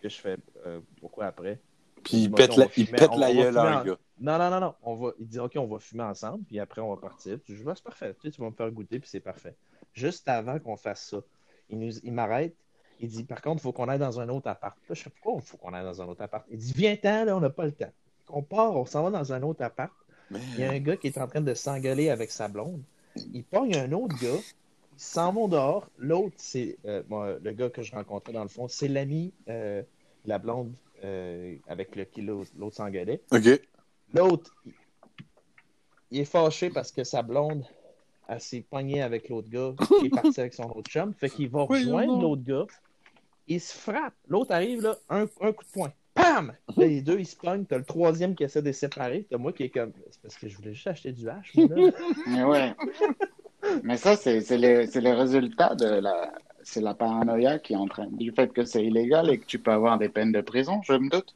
Que 0.02 0.09
je 0.09 0.16
fais? 0.20 0.37
Euh, 0.66 0.80
Pourquoi 1.00 1.26
après? 1.26 1.61
Puis 2.02 2.24
il 2.24 2.30
pète 2.30 2.57
la, 2.57 2.66
il 2.76 2.90
pète 2.90 3.14
la 3.16 3.33
gueule 3.33 3.59
en- 3.59 3.85
gars. 3.85 3.96
Non, 4.20 4.38
non, 4.38 4.50
non, 4.50 4.61
non. 4.61 4.74
On 4.83 4.94
va... 4.94 5.12
Il 5.18 5.26
dit 5.26 5.38
OK, 5.38 5.52
on 5.57 5.66
va 5.66 5.78
fumer 5.78 6.02
ensemble, 6.02 6.44
puis 6.44 6.61
après, 6.61 6.80
on 6.83 6.94
va 6.94 7.00
partir. 7.00 7.38
Je 7.48 7.54
dis 7.54 7.62
Ouais, 7.62 7.72
c'est 7.74 7.85
parfait. 7.85 8.14
Tu, 8.20 8.28
sais, 8.28 8.30
tu 8.33 8.40
vas 8.42 8.50
me 8.50 8.54
faire 8.54 8.70
goûter, 8.70 8.98
puis 8.98 9.09
c'est 9.09 9.20
parfait. 9.20 9.57
Juste 9.92 10.28
avant 10.28 10.59
qu'on 10.59 10.76
fasse 10.76 11.09
ça, 11.09 11.18
il, 11.70 11.78
nous... 11.78 11.98
il 12.02 12.12
m'arrête. 12.12 12.54
Il 13.00 13.09
dit 13.09 13.24
Par 13.24 13.40
contre, 13.40 13.61
il 13.61 13.62
faut 13.62 13.72
qu'on 13.72 13.88
aille 13.88 13.98
dans 13.98 14.20
un 14.20 14.28
autre 14.28 14.48
appart. 14.48 14.76
Là, 14.88 14.94
je 14.94 15.02
sais 15.02 15.11
pourquoi 15.11 15.40
il 15.42 15.46
faut 15.46 15.57
qu'on 15.57 15.72
aille 15.72 15.85
dans 15.85 16.02
un 16.02 16.07
autre 16.07 16.22
appart? 16.22 16.44
Il 16.50 16.59
dit 16.59 16.72
Viens-t'en, 16.76 17.24
là, 17.24 17.37
on 17.37 17.40
n'a 17.40 17.50
pas 17.50 17.64
le 17.64 17.72
temps. 17.72 17.92
On 18.28 18.42
part, 18.42 18.76
on 18.76 18.85
s'en 18.85 19.02
va 19.04 19.11
dans 19.11 19.33
un 19.33 19.42
autre 19.42 19.62
appart. 19.62 19.92
Il 20.30 20.59
y 20.61 20.64
a 20.64 20.70
un 20.70 20.78
gars 20.80 20.96
qui 20.96 21.07
est 21.09 21.18
en 21.18 21.26
train 21.26 21.40
de 21.40 21.54
s'engueuler 21.54 22.11
avec 22.11 22.30
sa 22.30 22.48
blonde. 22.48 22.83
Il 23.33 23.44
pogne 23.44 23.76
un 23.76 23.92
autre 23.92 24.16
gars. 24.20 24.38
Ils 24.96 25.02
s'en 25.02 25.33
vont 25.33 25.48
dehors. 25.48 25.88
L'autre, 25.98 26.35
c'est 26.38 26.78
euh, 26.87 27.02
moi, 27.09 27.37
le 27.42 27.52
gars 27.52 27.70
que 27.70 27.83
je 27.83 27.92
rencontrais 27.92 28.33
dans 28.33 28.42
le 28.42 28.48
fond. 28.48 28.68
C'est 28.68 28.88
l'ami 28.88 29.33
euh, 29.48 29.83
de 30.24 30.28
la 30.28 30.38
blonde 30.38 30.72
euh, 31.02 31.57
avec 31.68 31.96
le 31.96 32.04
qui 32.04 32.22
l'autre 32.22 32.50
s'engueulait. 32.72 33.20
OK. 33.33 33.61
L'autre, 34.14 34.54
il- 36.11 36.20
est 36.20 36.24
fâché 36.24 36.70
parce 36.70 36.92
que 36.92 37.02
sa 37.02 37.22
blonde, 37.22 37.64
elle 38.28 38.40
s'est 38.40 38.61
pognée 38.68 39.02
avec 39.02 39.28
l'autre 39.28 39.48
gars 39.50 39.74
qui 40.00 40.07
est 40.07 40.11
parti 40.11 40.40
avec 40.40 40.54
son 40.54 40.70
autre 40.70 40.88
chum. 40.90 41.12
Fait 41.14 41.28
qu'il 41.28 41.48
va 41.48 41.62
rejoindre 41.62 42.12
l'autre 42.22 42.42
gars. 42.44 42.66
Il 43.48 43.61
se 43.61 43.76
frappe. 43.76 44.14
L'autre 44.28 44.52
arrive, 44.52 44.80
là, 44.83 44.96
un, 45.11 45.22
un 45.40 45.52
coup 45.52 45.64
de 45.64 45.70
poing. 45.72 45.92
Pam! 46.14 46.54
Là, 46.76 46.87
les 46.87 47.02
deux, 47.02 47.18
ils 47.18 47.26
se 47.26 47.35
pognent. 47.37 47.64
T'as 47.66 47.76
le 47.76 47.85
troisième 47.85 48.37
qui 48.37 48.44
essaie 48.44 48.61
de 48.62 48.66
les 48.66 48.72
séparer. 48.72 49.26
T'as 49.28 49.37
moi 49.37 49.52
qui 49.52 49.64
est 49.64 49.68
comme. 49.70 49.92
C'est 50.11 50.20
parce 50.22 50.37
que 50.37 50.48
je 50.48 50.57
voulais 50.57 50.72
juste 50.72 50.87
acheter 50.87 51.11
du 51.12 51.28
hache, 51.28 51.52
moi, 51.57 51.66
là. 51.68 51.90
Mais 52.28 52.44
ouais. 52.44 52.74
Mais 53.83 53.96
ça, 53.96 54.16
c'est 54.16 54.40
les, 54.57 54.87
les 54.87 55.12
résultats 55.12 55.74
de 55.74 55.87
la. 55.87 56.33
C'est 56.66 56.81
la 56.81 56.94
paranoïa 56.94 57.59
qui 57.59 57.74
est 57.74 57.77
en 57.77 57.87
train. 57.87 58.07
Du 58.11 58.33
fait 58.33 58.50
que 58.53 58.64
c'est 58.64 58.85
illégal 58.85 59.29
et 59.31 59.38
que 59.38 59.44
tu 59.44 59.59
peux 59.59 59.70
avoir 59.72 59.98
des 59.98 60.09
peines 60.09 60.33
de 60.33 60.40
prison, 60.40 60.81
je 60.83 60.94
me 60.94 61.11
doute. 61.11 61.35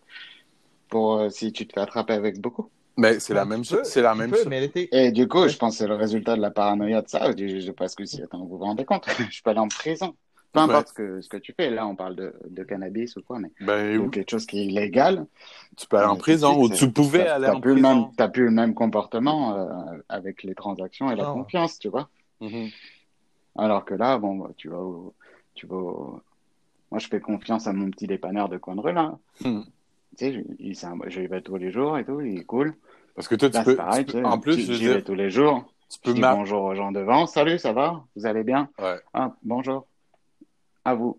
Pour 0.88 1.16
euh, 1.18 1.30
si 1.30 1.52
tu 1.52 1.66
te 1.66 1.74
fais 1.74 1.80
attraper 1.80 2.14
avec 2.14 2.40
beaucoup. 2.40 2.70
Mais 2.96 3.20
c'est 3.20 3.34
la 3.34 3.42
Tu 3.42 3.48
même 3.48 3.64
chose. 3.64 3.84
C'est 3.84 4.02
la 4.02 4.12
tu 4.12 4.18
même 4.18 4.34
chose. 4.34 4.46
Et 4.92 5.12
du 5.12 5.28
coup, 5.28 5.48
je 5.48 5.56
pense 5.56 5.74
que 5.74 5.78
c'est 5.78 5.88
le 5.88 5.94
résultat 5.94 6.36
de 6.36 6.40
la 6.40 6.50
paranoïa 6.50 7.02
de 7.02 7.08
ça. 7.08 7.30
Je, 7.36 7.60
je, 7.60 7.72
parce 7.72 7.94
que 7.94 8.04
si, 8.04 8.22
attends, 8.22 8.44
vous 8.44 8.58
vous 8.58 8.64
rendez 8.64 8.84
compte, 8.84 9.06
je 9.30 9.42
peux 9.42 9.50
aller 9.50 9.60
en 9.60 9.68
prison. 9.68 10.16
Peu 10.52 10.60
importe 10.60 10.88
ce, 10.88 10.94
que, 10.94 11.20
ce 11.20 11.28
que 11.28 11.36
tu 11.36 11.52
fais. 11.54 11.70
Là, 11.70 11.86
on 11.86 11.94
parle 11.96 12.16
de, 12.16 12.34
de 12.48 12.64
cannabis 12.64 13.16
ou 13.16 13.22
quoi, 13.22 13.38
mais 13.38 13.52
Ben 13.60 13.98
ou 13.98 14.06
oui, 14.06 14.10
quelque 14.10 14.30
chose 14.30 14.46
qui 14.46 14.60
est 14.60 14.66
illégal. 14.66 15.26
tu 15.76 15.86
peux 15.86 15.96
aller 15.98 16.06
en 16.08 16.16
Euh, 16.16 16.18
prison 16.18 16.58
ou 16.60 16.68
tu 16.70 16.90
pouvais 16.92 17.26
aller 17.28 17.48
en 17.48 17.60
plus 17.60 17.74
le 17.74 17.80
même, 17.80 18.08
prison. 18.08 18.14
t'as 18.16 18.28
plus 18.28 18.44
le 18.44 18.50
même 18.50 18.74
comportement 18.74 19.54
euh, 19.56 19.98
avec 20.08 20.42
les 20.42 20.54
transactions 20.54 21.10
et 21.10 21.16
la 21.16 21.24
Non. 21.24 21.32
confiance, 21.34 21.78
tu 21.78 21.88
vois. 21.88 22.08
Mhm. 22.40 22.68
Alors 23.56 23.84
que 23.84 23.94
là, 23.94 24.18
bon, 24.18 24.36
bah, 24.36 24.50
tu 24.56 24.68
vas, 24.68 24.78
au- 24.78 25.14
tu 25.54 25.66
vas. 25.66 25.76
au- 25.76 26.20
Moi, 26.90 26.98
je 27.00 27.08
fais 27.08 27.20
confiance 27.20 27.66
à 27.66 27.72
mon 27.72 27.90
petit 27.90 28.06
dépanneur 28.06 28.48
de 28.48 28.56
coin 28.56 28.74
de 28.74 28.80
rue 28.80 28.92
là. 28.92 29.18
Hmm. 29.44 29.60
Tu 30.16 30.24
sais, 30.32 30.44
il, 30.58 30.86
un- 30.86 30.98
je 31.08 31.20
vais 31.20 31.42
tous 31.42 31.56
les 31.56 31.70
jours 31.70 31.98
et 31.98 32.04
tout, 32.04 32.20
il 32.20 32.38
est 32.38 32.44
cool. 32.44 32.74
Parce 33.14 33.28
que 33.28 33.34
toi, 33.34 33.50
tu 33.50 33.56
Là, 33.56 33.64
peux. 33.64 33.72
c'est 33.72 33.76
pareil, 33.76 34.04
tu 34.06 34.12
tu 34.12 34.18
peux- 34.22 34.26
en 34.26 34.38
plus, 34.38 34.56
j'y- 34.56 34.74
je 34.74 34.90
vais 34.92 35.02
tous 35.02 35.14
les 35.14 35.30
jours. 35.30 35.70
tu 35.90 35.96
Je 35.96 36.00
peux 36.02 36.14
dis 36.14 36.20
ma- 36.20 36.34
bonjour 36.34 36.62
aux 36.64 36.74
gens 36.74 36.92
devant. 36.92 37.26
Salut, 37.26 37.58
ça 37.58 37.72
va? 37.72 38.04
Vous 38.16 38.26
allez 38.26 38.42
bien? 38.44 38.70
Ouais. 38.78 38.98
Ah, 39.12 39.34
bonjour. 39.42 39.86
À 40.84 40.94
vous. 40.94 41.18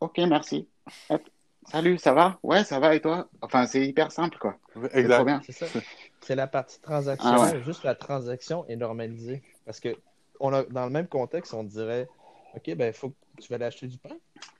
Ok, 0.00 0.18
merci. 0.18 0.66
Hop. 1.10 1.22
Salut, 1.66 1.96
ça 1.98 2.12
va? 2.12 2.38
Ouais, 2.42 2.64
ça 2.64 2.78
va 2.80 2.94
et 2.94 3.00
toi? 3.00 3.28
Enfin, 3.40 3.66
c'est 3.66 3.86
hyper 3.86 4.10
simple, 4.12 4.36
quoi. 4.38 4.56
Exact. 4.92 5.42
C'est 5.44 5.52
ça. 5.66 5.80
C'est 6.20 6.34
la 6.34 6.46
partie 6.46 6.80
transactionnelle. 6.80 7.40
Ah 7.40 7.54
ouais. 7.56 7.62
Juste 7.64 7.84
la 7.84 7.94
transaction 7.94 8.66
est 8.66 8.76
normalisée. 8.76 9.42
Parce 9.64 9.78
que 9.80 9.96
on 10.42 10.52
a, 10.52 10.64
dans 10.64 10.84
le 10.84 10.90
même 10.90 11.06
contexte, 11.06 11.54
on 11.54 11.64
dirait 11.64 12.08
OK, 12.54 12.74
ben, 12.74 12.92
faut 12.92 13.10
que 13.10 13.14
tu 13.40 13.48
vas 13.48 13.54
aller 13.54 13.64
acheter 13.64 13.86
du 13.86 13.96
pain. 13.96 14.14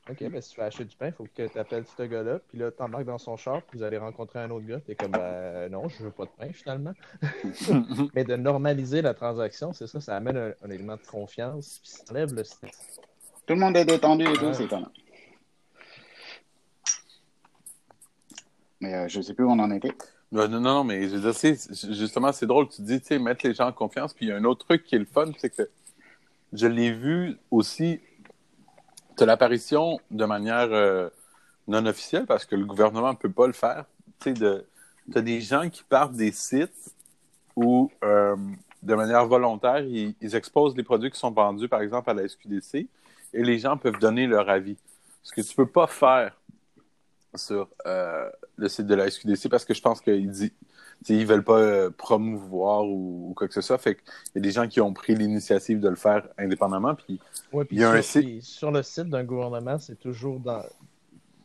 OK, 0.08 0.18
ben, 0.30 0.40
si 0.40 0.50
tu 0.54 0.56
vas 0.60 0.64
acheter 0.66 0.84
du 0.86 0.96
pain, 0.96 1.08
il 1.08 1.12
faut 1.12 1.24
que 1.24 1.46
tu 1.46 1.58
appelles 1.58 1.84
ce 1.86 2.02
gars-là. 2.04 2.38
Puis 2.48 2.58
là, 2.58 2.70
tu 2.70 2.82
embarques 2.82 3.04
dans 3.04 3.18
son 3.18 3.36
char, 3.36 3.60
puis 3.62 3.78
vous 3.78 3.84
allez 3.84 3.98
rencontrer 3.98 4.38
un 4.38 4.50
autre 4.50 4.64
gars. 4.66 4.80
Tu 4.80 4.92
es 4.92 4.94
comme, 4.94 5.10
ben, 5.10 5.68
non, 5.70 5.88
je 5.88 6.04
veux 6.04 6.10
pas 6.10 6.24
de 6.24 6.30
pain, 6.30 6.50
finalement. 6.52 6.92
Mais 8.14 8.24
de 8.24 8.36
normaliser 8.36 9.02
la 9.02 9.12
transaction, 9.12 9.72
c'est 9.74 9.86
ça, 9.86 10.00
ça 10.00 10.16
amène 10.16 10.36
un, 10.38 10.52
un 10.62 10.70
élément 10.70 10.96
de 10.96 11.06
confiance, 11.06 11.80
puis 11.82 11.90
ça 11.90 12.04
enlève 12.10 12.32
le 12.32 12.44
stress. 12.44 13.00
Tout 13.46 13.54
le 13.54 13.60
monde 13.60 13.76
est 13.76 13.84
détendu 13.84 14.24
et 14.24 14.32
tout, 14.32 14.46
Ouais. 14.46 14.54
c'est 14.54 14.64
étonnant. 14.64 14.90
Mais 18.80 18.94
euh, 18.94 19.08
je 19.08 19.20
sais 19.20 19.34
plus 19.34 19.44
où 19.44 19.50
on 19.50 19.58
en 19.58 19.70
était. 19.70 19.92
Non, 20.32 20.48
non, 20.48 20.60
non, 20.60 20.82
mais 20.82 21.08
je 21.10 21.92
justement, 21.92 22.32
c'est 22.32 22.46
drôle. 22.46 22.66
Tu 22.68 22.80
dis, 22.80 23.00
tu 23.00 23.08
sais, 23.08 23.18
mettre 23.18 23.46
les 23.46 23.52
gens 23.52 23.68
en 23.68 23.72
confiance. 23.72 24.14
Puis 24.14 24.26
il 24.26 24.28
y 24.30 24.32
a 24.32 24.36
un 24.36 24.44
autre 24.44 24.64
truc 24.64 24.82
qui 24.82 24.94
est 24.94 24.98
le 24.98 25.04
fun, 25.04 25.26
c'est 25.38 25.50
que 25.50 25.68
je 26.54 26.66
l'ai 26.66 26.90
vu 26.90 27.36
aussi. 27.50 28.00
As 29.20 29.26
l'apparition 29.26 30.00
de 30.10 30.24
manière 30.24 30.72
euh, 30.72 31.08
non 31.68 31.84
officielle 31.86 32.26
parce 32.26 32.46
que 32.46 32.56
le 32.56 32.64
gouvernement 32.64 33.12
ne 33.12 33.16
peut 33.16 33.30
pas 33.30 33.46
le 33.46 33.52
faire. 33.52 33.84
Tu 34.20 34.30
sais, 34.30 34.32
de, 34.32 34.66
as 35.14 35.20
des 35.20 35.42
gens 35.42 35.68
qui 35.68 35.84
partent 35.84 36.14
des 36.14 36.32
sites 36.32 36.94
où, 37.54 37.90
euh, 38.02 38.34
de 38.82 38.94
manière 38.94 39.26
volontaire, 39.26 39.80
ils, 39.80 40.14
ils 40.20 40.34
exposent 40.34 40.74
les 40.74 40.82
produits 40.82 41.10
qui 41.10 41.18
sont 41.18 41.30
vendus, 41.30 41.68
par 41.68 41.82
exemple, 41.82 42.08
à 42.08 42.14
la 42.14 42.26
SQDC 42.26 42.88
et 43.34 43.42
les 43.42 43.58
gens 43.58 43.76
peuvent 43.76 43.98
donner 43.98 44.26
leur 44.26 44.48
avis. 44.48 44.76
Ce 45.22 45.32
que 45.32 45.42
tu 45.42 45.54
peux 45.54 45.66
pas 45.66 45.86
faire 45.86 46.34
sur 47.34 47.68
euh, 47.86 48.28
le 48.56 48.68
site 48.68 48.86
de 48.86 48.94
la 48.94 49.10
SQDC 49.10 49.48
parce 49.48 49.64
que 49.64 49.74
je 49.74 49.80
pense 49.80 50.00
qu'ils 50.00 50.30
dit, 50.30 50.52
ils 51.08 51.26
veulent 51.26 51.44
pas 51.44 51.58
euh, 51.58 51.90
promouvoir 51.90 52.84
ou, 52.84 53.30
ou 53.30 53.34
quoi 53.34 53.48
que 53.48 53.54
ce 53.54 53.60
soit. 53.60 53.78
Fait 53.78 53.96
qu'il 53.96 54.04
y 54.36 54.38
a 54.38 54.40
des 54.42 54.50
gens 54.50 54.68
qui 54.68 54.80
ont 54.80 54.92
pris 54.92 55.14
l'initiative 55.14 55.80
de 55.80 55.88
le 55.88 55.96
faire 55.96 56.28
indépendamment. 56.38 56.94
Puis 56.94 57.20
Ouais, 57.52 57.64
puis 57.64 57.76
Il 57.76 57.80
y 57.80 57.84
a 57.84 57.88
sur, 57.90 57.98
un 57.98 58.02
site- 58.02 58.42
sur 58.42 58.70
le 58.70 58.82
site 58.82 59.08
d'un 59.08 59.24
gouvernement, 59.24 59.78
c'est 59.78 59.98
toujours 59.98 60.38
dans 60.40 60.62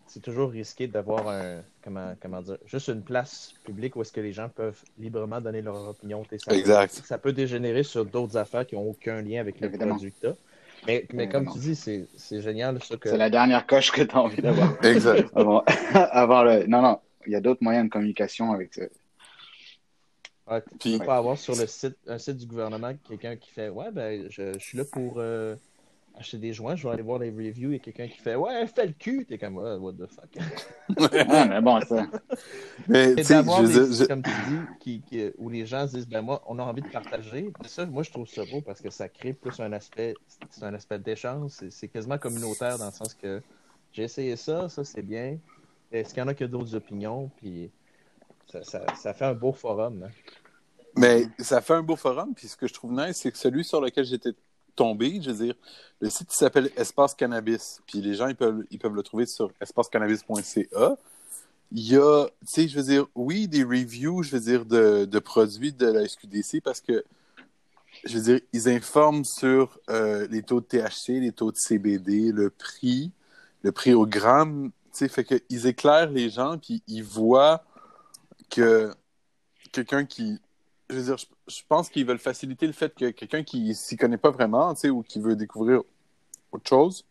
c'est 0.09 0.21
toujours 0.21 0.51
risqué 0.51 0.87
d'avoir 0.87 1.27
un 1.27 1.61
comment 1.83 2.13
comment 2.21 2.41
dire 2.41 2.57
juste 2.65 2.87
une 2.87 3.01
place 3.03 3.53
publique 3.65 3.95
où 3.97 4.01
est-ce 4.01 4.13
que 4.13 4.21
les 4.21 4.31
gens 4.31 4.47
peuvent 4.47 4.81
librement 4.97 5.41
donner 5.41 5.61
leur 5.61 5.89
opinion. 5.89 6.23
Ça, 6.37 6.55
Exact. 6.55 6.93
ça 7.05 7.17
peut 7.17 7.33
dégénérer 7.33 7.83
sur 7.83 8.05
d'autres 8.05 8.37
affaires 8.37 8.65
qui 8.65 8.75
n'ont 8.75 8.87
aucun 8.89 9.21
lien 9.21 9.41
avec 9.41 9.59
le 9.59 9.67
Évidemment. 9.67 9.95
produit 9.95 10.13
que. 10.13 10.27
Mais, 10.85 11.05
mais 11.13 11.27
comme 11.27 11.51
tu 11.51 11.59
dis, 11.59 11.75
c'est 11.75 12.07
c'est 12.15 12.41
génial 12.41 12.79
que 12.79 13.09
C'est 13.09 13.17
la 13.17 13.29
dernière 13.29 13.65
coche 13.65 13.91
que 13.91 14.01
tu 14.01 14.15
as 14.15 14.21
envie 14.21 14.41
d'avoir. 14.41 14.73
Exact. 14.85 15.29
Avant- 15.35 15.63
avoir 15.93 16.45
le... 16.45 16.65
Non, 16.67 16.81
non, 16.81 16.99
il 17.25 17.33
y 17.33 17.35
a 17.35 17.41
d'autres 17.41 17.63
moyens 17.63 17.85
de 17.85 17.89
communication 17.91 18.51
avec 18.53 18.73
ce- 18.73 18.89
Ouais, 20.49 20.61
tu 20.61 20.77
Puis- 20.79 20.99
peux 20.99 21.05
pas 21.05 21.17
avoir 21.17 21.37
sur 21.37 21.55
le 21.55 21.67
site, 21.67 21.97
un 22.07 22.17
site 22.17 22.37
du 22.37 22.45
gouvernement 22.45 22.93
quelqu'un 23.07 23.35
qui 23.35 23.51
fait 23.51 23.67
Ouais, 23.67 23.91
ben, 23.91 24.27
je, 24.29 24.53
je 24.53 24.59
suis 24.59 24.77
là 24.77 24.85
pour 24.89 25.15
euh, 25.17 25.55
acheter 26.17 26.37
des 26.37 26.53
joints, 26.53 26.75
je 26.75 26.87
vais 26.87 26.93
aller 26.93 27.03
voir 27.03 27.19
les 27.19 27.29
reviews. 27.29 27.71
Et 27.73 27.79
quelqu'un 27.79 28.07
qui 28.07 28.17
fait 28.17 28.35
Ouais, 28.35 28.65
fais 28.67 28.87
le 28.87 28.93
cul. 28.93 29.25
T'es 29.27 29.37
comme 29.37 29.57
what 29.57 29.93
the 29.93 30.07
fuck. 30.07 30.37
Mais 31.49 31.61
bon, 31.61 31.79
ça. 31.81 32.07
Mais, 32.87 33.11
Et 33.11 33.15
tu 33.17 33.23
sais, 33.23 33.33
d'avoir 33.35 33.63
des 33.63 33.73
je- 33.73 34.03
comme 34.05 34.23
tu 34.23 34.29
dis, 34.49 34.59
qui, 34.79 35.01
qui- 35.01 35.31
où 35.37 35.49
les 35.49 35.65
gens 35.65 35.87
se 35.87 35.95
disent 35.97 36.07
Ben, 36.07 36.21
moi, 36.21 36.41
on 36.47 36.57
a 36.59 36.63
envie 36.63 36.81
de 36.81 36.89
partager. 36.89 37.51
Ça, 37.65 37.85
moi, 37.85 38.03
je 38.03 38.11
trouve 38.11 38.27
ça 38.27 38.43
beau 38.51 38.61
parce 38.61 38.81
que 38.81 38.89
ça 38.89 39.09
crée 39.09 39.33
plus 39.33 39.59
un 39.59 39.71
aspect, 39.73 40.15
c'est 40.49 40.63
un 40.63 40.73
aspect 40.73 40.99
d'échange. 40.99 41.51
C'est 41.51 41.71
c'est 41.71 41.87
quasiment 41.87 42.17
communautaire 42.17 42.77
dans 42.77 42.85
le 42.87 42.91
sens 42.91 43.13
que 43.13 43.41
j'ai 43.91 44.03
essayé 44.03 44.35
ça, 44.35 44.69
ça 44.69 44.83
c'est 44.83 45.01
bien. 45.01 45.37
Est-ce 45.91 46.13
qu'il 46.13 46.19
y 46.21 46.23
en 46.23 46.27
a 46.27 46.33
qui 46.33 46.43
ont 46.43 46.47
d'autres 46.49 46.75
opinions? 46.75 47.29
Puis 47.37 47.71
ça, 48.51 48.63
ça, 48.63 48.85
ça 48.95 49.13
fait 49.13 49.25
un 49.25 49.33
beau 49.33 49.53
forum. 49.53 50.03
hein. 50.05 50.11
Mais 50.95 51.27
ça 51.37 51.61
fait 51.61 51.75
un 51.75 51.83
beau 51.83 51.95
forum, 51.95 52.33
puis 52.35 52.47
ce 52.47 52.57
que 52.57 52.67
je 52.67 52.73
trouve 52.73 52.91
nice, 52.91 53.17
c'est 53.17 53.31
que 53.31 53.37
celui 53.37 53.63
sur 53.63 53.79
lequel 53.79 54.03
j'étais 54.03 54.31
tombé, 54.77 55.19
je 55.21 55.31
veux 55.31 55.45
dire, 55.45 55.55
le 55.99 56.09
site 56.09 56.31
s'appelle 56.31 56.71
Espace 56.77 57.13
Cannabis, 57.15 57.81
puis 57.85 57.99
les 57.99 58.13
gens 58.13 58.27
ils 58.27 58.35
peuvent, 58.35 58.63
ils 58.71 58.79
peuvent 58.79 58.95
le 58.95 59.03
trouver 59.03 59.25
sur 59.25 59.51
espacecannabis.ca. 59.59 60.97
Il 61.73 61.91
y 61.91 61.97
a, 61.97 62.27
tu 62.27 62.31
sais, 62.45 62.67
je 62.69 62.77
veux 62.77 62.83
dire, 62.83 63.07
oui, 63.15 63.47
des 63.49 63.63
reviews, 63.63 64.23
je 64.23 64.31
veux 64.31 64.39
dire, 64.39 64.65
de, 64.65 65.03
de 65.03 65.19
produits 65.19 65.73
de 65.73 65.87
la 65.87 66.07
SQDC 66.07 66.61
parce 66.63 66.79
que, 66.79 67.03
je 68.05 68.17
veux 68.17 68.23
dire, 68.23 68.39
ils 68.53 68.69
informent 68.69 69.25
sur 69.25 69.79
euh, 69.89 70.27
les 70.29 70.43
taux 70.43 70.61
de 70.61 70.65
THC, 70.65 71.19
les 71.19 71.33
taux 71.33 71.51
de 71.51 71.57
CBD, 71.57 72.31
le 72.31 72.49
prix, 72.49 73.11
le 73.63 73.71
prix 73.71 73.93
au 73.93 74.05
gramme, 74.05 74.71
tu 74.93 74.99
sais, 74.99 75.09
fait 75.09 75.25
qu'ils 75.25 75.67
éclairent 75.67 76.11
les 76.11 76.29
gens, 76.29 76.57
puis 76.57 76.83
ils 76.87 77.03
voient 77.03 77.63
que 78.49 78.93
quelqu'un 79.71 80.05
qui, 80.05 80.39
je 80.89 80.95
veux 80.95 81.03
dire, 81.03 81.17
je, 81.47 81.61
pense 81.67 81.89
qu'ils 81.89 82.05
veulent 82.05 82.19
faciliter 82.19 82.67
le 82.67 82.73
fait 82.73 82.93
que 82.95 83.11
quelqu'un 83.11 83.43
qui 83.43 83.75
s'y 83.75 83.97
connaît 83.97 84.17
pas 84.17 84.31
vraiment, 84.31 84.73
tu 84.73 84.81
sais, 84.81 84.89
ou 84.89 85.03
qui 85.03 85.19
veut 85.19 85.35
découvrir 85.35 85.81
autre 86.51 86.67
chose, 86.67 87.05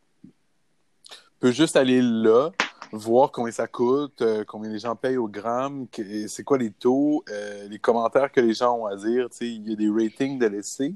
peut 1.40 1.52
juste 1.52 1.76
aller 1.76 2.00
là, 2.00 2.50
voir 2.92 3.32
combien 3.32 3.52
ça 3.52 3.66
coûte, 3.66 4.22
euh, 4.22 4.44
combien 4.46 4.70
les 4.70 4.78
gens 4.78 4.96
payent 4.96 5.18
au 5.18 5.28
gramme, 5.28 5.86
c'est 6.28 6.44
quoi 6.44 6.58
les 6.58 6.70
taux, 6.70 7.24
euh, 7.28 7.68
les 7.68 7.78
commentaires 7.78 8.32
que 8.32 8.40
les 8.40 8.54
gens 8.54 8.78
ont 8.78 8.86
à 8.86 8.96
dire, 8.96 9.28
tu 9.30 9.36
sais, 9.36 9.48
il 9.48 9.68
y 9.68 9.72
a 9.72 9.76
des 9.76 9.90
ratings 9.90 10.38
de 10.38 10.46
laisser. 10.46 10.94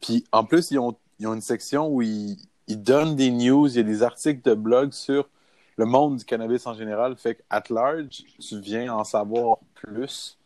Puis 0.00 0.24
en 0.32 0.44
plus, 0.44 0.70
ils 0.70 0.78
ont, 0.78 0.96
ils 1.18 1.26
ont 1.26 1.34
une 1.34 1.40
section 1.40 1.88
où 1.88 2.02
ils, 2.02 2.36
ils 2.68 2.82
donnent 2.82 3.16
des 3.16 3.30
news, 3.30 3.68
il 3.68 3.76
y 3.76 3.80
a 3.80 3.82
des 3.82 4.02
articles 4.02 4.42
de 4.48 4.54
blog 4.54 4.92
sur 4.92 5.28
le 5.76 5.86
monde 5.86 6.18
du 6.18 6.24
cannabis 6.24 6.66
en 6.66 6.74
général. 6.74 7.16
Fait 7.16 7.36
qu'à 7.36 7.62
large, 7.70 8.24
tu 8.38 8.60
viens 8.60 8.94
en 8.94 9.04
savoir 9.04 9.58
plus. 9.74 10.38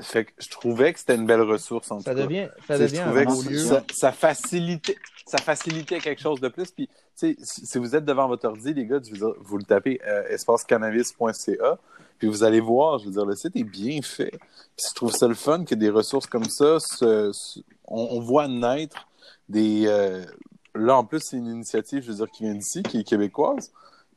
Fait 0.00 0.24
que 0.24 0.32
je 0.38 0.48
trouvais 0.50 0.92
que 0.92 0.98
c'était 0.98 1.14
une 1.14 1.26
belle 1.26 1.42
ressource 1.42 1.90
en 1.92 2.00
Ça 2.00 2.10
tout 2.12 2.16
cas. 2.18 2.24
devient, 2.26 2.48
ça 2.66 2.76
Tu 2.78 2.78
sais, 2.78 2.78
devient 2.86 2.96
je 2.96 3.00
un 3.02 3.04
trouvais 3.06 3.24
beau 3.26 3.42
que 3.42 3.48
lieu. 3.48 3.58
ça, 3.58 3.84
ça 3.92 4.12
facilitait, 4.12 4.96
ça 5.26 5.38
facilitait 5.38 5.98
quelque 6.00 6.20
chose 6.20 6.40
de 6.40 6.48
plus. 6.48 6.70
Puis, 6.72 6.88
si 7.14 7.78
vous 7.78 7.94
êtes 7.94 8.04
devant 8.04 8.26
votre 8.26 8.46
ordi, 8.48 8.74
les 8.74 8.86
gars, 8.86 8.98
je 9.04 9.10
veux 9.12 9.16
dire, 9.18 9.34
vous 9.40 9.56
le 9.56 9.62
tapez 9.64 10.00
euh, 10.06 10.24
espacecannabis.ca, 10.28 11.78
puis 12.18 12.28
vous 12.28 12.42
allez 12.44 12.60
voir, 12.60 12.98
je 12.98 13.06
veux 13.06 13.12
dire, 13.12 13.24
le 13.24 13.34
site 13.36 13.56
est 13.56 13.64
bien 13.64 14.00
fait. 14.02 14.30
Puis 14.76 14.86
je 14.88 14.94
trouve 14.94 15.12
ça 15.12 15.28
le 15.28 15.34
fun 15.34 15.64
que 15.64 15.74
des 15.74 15.90
ressources 15.90 16.26
comme 16.26 16.44
ça, 16.44 16.78
se- 16.80 17.30
se- 17.32 17.60
on, 17.86 18.08
on 18.12 18.20
voit 18.20 18.48
naître 18.48 19.06
des. 19.48 19.84
euh, 19.86 20.24
là, 20.74 20.96
en 20.96 21.04
plus, 21.04 21.20
c'est 21.20 21.36
une 21.36 21.46
initiative, 21.48 22.02
je 22.02 22.10
veux 22.10 22.16
dire, 22.16 22.30
qui 22.30 22.44
vient 22.44 22.54
d'ici, 22.54 22.82
qui 22.82 22.98
est 23.00 23.04
québécoise. 23.04 23.68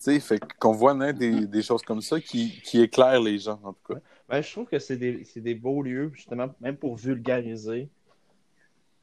Tu 0.04 0.14
sais, 0.14 0.20
fait 0.20 0.40
qu'on 0.60 0.74
voit 0.74 0.94
naître 0.94 1.20
des, 1.20 1.46
des 1.48 1.62
choses 1.64 1.82
comme 1.82 2.02
ça 2.02 2.20
qui, 2.20 2.62
qui 2.62 2.82
éclairent 2.82 3.22
les 3.22 3.40
gens, 3.40 3.60
en 3.64 3.74
tout 3.74 3.94
cas. 3.94 4.00
Ben, 4.30 4.42
je 4.42 4.50
trouve 4.52 4.68
que 4.68 4.80
c'est 4.80 4.96
des, 4.98 5.24
des 5.36 5.56
beaux 5.56 5.82
lieux, 5.84 6.12
justement, 6.14 6.56
même 6.62 6.78
pour 6.78 6.96
vulgariser 6.96 7.90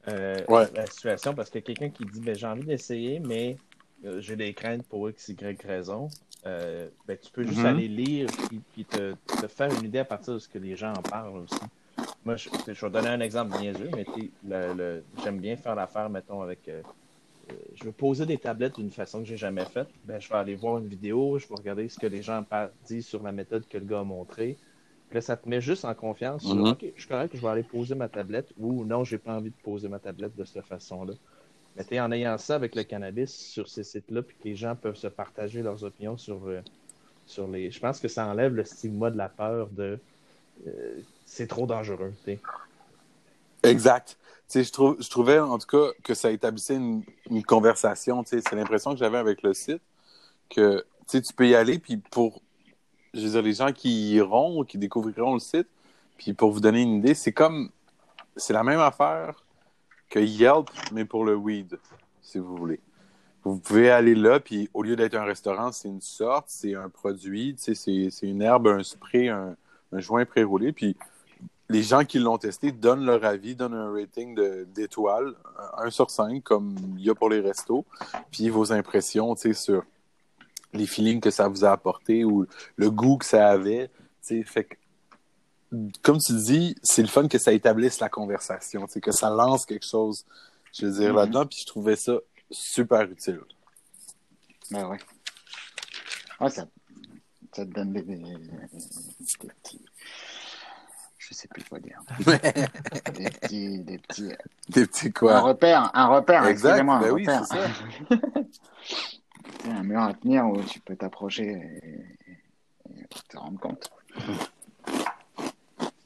euh, 0.07 0.45
Ouais. 0.47 0.69
la 0.71 0.87
situation, 0.87 1.33
parce 1.35 1.49
que 1.49 1.59
quelqu'un 1.59 1.89
qui 1.89 2.05
dit 2.05 2.21
ben, 2.21 2.35
j'ai 2.35 2.47
envie 2.47 2.63
d'essayer, 2.63 3.19
mais 3.19 3.59
euh, 4.05 4.19
j'ai 4.21 4.35
des 4.35 4.53
craintes 4.53 4.87
pour 4.87 5.09
X, 5.09 5.29
Y 5.29 5.61
raison, 5.63 6.13
euh, 6.45 6.89
ben, 7.07 7.17
tu 7.17 7.31
peux 7.31 7.43
juste 7.43 7.65
Mhm. 7.65 7.65
aller 7.65 7.87
lire 7.87 8.35
puis, 8.43 8.63
puis 8.71 8.85
te, 8.85 9.15
te 9.39 9.47
faire 9.47 9.71
une 9.71 9.83
idée 9.83 9.99
à 9.99 10.05
partir 10.05 10.33
de 10.35 10.39
ce 10.39 10.47
que 10.47 10.59
les 10.59 10.75
gens 10.75 10.97
en 10.97 11.03
parlent 11.03 11.37
aussi. 11.37 11.71
Moi, 12.23 12.35
je, 12.37 12.49
je 12.67 12.85
vais 12.85 12.91
donner 12.91 13.09
un 13.09 13.19
exemple 13.21 13.53
niaiseux, 13.55 13.89
mais 13.91 14.05
tu 14.05 14.21
sais, 14.21 14.33
le, 14.43 14.73
le- 14.73 15.05
j'aime 15.15 15.39
bien 15.39 15.57
faire 15.57 15.75
l'affaire, 15.75 16.09
mettons, 16.09 16.41
avec. 16.41 16.69
je 17.73 17.85
veux 17.85 17.91
poser 17.91 18.25
des 18.25 18.39
tablettes 18.39 18.75
d'une 18.75 18.91
façon 18.91 19.19
que 19.19 19.25
j'ai 19.25 19.37
jamais 19.37 19.65
faite. 19.65 19.89
Ben, 20.03 20.19
je 20.19 20.29
vais 20.29 20.35
aller 20.35 20.55
voir 20.55 20.77
une 20.79 20.87
vidéo, 20.87 21.37
je 21.39 21.47
vais 21.47 21.55
regarder 21.55 21.89
ce 21.89 21.97
que 21.97 22.07
les 22.07 22.21
gens 22.21 22.43
disent 22.87 23.07
sur 23.07 23.23
la 23.23 23.31
méthode 23.31 23.67
que 23.67 23.77
le 23.77 23.85
gars 23.85 23.99
a 23.99 24.03
montré. 24.03 24.59
Puis 25.09 25.15
là, 25.15 25.21
ça 25.21 25.37
te 25.37 25.47
met 25.47 25.61
juste 25.61 25.85
en 25.85 25.93
confiance 25.93 26.43
sur 26.43 26.55
Mhm. 26.55 26.67
OK, 26.69 26.85
je 26.95 26.99
suis 26.99 27.09
correct, 27.09 27.35
je 27.35 27.41
vais 27.41 27.47
aller 27.47 27.63
poser 27.63 27.95
ma 27.95 28.09
tablette 28.09 28.51
ou 28.57 28.83
non, 28.85 29.03
j'ai 29.03 29.17
pas 29.17 29.33
envie 29.33 29.51
de 29.51 29.55
poser 29.63 29.87
ma 29.87 29.99
tablette 29.99 30.35
de 30.35 30.43
cette 30.45 30.65
façon-là. 30.65 31.13
Mais 31.91 31.99
en 31.99 32.11
ayant 32.11 32.37
ça 32.37 32.55
avec 32.55 32.73
le 32.75 32.83
cannabis 32.83 33.33
sur 33.33 33.67
ces 33.67 33.83
sites-là, 33.83 34.21
puis 34.21 34.35
que 34.37 34.47
les 34.47 34.55
gens 34.55 34.75
peuvent 34.75 34.95
se 34.95 35.07
partager 35.07 35.61
leurs 35.61 35.83
opinions 35.83 36.17
sur, 36.17 36.39
euh, 36.47 36.61
sur 37.27 37.47
les. 37.47 37.69
Je 37.69 37.79
pense 37.79 37.99
que 37.99 38.07
ça 38.07 38.25
enlève 38.27 38.55
le 38.55 38.63
stigma 38.63 39.11
de 39.11 39.17
la 39.17 39.27
peur 39.27 39.67
de 39.71 39.99
euh, 40.65 40.99
c'est 41.25 41.47
trop 41.47 41.65
dangereux. 41.65 42.13
t'sais. 42.23 42.39
Exact. 43.63 44.17
Je, 44.53 44.71
trouve, 44.71 44.95
je 45.01 45.09
trouvais 45.09 45.39
en 45.39 45.57
tout 45.57 45.67
cas 45.67 45.91
que 46.03 46.13
ça 46.13 46.31
établissait 46.31 46.75
une, 46.75 47.03
une 47.29 47.43
conversation. 47.43 48.23
C'est 48.25 48.53
l'impression 48.53 48.91
que 48.91 48.97
j'avais 48.97 49.17
avec 49.17 49.41
le 49.41 49.53
site 49.53 49.81
que 50.49 50.85
tu 51.07 51.21
peux 51.35 51.47
y 51.47 51.55
aller, 51.55 51.79
puis 51.79 51.97
pour 51.97 52.41
je 53.15 53.21
veux 53.21 53.29
dire, 53.29 53.41
les 53.41 53.53
gens 53.53 53.71
qui 53.71 54.11
iront, 54.11 54.63
qui 54.63 54.77
découvriront 54.77 55.33
le 55.33 55.39
site, 55.39 55.67
puis 56.17 56.33
pour 56.33 56.51
vous 56.51 56.59
donner 56.59 56.81
une 56.81 56.95
idée, 56.95 57.13
c'est 57.13 57.31
comme 57.31 57.69
c'est 58.35 58.53
la 58.53 58.63
même 58.63 58.79
affaire 58.79 59.43
que 60.09 60.19
Yelp, 60.19 60.69
mais 60.91 61.05
pour 61.05 61.25
le 61.25 61.35
weed, 61.35 61.79
si 62.21 62.37
vous 62.37 62.55
voulez. 62.55 62.79
Vous 63.43 63.57
pouvez 63.57 63.89
aller 63.89 64.15
là, 64.15 64.39
puis 64.39 64.69
au 64.73 64.83
lieu 64.83 64.95
d'être 64.95 65.15
un 65.15 65.23
restaurant, 65.23 65.71
c'est 65.71 65.87
une 65.87 66.01
sorte, 66.01 66.45
c'est 66.47 66.75
un 66.75 66.89
produit, 66.89 67.55
c'est 67.57 68.09
une 68.23 68.41
herbe, 68.41 68.67
un 68.67 68.83
spray, 68.83 69.29
un, 69.29 69.55
joint 69.93 70.25
pré-roulé, 70.25 70.73
puis 70.73 70.97
les 71.69 71.83
gens 71.83 72.03
qui 72.03 72.19
l'ont 72.19 72.37
testé 72.37 72.73
donnent 72.73 73.05
leur 73.05 73.23
avis, 73.23 73.55
donnent 73.55 73.75
un 73.75 73.93
rating 73.93 74.35
d'étoiles, 74.73 75.35
1 75.77 75.89
sur 75.89 76.09
5, 76.09 76.43
comme 76.43 76.75
il 76.97 77.05
y 77.05 77.09
a 77.09 77.15
pour 77.15 77.29
les 77.29 77.39
restos, 77.39 77.85
puis 78.29 78.49
vos 78.49 78.73
impressions, 78.73 79.35
sur 79.35 79.83
les 80.75 80.85
feelings 80.87 81.19
que 81.21 81.31
ça 81.31 81.47
vous 81.47 81.65
a 81.65 81.71
apporté 81.71 82.23
ou 82.23 82.45
le 82.75 82.91
goût 82.91 83.17
que 83.17 83.25
ça 83.25 83.49
avait, 83.49 83.89
fait 84.21 84.63
que, 84.65 84.75
comme 86.01 86.19
tu 86.19 86.33
dis, 86.33 86.75
c'est 86.83 87.01
le 87.01 87.07
fun 87.07 87.27
que 87.27 87.37
ça 87.37 87.51
établisse 87.51 87.99
la 87.99 88.09
conversation, 88.09 88.85
que 88.87 89.11
ça 89.11 89.29
lance 89.29 89.65
quelque 89.65 89.85
chose, 89.85 90.25
je 90.73 90.85
veux 90.85 90.91
dire, 90.99 91.09
Mhm. 91.11 91.15
là-dedans, 91.17 91.45
puis 91.45 91.59
je 91.61 91.65
trouvais 91.65 91.95
ça 91.95 92.13
super 92.51 93.01
utile. 93.03 93.41
Ben 94.71 94.87
ouais. 94.87 94.97
Ouais, 96.39 96.49
ça, 96.49 96.65
ça 97.55 97.65
te 97.65 97.71
donne 97.71 97.93
des, 97.93 98.01
des, 98.01 98.15
des 98.15 99.47
petits. 99.47 99.85
Je 101.17 101.33
sais 101.33 101.47
plus 101.47 101.63
quoi 101.63 101.79
dire. 101.79 101.99
des 103.13 103.29
petits. 103.29 103.79
Des 103.79 103.97
petits 103.97 104.29
Des 104.69 104.85
petits 104.85 105.07
Un 105.07 105.11
quoi. 105.11 105.39
repère, 105.41 105.89
un 105.95 106.07
repère, 106.07 106.45
Exact, 106.45 106.69
excusez-moi, 106.69 106.95
un 106.97 107.01
ben 107.01 107.11
oui, 107.11 107.21
repère. 107.25 107.45
c'est 107.45 107.57
ça. 107.57 107.69
C'est 109.63 109.69
un 109.71 109.83
mur 109.83 110.01
à 110.01 110.13
tenir 110.13 110.45
où 110.47 110.61
tu 110.63 110.79
peux 110.79 110.95
t'approcher 110.95 111.81
et, 111.83 112.99
et 113.01 113.05
te 113.29 113.37
rendre 113.37 113.59
compte. 113.59 113.89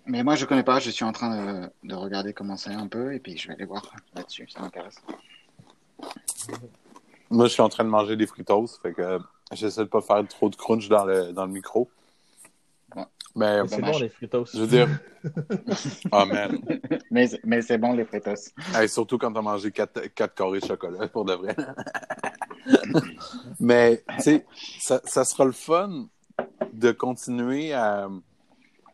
Mais 0.05 0.23
moi, 0.23 0.35
je 0.35 0.45
connais 0.45 0.63
pas, 0.63 0.79
je 0.79 0.89
suis 0.89 1.05
en 1.05 1.11
train 1.11 1.29
de, 1.29 1.69
de 1.83 1.93
regarder 1.93 2.33
comment 2.33 2.57
c'est 2.57 2.73
un 2.73 2.87
peu 2.87 3.13
et 3.13 3.19
puis 3.19 3.37
je 3.37 3.47
vais 3.47 3.53
aller 3.53 3.65
voir 3.65 3.83
là-dessus, 4.15 4.47
ça 4.49 4.59
m'intéresse. 4.61 4.95
Moi, 7.29 7.45
je 7.45 7.53
suis 7.53 7.61
en 7.61 7.69
train 7.69 7.83
de 7.83 7.89
manger 7.89 8.15
des 8.15 8.25
fritos, 8.25 8.79
fait 8.81 8.93
que 8.93 9.01
euh, 9.03 9.19
j'essaie 9.51 9.81
de 9.81 9.89
pas 9.89 10.01
faire 10.01 10.27
trop 10.27 10.49
de 10.49 10.55
crunch 10.55 10.89
dans 10.89 11.05
le, 11.05 11.31
dans 11.31 11.45
le 11.45 11.51
micro. 11.51 11.91
Ouais. 12.95 13.03
Mais, 13.35 13.61
Mais 13.61 13.67
c'est 13.67 13.81
bon, 13.81 13.99
les 13.99 14.09
fritos. 14.09 14.45
je 14.51 14.59
veux 14.61 14.67
dire, 14.67 14.89
oh 16.11 16.25
man. 16.31 16.59
Mais, 17.11 17.29
mais 17.43 17.61
c'est 17.61 17.77
bon, 17.77 17.93
les 17.93 18.05
fritos. 18.05 18.51
Hey, 18.73 18.89
surtout 18.89 19.19
quand 19.19 19.31
t'as 19.31 19.43
mangé 19.43 19.71
4, 19.71 20.07
quatre 20.15 20.33
carrés 20.33 20.59
de 20.59 20.65
chocolat, 20.65 21.07
pour 21.07 21.23
de 21.25 21.33
vrai. 21.33 21.55
Mais, 23.60 24.03
tu 24.18 24.22
sais, 24.24 24.45
ça, 24.80 25.01
ça 25.05 25.24
sera 25.26 25.45
le 25.45 25.51
fun 25.51 26.07
de 26.74 26.91
continuer 26.91 27.74
à, 27.74 28.10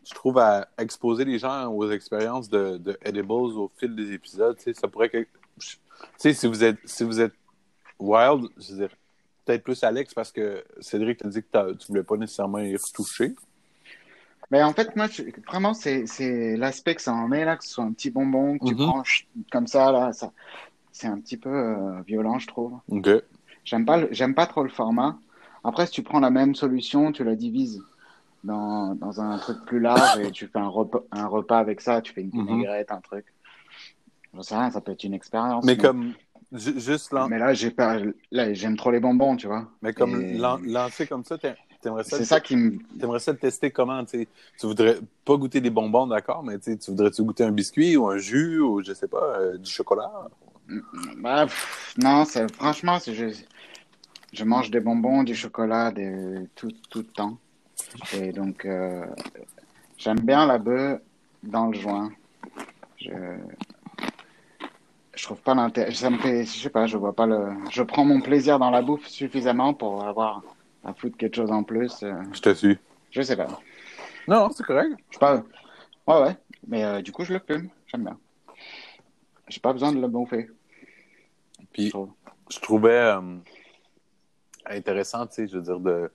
je 0.03 0.13
trouve, 0.13 0.38
à 0.39 0.68
exposer 0.78 1.26
les 1.26 1.38
gens 1.39 1.68
aux 1.72 1.89
expériences 1.91 2.49
de, 2.49 2.78
de 2.78 2.97
Edibles 3.03 3.32
au 3.32 3.72
fil 3.78 3.95
des 3.95 4.11
épisodes. 4.13 4.57
Tu 4.57 4.63
sais, 4.63 4.74
ça 4.74 4.88
pourrait 4.88 5.09
que... 5.09 5.26
Tu 5.59 5.78
sais, 6.18 6.34
si 6.34 6.47
vous 6.47 6.63
êtes, 6.63 6.78
si 6.86 7.03
vous 7.03 7.22
êtes 7.22 7.34
wild, 7.99 8.47
je 8.57 8.74
veux 8.74 8.88
dire, 8.88 8.95
peut-être 9.45 9.63
plus 9.63 9.84
Alex 9.84 10.13
parce 10.13 10.32
que 10.32 10.63
Cédric 10.80 11.20
t'a 11.20 11.30
dit 11.30 11.41
que 11.43 11.74
tu 11.74 11.88
voulais 11.88 12.03
pas 12.03 12.18
nécessairement 12.18 12.59
y 12.59 12.76
retoucher. 12.76 13.36
Mais 14.51 14.61
en 14.61 14.74
fait, 14.74 14.95
moi, 14.95 15.07
je- 15.07 15.24
vraiment, 15.47 15.74
c'est 15.74 16.05
l'aspect 16.57 16.95
que 16.95 17.01
ça 17.01 17.13
en 17.13 17.32
est, 17.32 17.45
là, 17.45 17.57
que 17.57 17.63
ce 17.63 17.72
soit 17.72 17.84
un 17.84 17.91
petit 17.93 18.11
bonbon 18.11 18.57
que 18.59 18.66
tu 18.66 18.76
Mhm. 18.76 18.80
prends 18.80 19.03
ch- 19.03 19.28
comme 19.51 19.66
ça, 19.68 19.91
là, 19.91 20.13
ça, 20.13 20.32
c'est 20.91 21.07
un 21.07 21.20
petit 21.20 21.38
peu 21.38 21.49
euh, 21.49 22.01
violent, 22.05 22.38
je 22.39 22.47
trouve. 22.47 22.74
OK. 22.89 23.09
J'aime 23.66 23.86
pas, 23.86 24.05
j'aime 24.11 24.36
pas 24.36 24.47
trop 24.47 24.63
le 24.63 24.70
format. 24.70 25.20
Après, 25.63 25.86
si 25.88 25.91
tu 25.93 26.03
prends 26.03 26.20
la 26.22 26.30
même 26.30 26.55
solution, 26.55 27.11
tu 27.11 27.24
la 27.26 27.36
divises. 27.36 27.82
dans, 28.43 28.95
dans 28.95 29.22
un 29.22 29.39
truc 29.39 29.66
plus 29.66 29.80
large 29.82 30.18
et 30.18 30.32
tu 30.32 30.47
fais 30.47 30.59
un 30.59 30.70
repas, 30.70 31.01
un 31.11 31.28
repas 31.28 31.59
avec 31.59 31.82
ça, 31.82 32.01
tu 32.01 32.13
fais 32.13 32.22
une 32.22 32.32
Mhm. 32.34 32.45
vinaigrette, 32.47 32.91
un 32.91 33.01
truc. 33.01 33.26
Je 34.36 34.41
sais 34.41 34.55
rien, 34.55 34.70
ça 34.72 34.82
peut 34.82 34.91
être 34.91 35.03
une 35.03 35.13
expérience. 35.13 35.66
Mais 35.66 35.78
comme, 35.78 36.16
ju- 36.53 36.80
juste 36.80 37.11
lan- 37.13 37.30
Mais 37.30 37.39
là, 37.39 37.53
j'ai 37.53 37.72
pas, 37.72 37.97
là, 38.32 38.53
j'aime 38.53 38.76
trop 38.78 38.91
les 38.91 38.99
bonbons, 38.99 39.36
tu 39.38 39.47
vois. 39.47 39.70
mais 39.82 39.93
comme 39.93 40.26
Et 40.26 40.38
lan- 40.38 40.59
lancer 40.63 41.07
comme 41.07 41.24
ça, 41.24 41.38
t'a- 41.38 41.57
t'aimerais 41.82 42.03
ça, 42.03 42.18
C'est 42.18 42.26
ça 42.26 42.39
qui 42.41 42.55
me, 42.57 42.78
t'aimerais 42.99 43.20
ça 43.20 43.32
le 43.32 43.38
tester 43.39 43.72
comment, 43.72 44.03
tu? 44.05 44.28
Tu 44.59 44.66
voudrais 44.68 44.97
pas 45.26 45.38
goûter 45.38 45.61
des 45.61 45.70
bonbons, 45.70 46.07
d'accord, 46.07 46.43
mais 46.43 46.59
tu 46.59 46.78
voudrais-tu 46.88 47.24
goûter 47.24 47.43
un 47.43 47.51
biscuit 47.51 47.97
ou 47.97 48.07
un 48.09 48.18
jus 48.18 48.59
ou 48.61 48.82
je 48.84 48.93
sais 48.93 49.07
pas, 49.07 49.39
euh, 49.39 49.57
du 49.57 49.70
chocolat? 49.72 50.11
Bah, 51.18 51.45
pff, 51.45 51.93
non, 51.97 52.26
franchement, 52.53 52.99
c'est 52.99 53.13
je, 53.13 53.28
je 54.36 54.43
mange 54.43 54.69
des 54.71 54.79
bonbons, 54.79 55.23
du 55.23 55.33
chocolat, 55.36 55.91
des, 55.91 56.47
tout, 56.55 56.71
tout 56.89 56.99
le 56.99 57.05
temps. 57.05 57.38
Et 58.13 58.31
donc, 58.31 58.65
euh, 58.65 59.05
j'aime 59.97 60.19
bien 60.19 60.45
la 60.45 60.57
bœuf 60.57 61.01
dans 61.43 61.67
le 61.67 61.77
joint. 61.77 62.11
Je, 62.97 63.11
je 65.15 65.23
trouve 65.23 65.41
pas 65.41 65.55
l'intérêt. 65.55 65.91
Ça 65.91 66.09
me 66.09 66.17
fait, 66.17 66.43
je 66.45 66.59
sais 66.59 66.69
pas, 66.69 66.88
je 66.88 66.97
vois 66.97 67.13
pas 67.15 67.25
le. 67.25 67.53
Je 67.71 67.83
prends 67.83 68.05
mon 68.05 68.21
plaisir 68.21 68.59
dans 68.59 68.69
la 68.71 68.81
bouffe 68.81 69.07
suffisamment 69.07 69.73
pour 69.73 70.03
avoir 70.05 70.43
à 70.83 70.93
foutre 70.93 71.17
quelque 71.17 71.36
chose 71.36 71.51
en 71.51 71.63
plus. 71.63 72.03
euh, 72.03 72.13
Je 72.33 72.41
te 72.41 72.53
suis. 72.53 72.77
je 73.11 73.21
sais 73.21 73.36
pas. 73.38 73.47
Non, 74.27 74.49
c'est 74.51 74.63
correct. 74.65 74.91
Je 75.09 75.15
sais 75.15 75.19
pas. 75.19 75.43
Ouais, 76.07 76.21
ouais. 76.27 76.36
Mais 76.67 76.83
euh, 76.83 77.01
du 77.01 77.11
coup, 77.11 77.23
je 77.23 77.33
le 77.33 77.39
fume. 77.39 77.69
J'aime 77.88 78.03
bien. 78.03 78.17
J'ai 79.47 79.59
pas 79.59 79.73
besoin 79.73 79.91
de 79.91 80.01
le 80.01 80.07
bouffer. 80.07 80.49
Puis, 81.71 81.86
je 81.86 81.89
trouve. 81.91 82.09
je 82.49 82.59
trouvais 82.59 82.89
euh, 82.91 83.21
intéressant, 84.68 85.28
tu 85.28 85.36
sais, 85.36 85.47
je 85.47 85.57
veux 85.57 85.63
dire, 85.63 85.80
de 85.80 86.11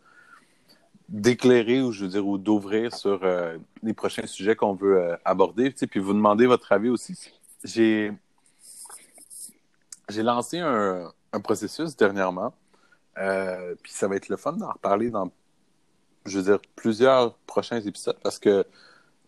d'éclairer 1.11 1.83
ou 1.83 1.91
je 1.91 2.05
veux 2.05 2.11
dire 2.11 2.27
ou 2.27 2.39
d'ouvrir 2.39 2.95
sur 2.95 3.25
euh, 3.25 3.59
les 3.83 3.93
prochains 3.95 4.27
sujets 4.27 4.55
qu'on 4.55 4.75
veut 4.75 4.97
euh, 4.97 5.17
aborder, 5.25 5.73
tu 5.73 5.79
sais, 5.79 5.87
puis 5.89 5.99
vous 5.99 6.13
demander 6.13 6.47
votre 6.47 6.71
avis 6.73 6.89
aussi. 6.89 7.19
J'ai 7.65 8.13
j'ai 10.09 10.23
lancé 10.23 10.61
un, 10.61 11.13
un 11.33 11.41
processus 11.41 11.97
dernièrement, 11.97 12.55
euh, 13.19 13.75
puis 13.83 13.93
ça 13.93 14.09
va 14.09 14.17
être 14.17 14.29
le 14.29 14.37
fun 14.37 14.53
d'en 14.53 14.71
reparler 14.71 15.11
dans, 15.11 15.31
je 16.27 16.39
veux 16.39 16.45
dire, 16.45 16.61
plusieurs 16.77 17.35
prochains 17.39 17.81
épisodes 17.81 18.19
parce 18.23 18.39
que 18.39 18.65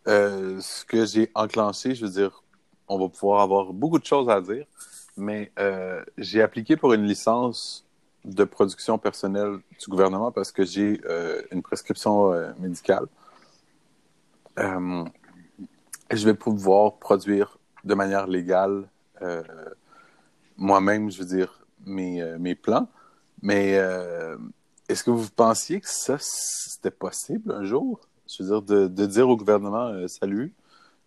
ce 0.07 0.85
que 0.85 1.05
j'ai 1.05 1.31
enclenché, 1.35 1.95
je 1.95 2.05
veux 2.05 2.11
dire, 2.12 2.43
on 2.89 2.99
va 2.99 3.09
pouvoir 3.09 3.43
avoir 3.43 3.73
beaucoup 3.73 4.01
de 4.01 4.05
choses 4.05 4.29
à 4.29 4.41
dire, 4.41 4.66
mais 5.16 5.53
j'ai 6.18 6.43
appliqué 6.43 6.77
pour 6.77 6.93
une 6.93 7.05
licence 7.05 7.87
de 8.25 8.45
production 8.45 8.99
personnelle 8.99 9.59
du 9.81 9.89
gouvernement 9.89 10.31
parce 10.31 10.53
que 10.53 10.64
j'ai 10.64 11.01
euh, 11.07 11.43
une 11.51 11.62
prescription 11.62 12.33
euh, 12.33 12.53
médicale. 12.59 13.07
Euh, 14.59 15.05
je 16.11 16.25
vais 16.25 16.35
pouvoir 16.35 16.99
produire 16.99 17.59
de 17.85 17.95
manière 17.95 18.27
légale 18.27 18.89
moi-même, 20.57 21.12
je 21.12 21.20
veux 21.20 21.25
dire, 21.25 21.64
mes, 21.87 22.20
mes 22.39 22.57
plans. 22.57 22.89
Mais 23.41 23.75
est-ce 24.89 25.05
que 25.05 25.11
vous 25.11 25.31
pensiez 25.31 25.81
que 25.81 25.89
ça, 25.89 26.16
c'était 26.18 26.91
possible 26.91 27.53
un 27.53 27.64
jour? 27.64 28.01
Je 28.27 28.43
veux 28.43 28.49
dire, 28.49 28.89
de, 28.89 29.07
dire 29.07 29.29
au 29.29 29.37
gouvernement, 29.37 29.93
salut, 30.09 30.53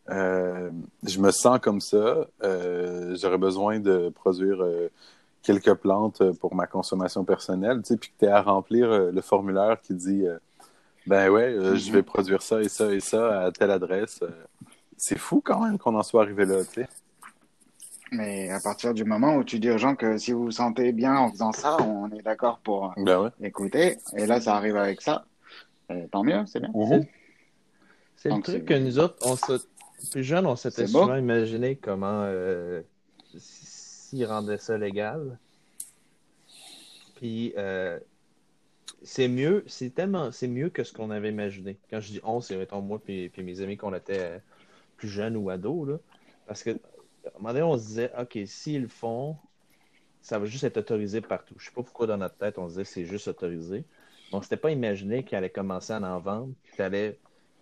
je 0.08 1.20
me 1.20 1.32
sens 1.32 1.60
comme 1.60 1.82
ça, 1.82 2.26
j'aurais 2.42 3.38
besoin 3.38 3.82
de 3.82 4.08
produire 4.10 4.66
quelques 5.46 5.76
plantes 5.76 6.22
euh, 6.22 6.34
pour 6.34 6.56
ma 6.56 6.68
consommation 6.68 7.24
personnelle, 7.24 7.82
tu 7.84 7.90
sais, 7.94 7.98
puis 7.98 8.10
que 8.10 8.26
tu 8.26 8.28
as 8.28 8.38
à 8.38 8.42
remplir 8.42 8.92
euh, 8.92 9.12
le 9.12 9.22
formulaire 9.22 9.80
qui 9.82 9.94
dit, 9.94 10.26
euh, 10.26 10.38
ben 11.08 11.30
ouais, 11.30 11.54
euh, 11.54 11.76
je 11.76 11.92
vais 11.92 12.04
produire 12.04 12.42
ça 12.42 12.62
et 12.62 12.70
ça 12.70 12.92
et 12.92 13.00
ça 13.00 13.44
à 13.44 13.52
telle 13.52 13.72
adresse. 13.72 14.22
C'est 14.98 15.18
fou 15.18 15.42
quand 15.44 15.64
même 15.64 15.78
qu'on 15.78 15.96
en 15.96 16.04
soit 16.04 16.24
arrivé 16.24 16.46
là, 16.46 16.64
tu 16.66 16.82
sais. 16.82 16.88
Mais 18.12 18.50
à 18.50 18.60
partir 18.60 18.94
du 18.94 19.04
moment 19.04 19.36
où 19.36 19.44
tu 19.44 19.60
dis 19.60 19.70
aux 19.70 19.78
gens 19.78 19.96
que 19.96 20.18
si 20.18 20.32
vous 20.32 20.46
vous 20.46 20.52
sentez 20.52 20.92
bien 20.92 21.16
en 21.16 21.32
faisant 21.32 21.52
ça, 21.52 21.78
on 21.82 22.10
est 22.12 22.22
d'accord 22.22 22.60
pour 22.64 22.94
Ben 22.98 23.24
ouais. 23.24 23.30
écouter. 23.42 23.98
Et 24.16 24.26
là, 24.26 24.40
ça 24.40 24.56
arrive 24.56 24.78
avec 24.78 25.02
ça. 25.02 25.26
Et 25.90 26.08
tant 26.12 26.24
mieux, 26.24 26.44
c'est 26.46 26.60
bien. 26.60 26.72
Mhm. 26.74 27.06
C'est 28.16 28.30
le 28.30 28.42
truc 28.42 28.66
que 28.66 28.74
nous 28.74 29.00
autres, 29.00 29.18
on 29.24 29.36
se... 29.36 29.60
plus 30.12 30.24
jeunes, 30.24 30.46
on 30.46 30.56
s'était 30.56 30.88
souvent 30.88 31.16
imaginé 31.16 31.76
comment 31.76 32.24
euh, 32.26 32.82
s'ils 34.10 34.26
rendaient 34.26 34.58
ça 34.58 34.78
légal. 34.78 35.38
Puis 37.16 37.54
euh, 37.58 38.00
c'est 39.04 39.28
mieux, 39.28 39.64
c'est 39.68 39.94
tellement, 39.94 40.32
c'est 40.32 40.48
mieux 40.48 40.70
que 40.70 40.84
ce 40.84 40.94
qu'on 40.94 41.12
avait 41.12 41.30
imaginé. 41.30 41.78
Quand 41.90 42.02
je 42.02 42.12
dis 42.14 42.22
on, 42.24 42.42
c'est 42.42 42.58
mettons 42.58 42.82
moi 42.82 43.00
puis, 43.04 43.30
puis 43.30 43.44
mes 43.44 43.62
amis 43.62 43.78
qu'on 43.78 43.94
était 43.94 44.20
euh, 44.20 44.38
plus 44.98 45.10
jeunes 45.10 45.38
ou 45.38 45.50
ados 45.50 46.00
parce 46.48 46.64
que 46.64 46.72
un 46.72 47.40
moment 47.40 47.54
donné, 47.54 47.64
on 47.64 47.78
se 47.78 47.86
disait, 47.88 48.12
ok, 48.20 48.38
s'ils 48.46 48.84
le 48.84 48.88
font, 48.88 49.36
ça 50.22 50.40
va 50.40 50.46
juste 50.46 50.64
être 50.64 50.78
autorisé 50.78 51.22
partout. 51.22 51.56
Je 51.58 51.66
sais 51.66 51.72
pas 51.72 51.84
pourquoi 51.84 52.08
dans 52.08 52.18
notre 52.18 52.36
tête 52.36 52.58
on 52.58 52.68
se 52.68 52.74
disait 52.74 52.86
c'est 52.86 53.06
juste 53.06 53.28
autorisé. 53.28 53.84
On 54.32 54.42
s'était 54.42 54.58
pas 54.58 54.72
imaginé 54.72 55.24
qu'il 55.24 55.38
allait 55.38 55.50
commencer 55.50 55.94
à 55.94 56.02
en 56.02 56.20
vendre, 56.20 56.54
qu'il 56.74 56.84
allait 56.84 57.20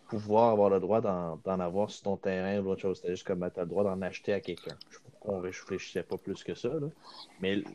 pouvoir 0.08 0.52
avoir 0.52 0.70
le 0.70 0.80
droit 0.80 1.02
d'en 1.02 1.60
avoir 1.60 1.90
sur 1.90 2.04
ton 2.04 2.18
terrain 2.18 2.60
ou 2.62 2.70
autre 2.70 2.82
chose. 2.82 2.98
C'était 2.98 3.12
juste 3.12 3.28
comme 3.28 3.48
tu 3.54 3.60
as 3.60 3.64
le 3.64 3.70
droit 3.70 3.84
d'en 3.84 4.02
acheter 4.02 4.34
à 4.34 4.40
quelqu'un. 4.40 4.76
Sais 5.24 5.30
pas 5.30 5.34
pourquoi 5.34 5.34
on 5.36 5.42
réfléchissait 5.42 6.04
pas 6.04 6.18
plus 6.18 6.44
que 6.44 6.56
ça. 6.56 6.70
là. 6.70 6.88
Mais 7.42 7.56
le, 7.58 7.66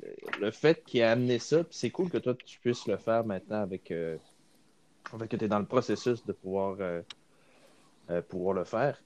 le 0.40 0.51
fait 0.51 0.84
qu'il 0.84 1.01
ait 1.01 1.05
amené 1.05 1.38
ça, 1.38 1.64
c'est 1.70 1.90
cool 1.90 2.11
que 2.11 2.18
toi 2.18 2.34
tu 2.34 2.59
puisses 2.61 2.86
le 2.86 2.96
faire 2.96 3.24
maintenant 3.24 3.62
avec, 3.62 3.90
euh, 3.90 4.18
avec 5.12 5.30
que 5.30 5.36
tu 5.36 5.44
es 5.44 5.49
dans 5.49 5.59
le 5.59 5.66
processus 5.66 6.24
de 6.26 6.32
pouvoir, 6.32 6.76
euh, 6.80 7.03
euh, 8.11 8.22
pouvoir 8.22 8.55
le 8.55 8.64
faire. 8.64 9.03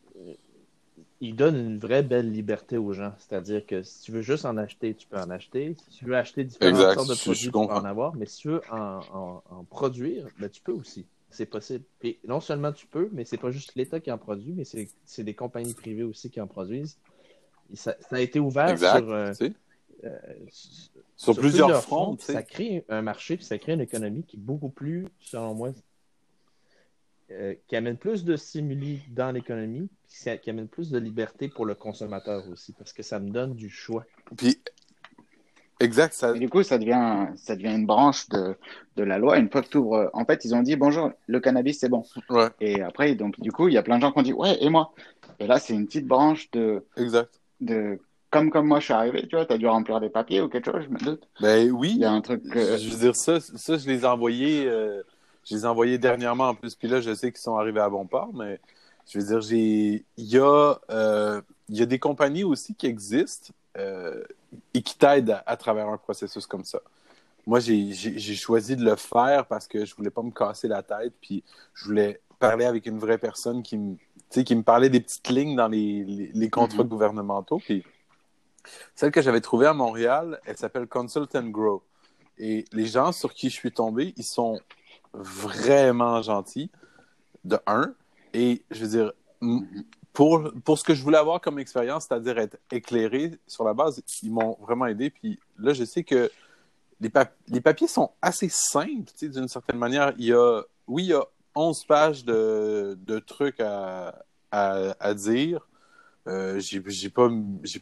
Il 1.20 1.36
donne 1.36 1.57
une 1.57 1.78
vraie 1.78 2.03
belle 2.03 2.30
liberté 2.30 2.76
aux 2.76 2.93
gens. 2.93 3.14
C'est-à-dire 3.18 3.64
que 3.64 3.82
si 3.82 4.03
tu 4.03 4.12
veux 4.12 4.22
juste 4.22 4.45
en 4.45 4.57
acheter, 4.59 4.95
tu 4.95 5.07
peux 5.07 5.18
en 5.18 5.30
acheter. 5.30 5.74
Si 5.88 5.99
tu 5.99 6.05
veux 6.05 6.16
acheter 6.16 6.45
différentes 6.45 6.74
Exact. 6.76 6.95
sortes 6.95 7.09
de 7.09 7.14
produits, 7.14 7.51
tu 7.51 7.53
peux 7.53 7.72
en 7.72 7.84
avoir. 7.84 8.14
Mais 8.14 8.26
si 8.26 8.38
tu 8.43 8.49
veux 8.49 8.62
en, 8.70 8.99
en- 9.49 9.57
en 9.57 9.64
produire, 9.64 10.28
ben, 10.38 10.51
tu 10.51 10.61
peux 10.62 10.72
aussi. 10.72 11.07
C'est 11.30 11.47
possible. 11.47 11.84
Et 12.03 12.20
non 12.28 12.40
seulement 12.40 12.72
tu 12.72 12.86
peux, 12.86 13.09
mais 13.12 13.24
c'est 13.24 13.38
pas 13.38 13.51
juste 13.51 13.74
l'État 13.74 14.01
qui 14.01 14.12
en 14.12 14.18
produit, 14.18 14.53
mais 14.53 14.64
c'est 14.64 14.90
c'est 15.05 15.24
des 15.24 15.34
compagnies 15.34 15.72
privées 15.72 16.03
aussi 16.03 16.30
qui 16.30 16.40
en 16.43 16.47
produisent. 16.47 16.99
Ça, 17.75 17.97
ça 18.01 18.16
a 18.16 18.20
été 18.20 18.39
ouvert 18.41 18.70
Exact. 18.70 18.99
sur, 18.99 19.11
euh, 19.11 19.33
euh, 20.05 20.18
sur, 21.16 21.37
plusieurs, 21.37 21.83
fronts. 21.83 22.16
Ça 22.18 22.43
crée 22.43 22.85
un 22.89 23.03
marché, 23.03 23.37
puis 23.37 23.47
ça 23.47 23.59
crée 23.59 23.73
une 23.73 23.81
économie 23.81 24.25
qui 24.25 24.37
est 24.37 24.41
beaucoup 24.41 24.68
plus, 24.68 25.07
selon 25.20 25.55
moi, 25.55 25.70
euh, 27.31 27.55
qui 27.66 27.77
amène 27.77 27.97
plus 27.97 28.25
de 28.25 28.37
stimuli 28.37 29.01
dans 29.11 29.31
l'économie, 29.31 29.89
puis 30.09 30.16
ça- 30.16 30.37
qui 30.37 30.51
amène 30.51 30.68
plus 30.68 30.91
de 30.91 30.99
liberté 30.99 31.49
pour 31.49 31.64
le 31.64 31.75
consommateur 31.75 32.47
aussi, 32.49 32.73
parce 32.73 32.93
que 32.93 33.03
ça 33.03 33.20
me 33.20 33.31
donne 33.31 33.55
du 33.55 33.70
choix. 33.70 34.05
Puis, 34.37 34.61
exact, 35.81 36.12
ça, 36.12 36.35
Et 36.35 36.39
du 36.39 36.49
coup, 36.49 36.62
ça 36.62 36.79
devient, 36.79 37.29
ça 37.37 37.57
devient 37.57 37.75
une 37.75 37.87
branche 37.87 38.29
de, 38.29 38.57
de 38.97 39.03
la 39.03 39.18
loi. 39.18 39.39
Une 39.39 39.49
fois 39.51 39.62
que 39.62 39.68
tu 39.68 39.79
ouvres, 39.79 40.11
en 40.12 40.25
fait, 40.25 40.45
ils 40.45 40.55
ont 40.55 40.62
dit 40.62 40.77
bonjour, 40.77 41.12
le 41.27 41.41
cannabis, 41.41 41.79
c'est 41.79 41.89
bon. 41.89 42.05
ouais, 42.29 42.49
Et 42.61 42.83
après, 42.83 43.14
donc, 43.14 43.41
du 43.41 43.53
coup, 43.53 43.68
il 43.68 43.75
y 43.75 43.79
a 43.79 43.83
plein 43.83 43.97
de 43.97 44.03
gens 44.03 44.12
qui 44.12 44.18
ont 44.18 44.23
dit 44.23 44.33
ouais, 44.33 44.62
et 44.62 44.68
moi? 44.68 44.93
Et 45.39 45.47
là, 45.47 45.59
c'est 45.59 45.75
une 45.75 45.87
petite 45.87 46.07
branche 46.07 46.51
de, 46.51 46.85
exact. 46.97 47.41
De, 47.63 47.99
comme, 48.31 48.51
comme 48.51 48.67
moi, 48.67 48.81
je 48.81 48.85
suis 48.85 48.95
arrivé, 48.95 49.27
tu 49.29 49.37
vois, 49.37 49.45
tu 49.47 49.53
as 49.53 49.59
dû 49.59 49.67
remplir 49.67 50.01
des 50.01 50.09
papiers 50.09 50.41
ou 50.41 50.49
quelque 50.49 50.71
chose, 50.71 50.85
je 50.85 50.89
me 50.89 50.99
doute. 50.99 51.29
Ben 51.41 51.71
oui, 51.71 51.93
Il 51.95 52.01
y 52.01 52.05
a 52.05 52.13
un 52.13 52.21
truc 52.21 52.43
Je 52.47 52.91
veux 52.91 52.99
dire, 52.99 53.15
ça, 53.15 53.41
ça 53.41 53.77
je 53.77 53.87
les 53.87 54.01
ai 54.01 54.07
envoyés, 54.07 54.67
euh, 54.67 55.03
je 55.45 55.55
les 55.55 55.63
ai 55.63 55.67
envoyés 55.67 55.99
dernièrement 55.99 56.49
en 56.49 56.55
plus. 56.55 56.75
Puis 56.75 56.89
là, 56.89 57.01
je 57.01 57.15
sais 57.15 57.31
qu'ils 57.31 57.41
sont 57.41 57.57
arrivés 57.57 57.81
à 57.81 57.91
bon 57.91 58.07
port, 58.07 58.31
mais 58.35 58.59
je 59.07 59.19
veux 59.19 59.27
dire, 59.27 59.41
j'ai, 59.43 60.05
il 60.17 60.25
y 60.25 60.39
a, 60.39 60.75
euh, 60.91 61.43
il 61.69 61.77
y 61.77 61.83
a 61.83 61.87
des 61.87 61.99
compagnies 61.99 62.45
aussi 62.45 62.75
qui 62.75 62.87
existent 62.87 63.53
euh, 63.77 64.23
et 64.73 64.83
qui 64.83 64.97
t'aident 64.97 65.31
à, 65.31 65.43
à 65.47 65.57
travers 65.57 65.89
un 65.89 65.99
processus 65.99 66.47
comme 66.47 66.65
ça. 66.65 66.81
Moi, 67.47 67.61
j'ai, 67.61 67.93
choisi 67.93 68.77
de 68.77 68.85
le 68.85 68.97
faire 68.97 69.47
parce 69.47 69.67
que 69.67 69.85
je 69.85 69.95
voulais 69.95 70.11
pas 70.11 70.23
me 70.23 70.31
casser 70.31 70.69
la 70.69 70.83
tête, 70.83 71.13
puis 71.21 71.43
je 71.75 71.85
voulais 71.85 72.21
parler 72.39 72.65
avec 72.65 72.87
une 72.87 72.99
vraie 72.99 73.19
personne 73.19 73.63
qui 73.63 73.77
me, 73.77 73.97
sais, 74.35 74.45
qui 74.45 74.55
me 74.55 74.62
parlait 74.62 74.89
des 74.91 75.01
petites 75.01 75.28
lignes 75.28 75.57
dans 75.57 75.68
les, 75.68 76.05
les, 76.05 76.30
les 76.33 76.51
contrats 76.51 76.83
Mhm. 76.83 76.89
gouvernementaux. 76.89 77.59
Puis 77.59 77.85
celle 78.95 79.11
que 79.11 79.22
j'avais 79.22 79.41
trouvée 79.41 79.66
à 79.66 79.74
Montréal, 79.74 80.41
elle 80.47 80.57
s'appelle 80.57 80.87
Consult 80.87 81.35
and 81.35 81.49
Grow. 81.49 81.83
Et 82.39 82.64
les 82.72 82.87
gens 82.87 83.12
sur 83.12 83.35
qui 83.35 83.51
je 83.51 83.55
suis 83.55 83.72
tombé, 83.72 84.14
ils 84.16 84.24
sont 84.24 84.59
vraiment 85.12 86.22
gentils, 86.22 86.70
de 87.45 87.59
un. 87.66 87.95
Et 88.33 88.62
je 88.70 88.85
veux 88.85 88.89
dire, 88.89 89.12
pour, 90.12 90.51
pour 90.64 90.78
ce 90.78 90.85
que 90.85 90.95
je 90.95 91.03
voulais 91.03 91.18
avoir 91.18 91.41
comme 91.41 91.59
expérience, 91.59 92.07
c'est-à-dire 92.09 92.39
être 92.39 92.57
éclairé 92.70 93.33
sur 93.47 93.64
la 93.64 93.74
base, 93.74 94.03
ils 94.22 94.30
m'ont 94.33 94.57
vraiment 94.61 94.87
aidé. 94.87 95.11
Puis 95.11 95.39
là, 95.59 95.72
je 95.72 95.85
sais 95.85 96.05
que 96.05 96.30
les, 97.01 97.09
pap- 97.11 97.35
les 97.49 97.61
papiers 97.61 97.89
sont 97.89 98.11
assez 98.22 98.49
simples, 98.49 99.11
tu 99.16 99.26
sais, 99.26 99.28
d'une 99.28 99.49
certaine 99.49 99.78
manière. 99.78 100.12
Il 100.18 100.26
y 100.26 100.33
a, 100.33 100.62
oui, 100.87 101.05
il 101.05 101.09
y 101.09 101.14
a 101.14 101.24
11 101.55 101.84
pages 101.84 102.24
de, 102.24 102.98
de 103.07 103.18
trucs 103.18 103.61
à, 103.61 104.24
à, 104.50 104.94
à 105.00 105.14
dire. 105.14 105.66
Euh, 106.28 106.61
j'ai 106.61 107.11
pas, 107.11 107.28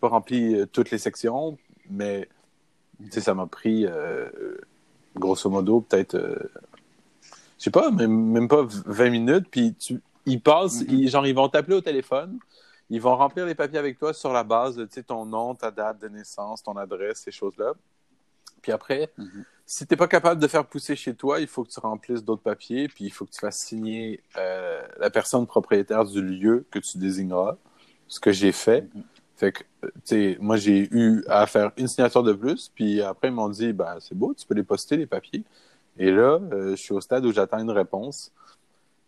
rempli 0.08 0.54
euh, 0.54 0.66
toutes 0.66 0.90
les 0.90 0.98
sections, 0.98 1.58
mais 1.90 2.28
ça 3.10 3.34
m'a 3.34 3.46
pris, 3.46 3.86
euh, 3.86 4.28
grosso 5.16 5.50
modo, 5.50 5.80
peut-être, 5.82 6.14
euh, 6.14 6.36
je 7.58 7.64
sais 7.64 7.70
pas, 7.70 7.90
même, 7.90 8.12
même 8.12 8.48
pas 8.48 8.62
20 8.66 9.10
minutes, 9.10 9.46
puis 9.50 9.74
tu, 9.74 10.00
ils 10.26 10.40
passent, 10.40 10.80
Mhm. 10.82 10.86
ils, 10.90 11.08
genre, 11.08 11.26
ils 11.26 11.34
vont 11.34 11.48
t'appeler 11.48 11.76
au 11.76 11.80
téléphone, 11.80 12.38
ils 12.88 13.00
vont 13.00 13.16
remplir 13.16 13.46
les 13.46 13.54
papiers 13.54 13.78
avec 13.78 13.98
toi 13.98 14.12
sur 14.12 14.32
la 14.32 14.42
base 14.42 14.76
de, 14.76 14.86
ton 15.02 15.26
nom, 15.26 15.54
ta 15.54 15.70
date 15.70 16.00
de 16.00 16.08
naissance, 16.08 16.62
ton 16.62 16.76
adresse, 16.76 17.20
ces 17.20 17.30
choses-là. 17.32 17.74
Puis 18.62 18.72
après, 18.72 19.10
Mhm. 19.18 19.44
si 19.66 19.86
t'es 19.86 19.96
pas 19.96 20.08
capable 20.08 20.40
de 20.40 20.46
faire 20.46 20.66
pousser 20.66 20.96
chez 20.96 21.14
toi, 21.14 21.40
il 21.40 21.46
faut 21.46 21.64
que 21.64 21.70
tu 21.70 21.80
remplisses 21.80 22.24
d'autres 22.24 22.42
papiers, 22.42 22.88
puis 22.88 23.04
il 23.04 23.10
faut 23.10 23.24
que 23.24 23.30
tu 23.30 23.40
fasses 23.40 23.58
signer 23.58 24.20
euh, 24.36 24.82
la 24.98 25.10
personne 25.10 25.46
propriétaire 25.46 26.04
du 26.04 26.20
lieu 26.22 26.64
que 26.70 26.78
tu 26.78 26.98
désigneras, 26.98 27.56
ce 28.08 28.20
que 28.20 28.32
j'ai 28.32 28.52
fait. 28.52 28.82
Mhm. 28.94 29.02
Fait 29.36 29.52
que, 29.52 29.62
euh, 29.84 29.88
tu 29.94 30.00
sais, 30.04 30.38
moi, 30.40 30.56
j'ai 30.56 30.88
eu 30.92 31.24
à 31.28 31.46
faire 31.46 31.72
une 31.76 31.88
signature 31.88 32.22
de 32.22 32.32
plus, 32.34 32.70
puis 32.74 33.00
après, 33.00 33.28
ils 33.28 33.34
m'ont 33.34 33.48
dit, 33.48 33.72
ben, 33.72 33.96
c'est 34.00 34.14
beau, 34.14 34.34
tu 34.34 34.46
peux 34.46 34.54
les 34.54 34.62
poster, 34.64 34.96
les 34.96 35.06
papiers. 35.06 35.44
Et 35.98 36.10
là, 36.10 36.38
euh, 36.52 36.70
je 36.76 36.82
suis 36.82 36.92
au 36.92 37.00
stade 37.00 37.24
où 37.24 37.32
j'attends 37.32 37.58
une 37.58 37.70
réponse. 37.70 38.32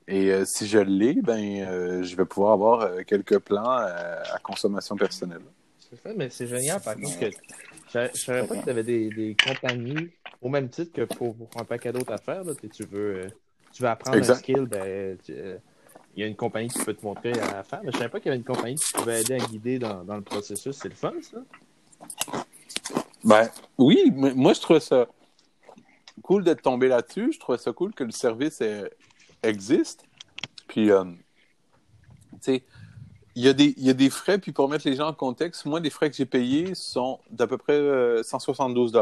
Et 0.09 0.33
euh, 0.33 0.45
si 0.45 0.67
je 0.67 0.79
l'ai, 0.79 1.15
ben, 1.15 1.39
euh, 1.39 2.03
je 2.03 2.17
vais 2.17 2.25
pouvoir 2.25 2.53
avoir 2.55 2.81
euh, 2.81 3.03
quelques 3.07 3.39
plans 3.39 3.79
euh, 3.79 4.23
à 4.35 4.39
consommation 4.39 4.97
personnelle. 4.97 5.43
C'est 5.79 6.03
ça, 6.03 6.11
mais 6.17 6.29
c'est 6.31 6.47
génial 6.47 6.81
par 6.81 6.97
contre 6.97 7.21
que 7.21 7.27
je 7.93 8.09
je 8.15 8.19
savais 8.19 8.47
pas 8.47 8.57
que 8.57 8.65
tu 8.65 8.71
avais 8.71 8.83
des, 8.83 9.11
des 9.11 9.35
compagnies 9.35 10.09
au 10.41 10.49
même 10.49 10.69
titre 10.69 10.93
que 10.93 11.03
pour, 11.03 11.37
pour 11.37 11.61
un 11.61 11.65
paquet 11.65 11.93
d'autres 11.93 12.13
affaires. 12.13 12.45
Là, 12.45 12.53
tu, 12.55 12.85
veux, 12.85 13.27
euh, 13.27 13.29
tu 13.73 13.83
veux 13.83 13.89
apprendre 13.89 14.19
Exact. 14.19 14.35
un 14.35 14.39
skill, 14.39 14.67
ben, 14.67 15.19
tu- 15.19 15.33
euh, 15.33 15.59
il 16.15 16.21
y 16.21 16.25
a 16.25 16.27
une 16.27 16.37
compagnie 16.37 16.69
qui 16.69 16.85
peut 16.85 16.95
te 16.95 17.05
montrer 17.05 17.33
à 17.33 17.63
faire. 17.63 17.83
Mais 17.85 17.93
je 17.93 17.99
savais 17.99 18.11
pas 18.11 18.19
qu'il 18.21 18.27
y 18.27 18.31
avait 18.31 18.39
une 18.39 18.45
compagnie 18.45 18.75
qui 18.75 18.93
pouvait 18.93 19.23
aider 19.23 19.35
à 19.35 19.39
guider 19.39 19.79
dans, 19.79 20.05
dans 20.05 20.17
le 20.17 20.23
processus. 20.23 20.77
C'est 20.77 20.89
le 20.89 20.95
fun, 20.95 21.15
ça? 21.23 21.39
Ben, 23.25 23.49
oui, 23.79 24.13
mais 24.15 24.35
moi, 24.35 24.53
je 24.53 24.61
trouvais 24.61 24.81
ça 24.81 25.07
cool 26.23 26.45
d'être 26.45 26.63
tombé 26.63 26.89
là-dessus. 26.89 27.33
Je 27.33 27.39
trouvais 27.41 27.59
ça 27.59 27.73
cool 27.73 27.95
que 27.95 28.05
le 28.05 28.11
service 28.11 28.61
euh, 28.61 28.89
existe. 29.43 30.05
Puis, 30.69 30.91
euh, 30.91 31.05
tu 31.05 32.39
sais, 32.41 32.65
il 33.35 33.43
y, 33.45 33.49
a 33.49 33.53
des- 33.53 33.75
il 33.79 33.85
y 33.85 33.91
a 33.91 33.95
des 33.95 34.11
frais, 34.11 34.39
puis 34.39 34.53
pour 34.53 34.69
mettre 34.69 34.87
les 34.87 34.95
gens 34.95 35.09
en 35.09 35.15
contexte, 35.15 35.65
moi, 35.65 35.81
les 35.81 35.91
frais 35.91 36.11
que 36.11 36.17
j'ai 36.17 36.27
payés 36.27 36.75
sont 36.75 37.19
d'à 37.31 37.47
peu 37.47 37.57
près 37.57 37.75
euh, 37.75 38.23
172 38.23 38.93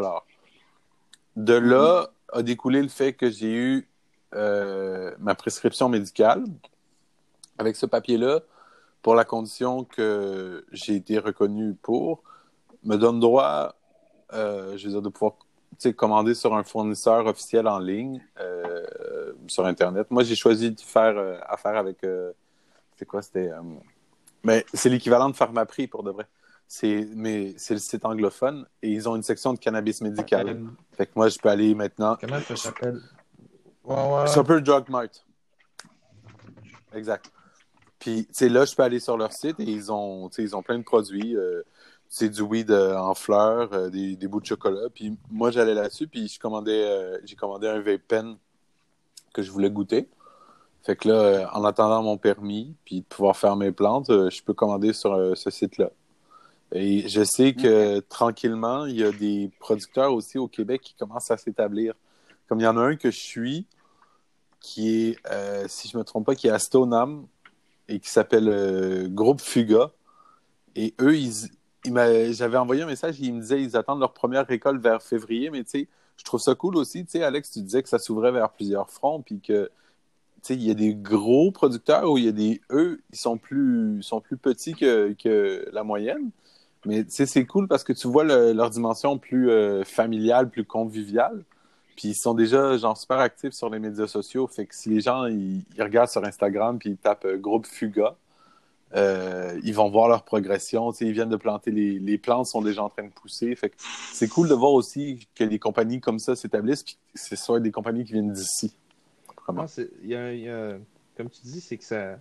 De 1.36 1.54
là 1.54 2.10
a 2.32 2.42
découlé 2.42 2.80
le 2.82 2.88
fait 2.88 3.12
que 3.12 3.28
j'ai 3.30 3.52
eu 3.52 3.88
euh, 4.34 5.12
ma 5.18 5.34
prescription 5.34 5.88
médicale 5.88 6.44
avec 7.58 7.74
ce 7.74 7.86
papier-là 7.86 8.40
pour 9.02 9.14
la 9.16 9.24
condition 9.24 9.82
que 9.84 10.64
j'ai 10.70 10.94
été 10.94 11.18
reconnu 11.18 11.74
pour, 11.74 12.22
me 12.84 12.96
donne 12.96 13.18
droit, 13.18 13.74
euh, 14.32 14.76
je 14.76 14.84
veux 14.86 14.92
dire, 14.92 15.02
de 15.02 15.08
pouvoir 15.08 15.34
commander 15.96 16.34
sur 16.34 16.54
un 16.54 16.62
fournisseur 16.62 17.26
officiel 17.26 17.66
en 17.66 17.78
ligne 17.78 18.22
euh, 18.38 19.32
sur 19.48 19.66
Internet. 19.66 20.08
Moi, 20.10 20.22
j'ai 20.22 20.36
choisi 20.36 20.70
de 20.70 20.80
faire 20.80 21.42
affaire 21.48 21.76
avec. 21.76 21.98
c'est 22.96 23.06
quoi 23.06 23.22
C'était. 23.22 23.50
Mais 24.42 24.64
c'est 24.72 24.88
l'équivalent 24.88 25.28
de 25.28 25.36
Pharmaprix 25.36 25.86
pour 25.86 26.02
de 26.02 26.10
vrai. 26.10 26.26
C'est, 26.66 27.08
mais 27.14 27.54
c'est 27.56 27.74
le 27.74 27.80
site 27.80 28.04
anglophone 28.04 28.66
et 28.82 28.90
ils 28.90 29.08
ont 29.08 29.16
une 29.16 29.24
section 29.24 29.52
de 29.52 29.58
cannabis 29.58 30.00
médical. 30.02 30.62
Fait 30.92 31.06
que 31.06 31.12
moi, 31.16 31.28
je 31.28 31.38
peux 31.38 31.48
aller 31.48 31.74
maintenant. 31.74 32.16
Comment 32.20 32.40
ça 32.40 32.54
s'appelle? 32.54 33.00
Ouais, 33.82 33.96
ouais. 33.96 34.26
C'est 34.26 34.38
un 34.38 34.44
peu 34.44 34.60
Drug 34.60 34.88
Mart. 34.88 35.10
Exact. 36.94 37.30
Puis, 37.98 38.26
tu 38.26 38.32
sais, 38.32 38.48
là, 38.48 38.64
je 38.64 38.74
peux 38.74 38.84
aller 38.84 39.00
sur 39.00 39.16
leur 39.16 39.32
site 39.32 39.58
et 39.58 39.64
ils 39.64 39.90
ont, 39.90 40.28
tu 40.28 40.36
sais, 40.36 40.42
ils 40.42 40.54
ont 40.54 40.62
plein 40.62 40.78
de 40.78 40.84
produits. 40.84 41.36
euh, 41.36 41.62
c'est 42.12 42.28
du 42.28 42.42
weed 42.42 42.72
euh, 42.72 42.96
en 42.96 43.14
fleurs, 43.14 43.72
euh, 43.72 43.88
des, 43.88 44.16
des 44.16 44.26
bouts 44.26 44.40
de 44.40 44.46
chocolat. 44.46 44.88
Puis 44.92 45.16
moi, 45.30 45.52
j'allais 45.52 45.74
là-dessus, 45.74 46.08
puis 46.08 46.26
je 46.26 46.40
commandais, 46.40 46.84
euh, 46.84 47.18
j'ai 47.24 47.36
commandé 47.36 47.68
un 47.68 47.80
vape 47.80 48.02
pen 48.08 48.36
que 49.32 49.42
je 49.42 49.50
voulais 49.50 49.70
goûter. 49.70 50.08
Fait 50.82 50.96
que 50.96 51.08
là, 51.08 51.14
euh, 51.14 51.46
en 51.52 51.64
attendant 51.64 52.02
mon 52.02 52.16
permis, 52.16 52.74
puis 52.84 53.00
de 53.00 53.04
pouvoir 53.04 53.36
faire 53.36 53.56
mes 53.56 53.72
plantes, 53.72 54.10
euh, 54.10 54.30
je 54.30 54.42
peux 54.42 54.54
commander 54.54 54.92
sur 54.92 55.12
euh, 55.12 55.34
ce 55.34 55.50
site-là. 55.50 55.90
Et 56.72 57.08
je 57.08 57.24
sais 57.24 57.52
que 57.52 58.00
tranquillement, 58.00 58.86
il 58.86 58.96
y 58.96 59.04
a 59.04 59.10
des 59.10 59.50
producteurs 59.58 60.12
aussi 60.12 60.38
au 60.38 60.46
Québec 60.46 60.80
qui 60.82 60.94
commencent 60.94 61.30
à 61.30 61.36
s'établir. 61.36 61.94
Comme 62.48 62.60
il 62.60 62.64
y 62.64 62.66
en 62.66 62.76
a 62.76 62.80
un 62.80 62.96
que 62.96 63.10
je 63.10 63.18
suis, 63.18 63.66
qui 64.60 65.08
est, 65.08 65.18
euh, 65.30 65.64
si 65.68 65.88
je 65.88 65.98
me 65.98 66.04
trompe 66.04 66.26
pas, 66.26 66.34
qui 66.34 66.46
est 66.46 66.50
à 66.50 66.58
Stoneham 66.58 67.26
et 67.88 67.98
qui 67.98 68.08
s'appelle 68.08 68.48
euh, 68.48 69.08
Groupe 69.08 69.40
Fuga. 69.40 69.90
Et 70.76 70.94
eux, 71.00 71.16
ils, 71.16 71.48
ils 71.84 72.32
j'avais 72.32 72.58
envoyé 72.58 72.82
un 72.82 72.86
message, 72.86 73.18
ils 73.20 73.34
me 73.34 73.40
disaient 73.40 73.58
qu'ils 73.58 73.76
attendent 73.76 74.00
leur 74.00 74.12
première 74.12 74.46
récolte 74.46 74.80
vers 74.80 75.02
février, 75.02 75.50
mais 75.50 75.64
tu 75.64 75.70
sais, 75.70 75.88
je 76.16 76.24
trouve 76.24 76.40
ça 76.40 76.54
cool 76.54 76.76
aussi. 76.76 77.04
Tu 77.04 77.12
sais, 77.12 77.24
Alex, 77.24 77.50
tu 77.50 77.62
disais 77.62 77.82
que 77.82 77.88
ça 77.88 77.98
s'ouvrait 77.98 78.30
vers 78.30 78.50
plusieurs 78.50 78.90
fronts, 78.90 79.22
puis 79.22 79.40
que 79.40 79.70
il 80.48 80.62
y 80.62 80.70
a 80.70 80.74
des 80.74 80.94
gros 80.94 81.50
producteurs 81.50 82.10
où 82.10 82.18
il 82.18 82.24
y 82.24 82.28
a 82.28 82.32
des. 82.32 82.60
Eux, 82.70 83.00
ils 83.12 83.18
sont 83.18 83.36
plus, 83.36 84.00
petits 84.42 84.74
que, 84.74 85.68
la 85.72 85.84
moyenne. 85.84 86.30
Mais 86.86 87.04
c'est 87.08 87.44
cool 87.44 87.68
parce 87.68 87.84
que 87.84 87.92
tu 87.92 88.08
vois 88.08 88.24
le- 88.24 88.52
leur 88.52 88.70
dimension 88.70 89.18
plus 89.18 89.50
euh, 89.50 89.84
familiale, 89.84 90.48
plus 90.48 90.64
conviviale. 90.64 91.44
Puis 91.96 92.08
ils 92.08 92.14
sont 92.14 92.32
déjà 92.32 92.78
genre 92.78 92.96
super 92.96 93.18
actifs 93.18 93.52
sur 93.52 93.68
les 93.68 93.78
médias 93.78 94.06
sociaux. 94.06 94.46
Fait 94.46 94.64
que 94.64 94.74
si 94.74 94.88
les 94.88 95.00
gens 95.00 95.26
ils, 95.26 95.62
regardent 95.78 96.08
sur 96.08 96.24
Instagram 96.24 96.78
puis 96.78 96.90
ils 96.90 96.96
tapent 96.96 97.26
euh, 97.26 97.36
groupe 97.36 97.66
Fuga, 97.66 98.16
euh, 98.96 99.60
ils 99.62 99.74
vont 99.74 99.90
voir 99.90 100.08
leur 100.08 100.24
progression. 100.24 100.92
Ils 100.92 101.12
viennent 101.12 101.28
de 101.28 101.36
planter 101.36 101.70
les, 101.70 102.18
plantes 102.18 102.46
sont 102.46 102.62
déjà 102.62 102.82
en 102.82 102.88
train 102.88 103.04
de 103.04 103.12
pousser. 103.12 103.54
Fait 103.54 103.68
que 103.68 103.76
c'est 104.14 104.28
cool 104.28 104.48
de 104.48 104.54
voir 104.54 104.72
aussi 104.72 105.28
que 105.34 105.44
des 105.44 105.58
compagnies 105.58 106.00
comme 106.00 106.18
ça 106.18 106.34
s'établissent 106.34 106.82
puis 106.82 106.96
ce 107.14 107.36
soit 107.36 107.60
des 107.60 107.70
compagnies 107.70 108.04
qui 108.04 108.14
viennent 108.14 108.32
d'ici. 108.32 108.74
Non, 109.56 109.66
y 110.04 110.14
a- 110.14 110.32
il 110.32 110.40
y 110.40 110.48
a- 110.48 110.78
comme 111.16 111.28
tu 111.30 111.40
dis, 111.42 111.60
c'est 111.60 111.76
que 111.76 111.84
ça, 111.84 112.18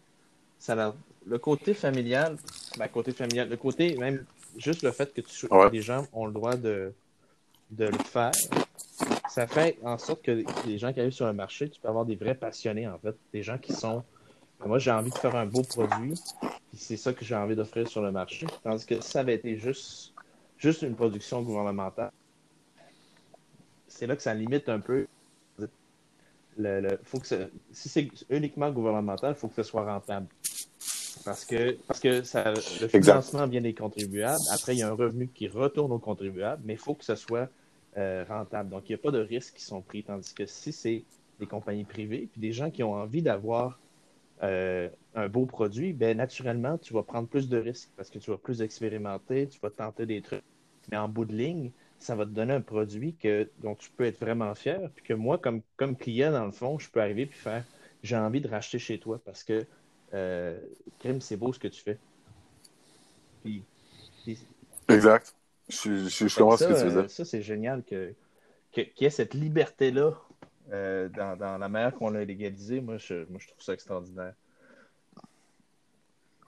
ça 0.57 0.93
le 1.25 1.37
côté 1.37 1.73
familial, 1.73 2.37
ben, 2.77 2.87
côté 2.87 3.11
familial, 3.11 3.49
le 3.49 3.57
côté 3.57 3.95
même 3.97 4.25
juste 4.57 4.83
le 4.83 4.91
fait 4.91 5.13
que 5.13 5.21
tu, 5.21 5.47
Ouais. 5.51 5.69
les 5.69 5.81
gens 5.81 6.05
ont 6.13 6.25
le 6.25 6.33
droit 6.33 6.55
de, 6.55 6.93
de 7.71 7.85
le 7.85 7.97
faire, 7.99 8.31
ça 9.29 9.45
fait 9.47 9.77
en 9.83 9.97
sorte 9.97 10.23
que 10.23 10.43
les 10.65 10.77
gens 10.77 10.91
qui 10.91 10.99
arrivent 10.99 11.11
sur 11.13 11.27
un 11.27 11.33
marché, 11.33 11.69
tu 11.69 11.79
peux 11.79 11.87
avoir 11.87 12.05
des 12.05 12.15
vrais 12.15 12.35
passionnés 12.35 12.87
en 12.87 12.97
fait, 12.97 13.15
des 13.31 13.43
gens 13.43 13.57
qui 13.57 13.73
sont, 13.73 14.03
ben, 14.59 14.67
moi 14.67 14.79
j'ai 14.79 14.91
envie 14.91 15.11
de 15.11 15.17
faire 15.17 15.35
un 15.35 15.45
beau 15.45 15.61
produit, 15.61 16.15
puis 16.41 16.77
c'est 16.77 16.97
ça 16.97 17.13
que 17.13 17.23
j'ai 17.23 17.35
envie 17.35 17.55
d'offrir 17.55 17.87
sur 17.87 18.01
le 18.01 18.11
marché, 18.11 18.47
tandis 18.63 18.85
que 18.85 18.99
ça 19.01 19.19
avait 19.19 19.35
été 19.35 19.55
juste, 19.57 20.13
juste 20.57 20.81
une 20.81 20.95
production 20.95 21.41
gouvernementale, 21.43 22.11
c'est 23.87 24.07
là 24.07 24.15
que 24.15 24.21
ça 24.21 24.33
limite 24.33 24.67
un 24.69 24.79
peu 24.79 25.07
le, 26.59 26.81
le- 26.81 26.99
faut 27.03 27.19
que 27.19 27.25
si 27.71 27.89
c'est 27.89 28.09
uniquement 28.29 28.69
gouvernemental, 28.71 29.33
il 29.35 29.39
faut 29.39 29.47
que 29.47 29.55
ce 29.55 29.63
soit 29.63 29.85
rentable. 29.85 30.27
Parce 31.25 31.43
que, 31.45 31.77
parce 31.87 31.99
que 31.99 32.23
ça, 32.23 32.53
le 32.53 32.87
financement 32.87 33.47
vient 33.47 33.61
des 33.61 33.73
contribuables. 33.73 34.39
Après, 34.53 34.75
il 34.75 34.79
y 34.79 34.83
a 34.83 34.89
un 34.89 34.93
revenu 34.93 35.27
qui 35.27 35.47
retourne 35.47 35.91
aux 35.91 35.99
contribuables, 35.99 36.61
mais 36.65 36.73
il 36.73 36.79
faut 36.79 36.93
que 36.93 37.03
ce 37.03 37.15
soit 37.15 37.49
euh, 37.97 38.23
rentable. 38.27 38.69
Donc, 38.69 38.89
il 38.89 38.93
n'y 38.93 38.95
a 38.95 38.99
pas 38.99 39.11
de 39.11 39.19
risques 39.19 39.55
qui 39.55 39.63
sont 39.63 39.81
pris. 39.81 40.03
Tandis 40.03 40.33
que 40.33 40.45
si 40.45 40.71
c'est 40.71 41.03
des 41.39 41.45
compagnies 41.45 41.83
privées, 41.83 42.29
puis 42.31 42.39
des 42.41 42.51
gens 42.51 42.69
qui 42.69 42.83
ont 42.83 42.93
envie 42.93 43.21
d'avoir 43.21 43.79
euh, 44.43 44.87
un 45.15 45.27
beau 45.27 45.45
produit, 45.45 45.93
ben 45.93 46.15
naturellement, 46.17 46.77
tu 46.77 46.93
vas 46.93 47.03
prendre 47.03 47.27
plus 47.27 47.49
de 47.49 47.57
risques 47.57 47.89
parce 47.97 48.09
que 48.09 48.19
tu 48.19 48.31
vas 48.31 48.37
plus 48.37 48.61
expérimenter, 48.61 49.47
tu 49.47 49.59
vas 49.61 49.69
tenter 49.69 50.05
des 50.05 50.21
trucs. 50.21 50.43
Mais 50.91 50.97
en 50.97 51.09
bout 51.09 51.25
de 51.25 51.33
ligne, 51.35 51.71
ça 51.99 52.15
va 52.15 52.25
te 52.25 52.31
donner 52.31 52.53
un 52.53 52.61
produit 52.61 53.13
que, 53.15 53.49
dont 53.59 53.75
tu 53.75 53.89
peux 53.91 54.05
être 54.05 54.19
vraiment 54.19 54.53
fier. 54.55 54.89
Puis 54.95 55.03
que 55.05 55.13
moi, 55.13 55.37
comme, 55.37 55.61
comme 55.77 55.95
client, 55.95 56.31
dans 56.31 56.45
le 56.45 56.51
fond, 56.51 56.79
je 56.79 56.89
peux 56.89 57.01
arriver 57.01 57.25
puis 57.25 57.37
faire 57.37 57.63
j'ai 58.01 58.15
envie 58.15 58.39
de 58.39 58.47
racheter 58.47 58.79
chez 58.79 58.97
toi 58.97 59.19
parce 59.25 59.43
que 59.43 59.65
euh, 60.13 60.57
crime, 60.99 61.19
c'est 61.19 61.35
beau 61.35 61.51
ce 61.51 61.59
que 61.59 61.67
tu 61.67 61.81
fais. 61.81 61.97
Puis, 63.43 63.63
puis- 64.23 64.39
Exact. 64.87 65.35
Je, 65.67 66.07
je, 66.07 66.27
je 66.27 66.35
comprends 66.35 66.57
ce 66.57 66.63
ça, 66.63 66.69
que 66.73 66.79
tu 66.79 66.85
veux 66.85 66.97
euh, 66.97 67.01
dire. 67.01 67.11
ça, 67.11 67.25
c'est 67.25 67.41
génial 67.41 67.83
que, 67.83 68.13
que- 68.71 68.81
qu'il 68.81 69.03
y 69.03 69.05
ait 69.05 69.09
cette 69.09 69.33
liberté-là 69.33 70.13
euh, 70.71 71.09
dans, 71.09 71.35
dans 71.37 71.57
la 71.57 71.67
manière 71.69 71.93
qu'on 71.93 72.09
l'a 72.09 72.23
légalisé. 72.23 72.79
Moi 72.79 72.97
je, 72.97 73.25
moi, 73.29 73.39
je 73.39 73.47
trouve 73.49 73.61
ça 73.61 73.73
extraordinaire. 73.73 74.33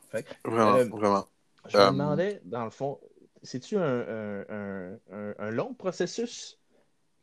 Fait 0.10 0.24
que, 0.24 0.50
Vraiment, 0.50 0.76
euh, 0.78 0.86
vraiment. 0.86 1.28
Je 1.68 1.78
me 1.78 1.86
demandais, 1.92 2.42
dans 2.46 2.64
le 2.64 2.72
fond, 2.72 2.98
c'est-tu 3.44 3.78
un, 3.78 4.46
un- 4.50 4.98
un- 5.40 5.52
long 5.52 5.74
processus? 5.74 6.58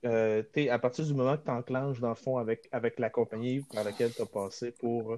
Euh, 0.04 0.42
à 0.70 0.78
partir 0.78 1.04
du 1.04 1.14
moment 1.14 1.36
que 1.36 1.44
tu 1.44 1.50
enclenches, 1.50 2.00
dans 2.00 2.10
le 2.10 2.14
fond, 2.14 2.38
avec, 2.38 2.68
avec 2.72 2.98
la 2.98 3.10
compagnie 3.10 3.60
par 3.74 3.84
laquelle 3.84 4.12
tu 4.14 4.22
as 4.22 4.26
passé 4.26 4.70
pour. 4.70 5.16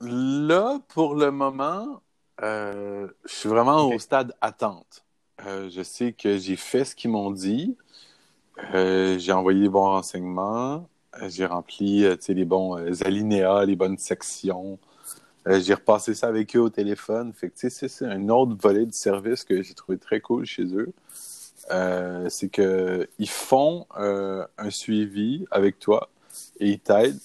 Là, 0.00 0.80
pour 0.88 1.14
le 1.14 1.30
moment, 1.30 2.02
euh, 2.42 3.06
je 3.24 3.32
suis 3.32 3.48
vraiment 3.48 3.88
au 3.88 3.98
stade 3.98 4.34
attente. 4.40 5.04
Euh, 5.46 5.70
je 5.70 5.82
sais 5.82 6.12
que 6.12 6.38
j'ai 6.38 6.56
fait 6.56 6.84
ce 6.84 6.96
qu'ils 6.96 7.10
m'ont 7.10 7.30
dit. 7.30 7.76
Euh, 8.74 9.18
j'ai 9.18 9.32
envoyé 9.32 9.60
les 9.62 9.68
bons 9.68 9.84
renseignements. 9.84 10.88
Euh, 11.20 11.28
j'ai 11.28 11.46
rempli 11.46 12.04
euh, 12.04 12.16
les 12.28 12.44
bons 12.44 12.78
euh, 12.78 12.92
alinéas, 13.04 13.64
les 13.64 13.76
bonnes 13.76 13.98
sections. 13.98 14.78
Euh, 15.48 15.60
j'ai 15.60 15.74
repassé 15.74 16.14
ça 16.14 16.28
avec 16.28 16.54
eux 16.56 16.60
au 16.60 16.70
téléphone. 16.70 17.32
Fait 17.32 17.50
que, 17.50 17.68
c'est- 17.68 18.04
un 18.04 18.28
autre 18.28 18.56
volet 18.60 18.86
du 18.86 18.92
service 18.92 19.44
que 19.44 19.62
j'ai 19.62 19.74
trouvé 19.74 19.98
très 19.98 20.20
cool 20.20 20.44
chez 20.46 20.64
eux. 20.64 20.92
Euh, 21.70 22.28
c'est 22.28 22.48
qu'ils 22.48 23.28
font 23.28 23.86
euh, 23.98 24.44
un 24.58 24.70
suivi 24.70 25.46
avec 25.50 25.78
toi 25.78 26.08
et 26.60 26.70
ils 26.70 26.80
t'aident. 26.80 27.18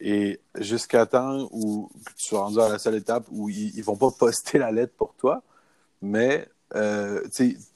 Et 0.00 0.40
jusqu'à 0.56 1.06
temps 1.06 1.48
où 1.52 1.90
tu 2.16 2.24
sois 2.26 2.40
rendu 2.40 2.60
à 2.60 2.68
la 2.68 2.78
seule 2.78 2.94
étape 2.96 3.24
où 3.30 3.48
ils, 3.48 3.76
ils 3.76 3.84
vont 3.84 3.96
pas 3.96 4.10
poster 4.10 4.58
la 4.58 4.70
lettre 4.72 4.94
pour 4.96 5.14
toi, 5.14 5.42
mais 6.02 6.48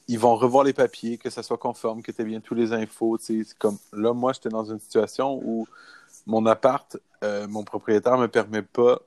ils 0.08 0.18
vont 0.18 0.36
revoir 0.36 0.64
les 0.64 0.72
papiers, 0.72 1.18
que 1.18 1.30
ça 1.30 1.42
soit 1.42 1.58
conforme, 1.58 2.02
que 2.02 2.12
tu 2.12 2.22
aies 2.22 2.24
bien 2.24 2.40
tous 2.40 2.54
les 2.54 2.72
infos. 2.72 3.18
Comme 3.58 3.78
là, 3.92 4.12
moi, 4.12 4.32
j'étais 4.32 4.50
dans 4.50 4.64
une 4.64 4.78
situation 4.80 5.40
où 5.44 5.66
mon 6.26 6.46
appart, 6.46 6.96
mon 7.48 7.64
propriétaire 7.64 8.18
me 8.18 8.28
permet 8.28 8.62
pas, 8.62 9.00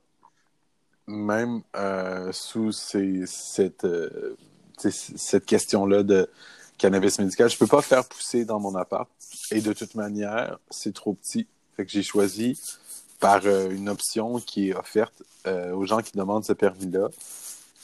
même 1.08 1.62
euh, 1.76 2.32
sous 2.32 2.72
ces- 2.72 3.26
cette, 3.28 3.86
euh, 3.86 4.36
cette 4.78 5.46
question-là 5.46 6.04
de 6.04 6.30
cannabis 6.78 7.20
médical, 7.20 7.50
je 7.50 7.58
peux 7.58 7.68
pas 7.68 7.82
faire 7.82 8.06
pousser 8.06 8.46
dans 8.46 8.60
mon 8.60 8.76
appart. 8.76 9.10
Et 9.52 9.62
de 9.62 9.74
toute 9.74 9.96
manière, 9.96 10.60
c'est 10.70 10.94
trop 10.94 11.14
petit. 11.14 11.48
Fait 11.76 11.86
que 11.86 11.92
j'ai 11.92 12.04
choisi 12.04 12.60
par 13.20 13.42
euh, 13.46 13.70
une 13.70 13.90
option 13.90 14.40
qui 14.40 14.70
est 14.70 14.76
offerte 14.76 15.24
euh, 15.48 15.74
aux 15.74 15.86
gens 15.86 16.02
qui 16.02 16.18
demandent 16.18 16.46
ce 16.46 16.54
permis-là. 16.54 17.10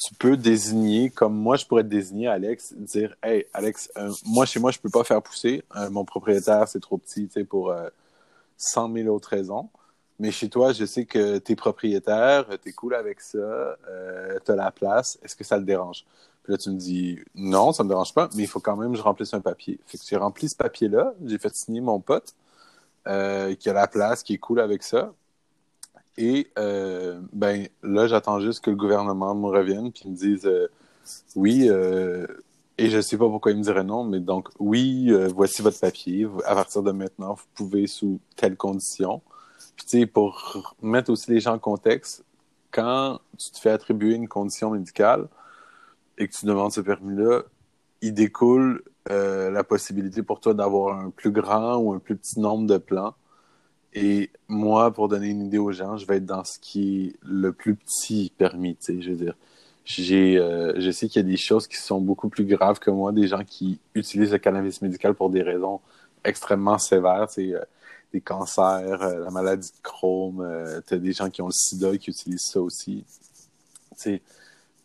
Tu 0.04 0.16
peux 0.16 0.36
désigner, 0.36 1.12
comme 1.12 1.36
moi, 1.36 1.58
je 1.58 1.66
pourrais 1.66 1.84
te 1.84 1.90
désigner, 1.90 2.28
Alex, 2.28 2.74
dire 2.74 3.16
Hey, 3.22 3.46
Alex, 3.54 3.92
euh, 3.98 4.12
moi, 4.26 4.46
chez 4.48 4.60
moi, 4.60 4.72
je 4.72 4.80
peux 4.80 4.90
pas 4.90 5.04
faire 5.04 5.22
pousser. 5.22 5.64
Mon 5.92 6.06
propriétaire, 6.06 6.68
c'est 6.68 6.80
trop 6.80 6.98
petit, 6.98 7.30
pour 7.48 7.70
euh, 7.72 7.88
100 8.58 8.92
000 8.94 9.14
autres 9.16 9.30
raisons. 9.30 9.70
Mais 10.22 10.30
chez 10.30 10.50
toi, 10.50 10.72
je 10.72 10.86
sais 10.86 11.06
que 11.06 11.40
tu 11.40 11.54
es 11.54 11.56
propriétaire, 11.56 12.46
tu 12.62 12.70
es 12.70 12.74
cool 12.74 12.94
avec 12.94 13.20
ça, 13.22 13.40
euh, 13.40 14.38
tu 14.46 14.52
as 14.52 14.56
la 14.56 14.70
place. 14.70 15.18
Est-ce 15.24 15.36
que 15.36 15.44
ça 15.44 15.58
te 15.58 15.64
dérange? 15.64 16.06
Puis 16.44 16.54
là, 16.54 16.60
tu 16.60 16.70
me 16.70 16.76
dis 16.76 17.18
non, 17.34 17.72
ça 17.74 17.84
me 17.84 17.90
dérange 17.90 18.14
pas, 18.14 18.30
mais 18.36 18.44
il 18.44 18.48
faut 18.48 18.60
quand 18.60 18.78
même 18.78 18.92
que 18.92 19.00
je 19.00 19.02
remplisse 19.02 19.34
un 19.34 19.42
papier. 19.42 19.80
Fait 19.88 19.98
que 19.98 20.04
j'ai 20.08 20.18
rempli 20.18 20.48
ce 20.48 20.56
papier-là, 20.56 21.16
j'ai 21.26 21.40
fait 21.40 21.52
signer 21.56 21.82
mon 21.82 22.00
pote 22.00 22.36
euh, 23.08 23.56
qui 23.56 23.68
a 23.68 23.74
la 23.74 23.88
place, 23.88 24.22
qui 24.22 24.36
est 24.36 24.38
cool 24.38 24.60
avec 24.60 24.84
ça. 24.84 25.12
Et 26.18 26.52
euh, 26.60 27.20
ben 27.34 27.68
là, 27.82 28.06
j'attends 28.06 28.40
juste 28.40 28.64
que 28.64 28.70
le 28.70 28.76
gouvernement 28.76 29.34
me 29.34 29.48
revienne 29.48 29.92
puis 29.92 30.08
me 30.08 30.16
dise 30.16 30.46
euh, 30.46 30.68
oui. 31.36 31.68
et 32.78 32.90
je 32.92 33.02
sais 33.02 33.18
pas 33.18 33.28
pourquoi 33.28 33.54
il 33.54 33.58
me 33.58 33.64
dirait 33.64 33.84
non, 33.84 34.04
mais 34.04 34.20
donc 34.20 34.50
oui, 34.60 35.12
voici 35.34 35.64
votre 35.64 35.80
papier. 35.80 36.28
À 36.46 36.54
partir 36.54 36.84
de 36.84 36.92
maintenant, 36.92 37.34
vous 37.34 37.48
pouvez 37.56 37.88
sous 37.88 38.20
telles 38.36 38.56
conditions. 38.56 39.24
Pour 40.14 40.76
mettre 40.82 41.12
aussi 41.12 41.32
les 41.32 41.40
gens 41.40 41.56
en 41.56 41.60
contexte, 41.60 42.24
quand 42.72 43.20
tu 43.38 43.52
te 43.52 43.60
fais 43.60 43.72
attribuer 43.72 44.16
une 44.16 44.28
condition 44.28 44.72
médicale 44.72 45.28
et 46.18 46.28
que 46.28 46.34
tu 46.34 46.46
demandes 46.46 46.72
ce 46.72 46.82
permis-là, 46.82 47.44
il 48.02 48.14
découle 48.14 48.84
euh, 49.10 49.50
la 49.52 49.64
possibilité 49.64 50.24
pour 50.24 50.40
toi 50.40 50.54
d'avoir 50.54 50.98
un 51.00 51.10
plus 51.10 51.32
grand 51.32 51.78
ou 51.78 51.94
un 51.94 52.00
plus 52.00 52.16
petit 52.16 52.40
nombre 52.40 52.68
de 52.68 52.78
plans. 52.78 53.16
Et 53.94 54.30
moi, 54.48 54.92
pour 54.92 55.10
donner 55.10 55.28
une 55.30 55.46
idée 55.46 55.58
aux 55.58 55.72
gens, 55.72 55.98
je 55.98 56.06
vais 56.06 56.18
être 56.18 56.26
dans 56.26 56.44
ce 56.44 56.60
qui 56.60 57.08
est 57.08 57.16
le 57.24 57.52
plus 57.52 57.76
petit 57.76 58.32
permis, 58.38 58.76
tu 58.76 58.98
sais, 58.98 59.02
je 59.02 59.12
veux 59.12 59.18
dire. 59.18 59.36
Euh, 60.10 60.74
je 60.78 60.92
sais 60.92 61.08
qu'il 61.08 61.22
y 61.22 61.26
a 61.26 61.28
des 61.28 61.38
choses 61.38 61.68
qui 61.68 61.78
sont 61.78 62.00
beaucoup 62.00 62.30
plus 62.30 62.46
graves 62.46 62.80
que 62.80 62.92
moi, 62.92 63.12
des 63.12 63.28
gens 63.28 63.44
qui 63.44 63.80
utilisent 63.96 64.32
le 64.32 64.38
cannabis 64.38 64.82
médical 64.82 65.16
pour 65.16 65.30
des 65.30 65.42
raisons 65.42 65.82
extrêmement 66.24 66.78
sévères, 66.78 67.28
euh, 67.38 67.60
des 68.14 68.22
cancers, 68.22 69.02
euh, 69.02 69.24
la 69.24 69.32
maladie 69.32 69.70
de 69.70 69.82
Crohn, 69.82 70.42
euh, 70.42 70.82
t'as 70.86 70.98
des 70.98 71.14
gens 71.14 71.30
qui 71.30 71.42
ont 71.42 71.48
le 71.48 71.54
sida 71.54 71.98
qui 71.98 72.10
utilisent 72.10 72.50
ça 72.52 72.62
aussi. 72.62 73.04
Tu 73.98 74.04
sais, 74.04 74.22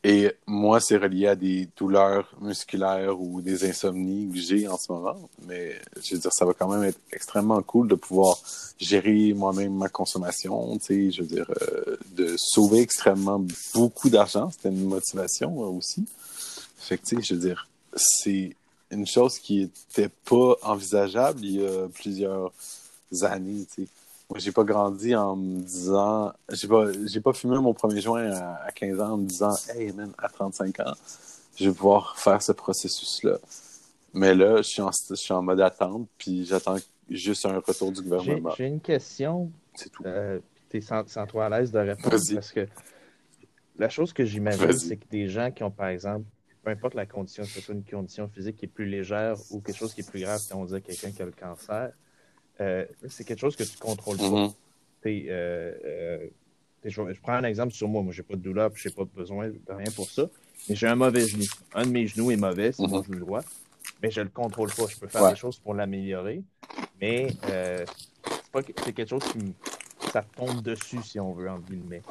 et 0.09 0.31
moi, 0.47 0.79
c'est 0.79 0.99
relié 0.99 1.27
à 1.27 1.35
des 1.35 1.69
douleurs 1.77 2.33
musculaires 2.41 3.21
ou 3.21 3.41
des 3.41 3.69
insomnies 3.69 4.31
que 4.33 4.39
j'ai 4.39 4.69
en 4.69 4.79
ce 4.79 4.93
moment. 4.93 5.17
Mais 5.49 5.81
je 6.01 6.15
veux 6.15 6.21
dire, 6.21 6.31
ça 6.33 6.45
va 6.45 6.53
quand 6.55 6.69
même 6.69 6.85
être 6.85 7.01
extrêmement 7.11 7.61
cool 7.63 7.89
de 7.89 7.97
pouvoir 7.97 8.39
gérer 8.79 9.33
moi-même 9.33 9.75
ma 9.75 9.89
consommation. 9.89 10.79
Tu 10.79 10.85
sais, 10.85 11.11
je 11.11 11.23
veux 11.23 11.27
dire, 11.27 11.51
euh, 11.61 11.97
de 12.15 12.37
sauver 12.39 12.83
extrêmement 12.83 13.45
beaucoup 13.75 14.09
d'argent. 14.09 14.49
C'était 14.51 14.69
une 14.69 14.85
motivation 14.85 15.59
aussi. 15.59 16.07
Fait 16.79 16.99
que, 16.99 17.21
je 17.21 17.35
veux 17.35 17.41
dire, 17.41 17.69
c'est 17.97 18.55
une 18.93 19.09
chose 19.09 19.41
qui 19.41 19.63
était 19.63 20.11
pas 20.25 20.55
envisageable 20.63 21.41
il 21.43 21.63
y 21.63 21.67
a 21.67 21.89
plusieurs 21.89 22.53
années, 23.23 23.67
tu 23.75 23.85
sais. 23.85 23.89
Moi, 24.29 24.41
j'ai 24.41 24.51
pas 24.51 24.65
grandi 24.65 25.15
en 25.15 25.37
me 25.37 25.61
disant, 25.61 26.33
j'ai 26.51 26.67
pas, 26.67 26.87
j'ai 27.07 27.21
pas 27.21 27.33
fumé 27.33 27.59
mon 27.59 27.73
premier 27.75 28.01
joint 28.01 28.29
à, 28.33 28.55
à 28.67 28.73
15 28.73 29.01
ans 29.01 29.13
en 29.13 29.17
me 29.19 29.27
disant, 29.27 29.55
hey 29.75 29.93
man, 29.93 30.13
à 30.19 30.29
35 30.29 30.81
ans, 30.81 30.95
je 31.55 31.69
vais 31.69 31.75
pouvoir 31.75 32.19
faire 32.19 32.43
ce 32.43 32.51
processus-là. 32.51 33.39
Mais 34.15 34.35
là, 34.35 34.57
je 34.59 34.63
suis 34.63 34.83
en, 34.83 34.91
je 35.11 35.15
suis 35.15 35.33
en 35.33 35.43
mode 35.43 35.61
attente, 35.61 36.09
puis 36.19 36.45
j'attends 36.45 36.77
juste 37.09 37.47
un 37.47 37.59
retour 37.61 37.93
du 37.93 38.03
gouvernement. 38.03 38.53
j'ai 38.59 38.67
une 38.67 38.81
question, 38.81 39.49
C'est 39.77 39.91
tout. 39.91 40.03
euh, 40.05 40.41
t'es 40.71 40.81
sans, 40.81 41.09
sans 41.09 41.27
toi 41.29 41.47
à 41.47 41.49
l'aise 41.51 41.71
de 41.71 41.79
répondre, 41.79 42.11
parce 42.35 42.51
que 42.53 42.67
la 43.79 43.89
chose 43.89 44.13
que 44.13 44.25
j'imagine, 44.25 44.73
c'est 44.73 44.97
que 44.97 45.07
des 45.09 45.29
gens 45.29 45.53
qui 45.53 45.63
ont, 45.63 45.71
par 45.71 45.89
exemple, 45.89 46.25
peu 46.65 46.71
importe 46.73 46.95
la 46.95 47.07
condition, 47.07 47.45
que 47.45 47.51
ce 47.51 47.61
soit 47.61 47.75
une 47.75 47.85
condition 47.85 48.27
physique 48.27 48.57
qui 48.57 48.65
est 48.65 48.69
plus 48.69 48.87
légère 48.87 49.37
ou 49.53 49.61
quelque 49.61 49.77
chose 49.77 49.95
qui 49.95 50.01
est 50.01 50.11
plus 50.11 50.21
grave, 50.23 50.41
si 50.41 50.53
on 50.53 50.65
dit 50.65 50.75
à 50.75 50.81
quelqu'un 50.81 51.13
qui 51.13 51.23
a 51.23 51.27
le 51.27 51.31
cancer, 51.33 51.93
euh, 52.61 52.85
c'est 53.09 53.25
quelque 53.25 53.41
chose 53.41 53.57
que 53.57 53.65
tu 53.65 53.77
contrôles 53.79 54.17
pas. 54.19 54.25
Mhm. 54.25 54.53
T'sais, 55.01 55.27
euh, 55.29 55.73
euh, 55.85 56.27
je, 56.85 56.91
je 57.13 57.21
prends 57.21 57.35
un 57.35 57.45
exemple 57.45 57.73
sur 57.73 57.89
moi. 57.89 58.03
Moi, 58.03 58.13
j'ai 58.13 58.23
pas 58.23 58.35
de 58.37 58.41
douleur, 58.43 58.71
puis 58.71 58.83
j'ai 58.83 58.91
pas 58.91 59.05
besoin 59.05 59.49
de 59.49 59.59
rien 59.73 59.91
pour 59.95 60.09
ça. 60.11 60.29
Mais 60.69 60.75
j'ai 60.75 60.87
un 60.87 60.97
mauvais 60.97 61.27
genou. 61.27 61.45
Un 61.75 61.85
de 61.87 61.91
mes 61.91 62.07
genoux 62.07 62.31
est 62.31 62.37
mauvais, 62.37 62.73
c'est 62.73 62.87
mon 62.87 62.99
Mhm. 62.99 63.05
genou 63.05 63.19
droit. 63.21 63.43
Mais 64.03 64.11
je 64.11 64.21
le 64.21 64.29
contrôle 64.29 64.71
pas. 64.73 64.87
Je 64.89 64.97
peux 64.97 65.07
faire 65.09 65.23
Ouais. 65.23 65.31
des 65.31 65.37
choses 65.37 65.59
pour 65.59 65.75
l'améliorer. 65.75 66.43
Mais 67.01 67.29
c'est 67.43 67.87
pas 68.53 68.63
que- 68.63 68.73
c'est 68.85 68.93
quelque 68.93 69.09
chose 69.11 69.25
qui 69.25 69.39
me, 69.39 69.53
ça 70.13 70.23
tombe 70.23 70.63
dessus, 70.63 71.03
si 71.03 71.21
on 71.21 71.33
veut, 71.33 71.49
entre 71.51 71.67
guillemets. 71.67 72.03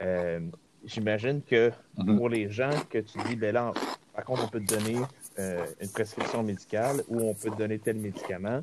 Euh, 0.00 0.40
J'imagine 0.84 1.42
que 1.42 1.70
Mhm. 1.96 2.16
pour 2.16 2.28
les 2.28 2.50
gens 2.50 2.72
que 2.90 2.98
tu 2.98 3.16
dis, 3.28 3.36
ben 3.36 3.54
là, 3.54 3.72
par 4.12 4.24
contre, 4.24 4.42
on 4.44 4.48
peut 4.48 4.58
te 4.60 4.74
donner 4.74 4.96
euh, 5.38 5.64
une 5.80 5.88
prescription 5.88 6.42
médicale 6.42 7.04
ou 7.06 7.20
on 7.20 7.34
peut 7.34 7.50
te 7.50 7.56
donner 7.56 7.78
tel 7.78 7.96
médicament 7.98 8.62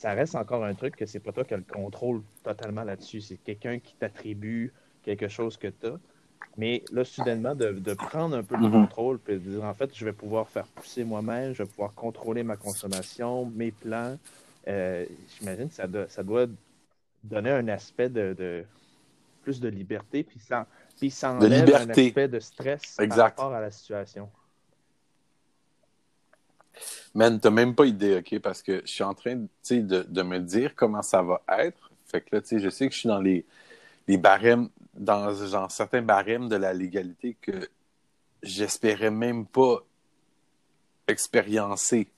ça 0.00 0.14
reste 0.14 0.34
encore 0.34 0.64
un 0.64 0.74
truc 0.74 0.96
que 0.96 1.06
c'est 1.06 1.20
pas 1.20 1.32
toi 1.32 1.44
qui 1.44 1.54
as 1.54 1.58
le 1.58 1.64
contrôle 1.64 2.22
totalement 2.42 2.84
là-dessus. 2.84 3.20
C'est 3.20 3.36
quelqu'un 3.38 3.78
qui 3.80 3.94
t'attribue 3.96 4.72
quelque 5.02 5.28
chose 5.28 5.58
que 5.58 5.68
tu 5.68 5.86
as. 5.88 6.00
Mais 6.56 6.84
là, 6.90 7.04
soudainement, 7.04 7.54
de, 7.54 7.72
de 7.72 7.94
prendre 7.94 8.36
un 8.36 8.42
peu 8.44 8.56
le 8.56 8.62
Mhm. 8.62 8.72
contrôle 8.72 9.20
puis 9.20 9.34
de 9.34 9.38
dire 9.40 9.64
en 9.64 9.74
fait, 9.74 9.94
je 9.94 10.04
vais 10.04 10.12
pouvoir 10.14 10.48
faire 10.48 10.68
pousser 10.68 11.04
moi-même, 11.04 11.52
je 11.54 11.62
vais 11.62 11.68
pouvoir 11.68 11.94
contrôler 11.94 12.42
ma 12.44 12.56
consommation, 12.56 13.46
mes 13.46 13.72
plans. 13.72 14.18
Euh, 14.68 15.06
J'imagine 15.38 15.68
que 15.68 15.74
ça 15.74 15.86
doit, 15.86 16.08
ça 16.08 16.22
doit 16.24 16.46
donner 17.24 17.50
un 17.50 17.68
aspect 17.68 18.08
de, 18.10 18.34
de- 18.34 18.66
plus 19.42 19.60
de 19.60 19.68
liberté, 19.68 20.24
puis 20.24 20.40
ça, 20.40 20.68
puis 20.98 21.10
ça 21.10 21.32
De 21.38 21.46
enlève 21.46 21.74
un 21.74 21.90
aspect 21.90 22.28
de 22.28 22.40
stress 22.40 23.00
Exact. 23.00 23.08
par 23.08 23.22
rapport 23.22 23.54
à 23.54 23.60
la 23.60 23.70
situation. 23.70 24.30
Man, 27.14 27.40
t'as 27.40 27.50
même 27.50 27.74
pas 27.74 27.86
idée, 27.86 28.18
OK? 28.18 28.38
Parce 28.40 28.62
que 28.62 28.82
je 28.84 28.90
suis 28.90 29.04
en 29.04 29.14
train 29.14 29.36
de, 29.36 30.06
de 30.08 30.22
me 30.22 30.38
dire 30.38 30.74
comment 30.74 31.02
ça 31.02 31.22
va 31.22 31.42
être. 31.58 31.90
Fait 32.06 32.20
que 32.20 32.36
là, 32.36 32.42
tu 32.42 32.48
sais, 32.48 32.60
je 32.60 32.68
sais 32.68 32.88
que 32.88 32.94
je 32.94 33.00
suis 33.00 33.08
dans 33.08 33.20
les, 33.20 33.44
barèmes, 34.08 34.68
dans 34.94 35.32
genre, 35.34 35.70
certains 35.70 36.02
barèmes 36.02 36.48
de 36.48 36.56
la 36.56 36.72
légalité 36.72 37.36
que 37.40 37.68
j'espérais 38.42 39.10
même 39.10 39.46
pas 39.46 39.84
expériencer, 41.06 42.08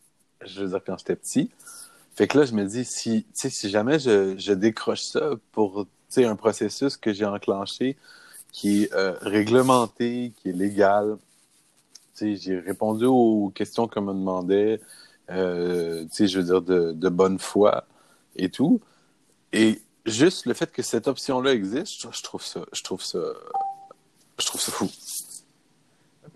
je 0.44 0.62
veux 0.62 0.68
dire, 0.70 0.80
quand 0.84 0.96
j'étais 0.98 1.16
petit. 1.16 1.50
Fait 2.14 2.26
que 2.26 2.38
là, 2.38 2.44
je 2.44 2.52
me 2.52 2.64
dis, 2.64 2.84
si, 2.84 3.26
si 3.32 3.70
jamais 3.70 3.98
je, 3.98 4.52
décroche 4.52 5.02
ça 5.02 5.30
pour 5.52 5.86
un 6.16 6.36
processus 6.36 6.96
que 6.96 7.12
j'ai 7.12 7.24
enclenché 7.24 7.96
qui 8.50 8.84
est 8.84 8.92
euh, 8.92 9.16
réglementé, 9.22 10.32
qui 10.36 10.50
est 10.50 10.52
légal, 10.52 11.16
j'ai 12.18 12.58
répondu 12.58 13.04
aux 13.04 13.50
questions 13.54 13.88
qu'on 13.88 14.02
me 14.02 14.12
demandait, 14.12 14.80
euh, 15.30 16.06
je 16.18 16.38
veux 16.38 16.44
dire, 16.44 16.62
de, 16.62 17.08
bonne 17.08 17.38
foi 17.38 17.86
et 18.36 18.50
tout. 18.50 18.80
Et 19.52 19.80
juste 20.06 20.46
le 20.46 20.54
fait 20.54 20.70
que 20.72 20.82
cette 20.82 21.08
option-là 21.08 21.52
existe, 21.52 22.12
je, 22.12 22.22
trouve 22.22 22.42
ça, 22.42 22.60
je 22.72 22.82
trouve 22.82 23.02
ça, 23.02 23.18
je 24.38 24.46
trouve 24.46 24.60
ça 24.60 24.72
fou. 24.72 24.90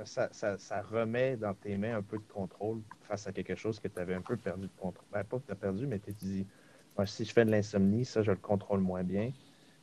Ça, 0.04 0.82
remet 0.90 1.36
dans 1.36 1.54
tes 1.54 1.76
mains 1.76 1.96
un 1.96 2.02
peu 2.02 2.18
de 2.18 2.32
contrôle 2.32 2.80
face 3.08 3.26
à 3.26 3.32
quelque 3.32 3.54
chose 3.54 3.80
que 3.80 3.88
tu 3.88 3.98
avais 3.98 4.14
un 4.14 4.20
peu 4.20 4.36
perdu 4.36 4.66
de 4.66 4.80
contrôle. 4.80 5.06
Ben, 5.12 5.24
pas 5.24 5.38
que 5.38 5.46
tu 5.46 5.52
as 5.52 5.56
perdu, 5.56 5.86
mais 5.86 5.98
tu 5.98 6.12
te 6.12 6.24
dis, 6.24 6.46
Ouais, 6.98 7.06
si 7.06 7.24
je 7.24 7.32
fais 7.32 7.44
de 7.44 7.50
l'insomnie, 7.50 8.04
ça, 8.04 8.22
je 8.22 8.30
le 8.30 8.38
contrôle 8.38 8.80
moins 8.80 9.02
bien. 9.02 9.30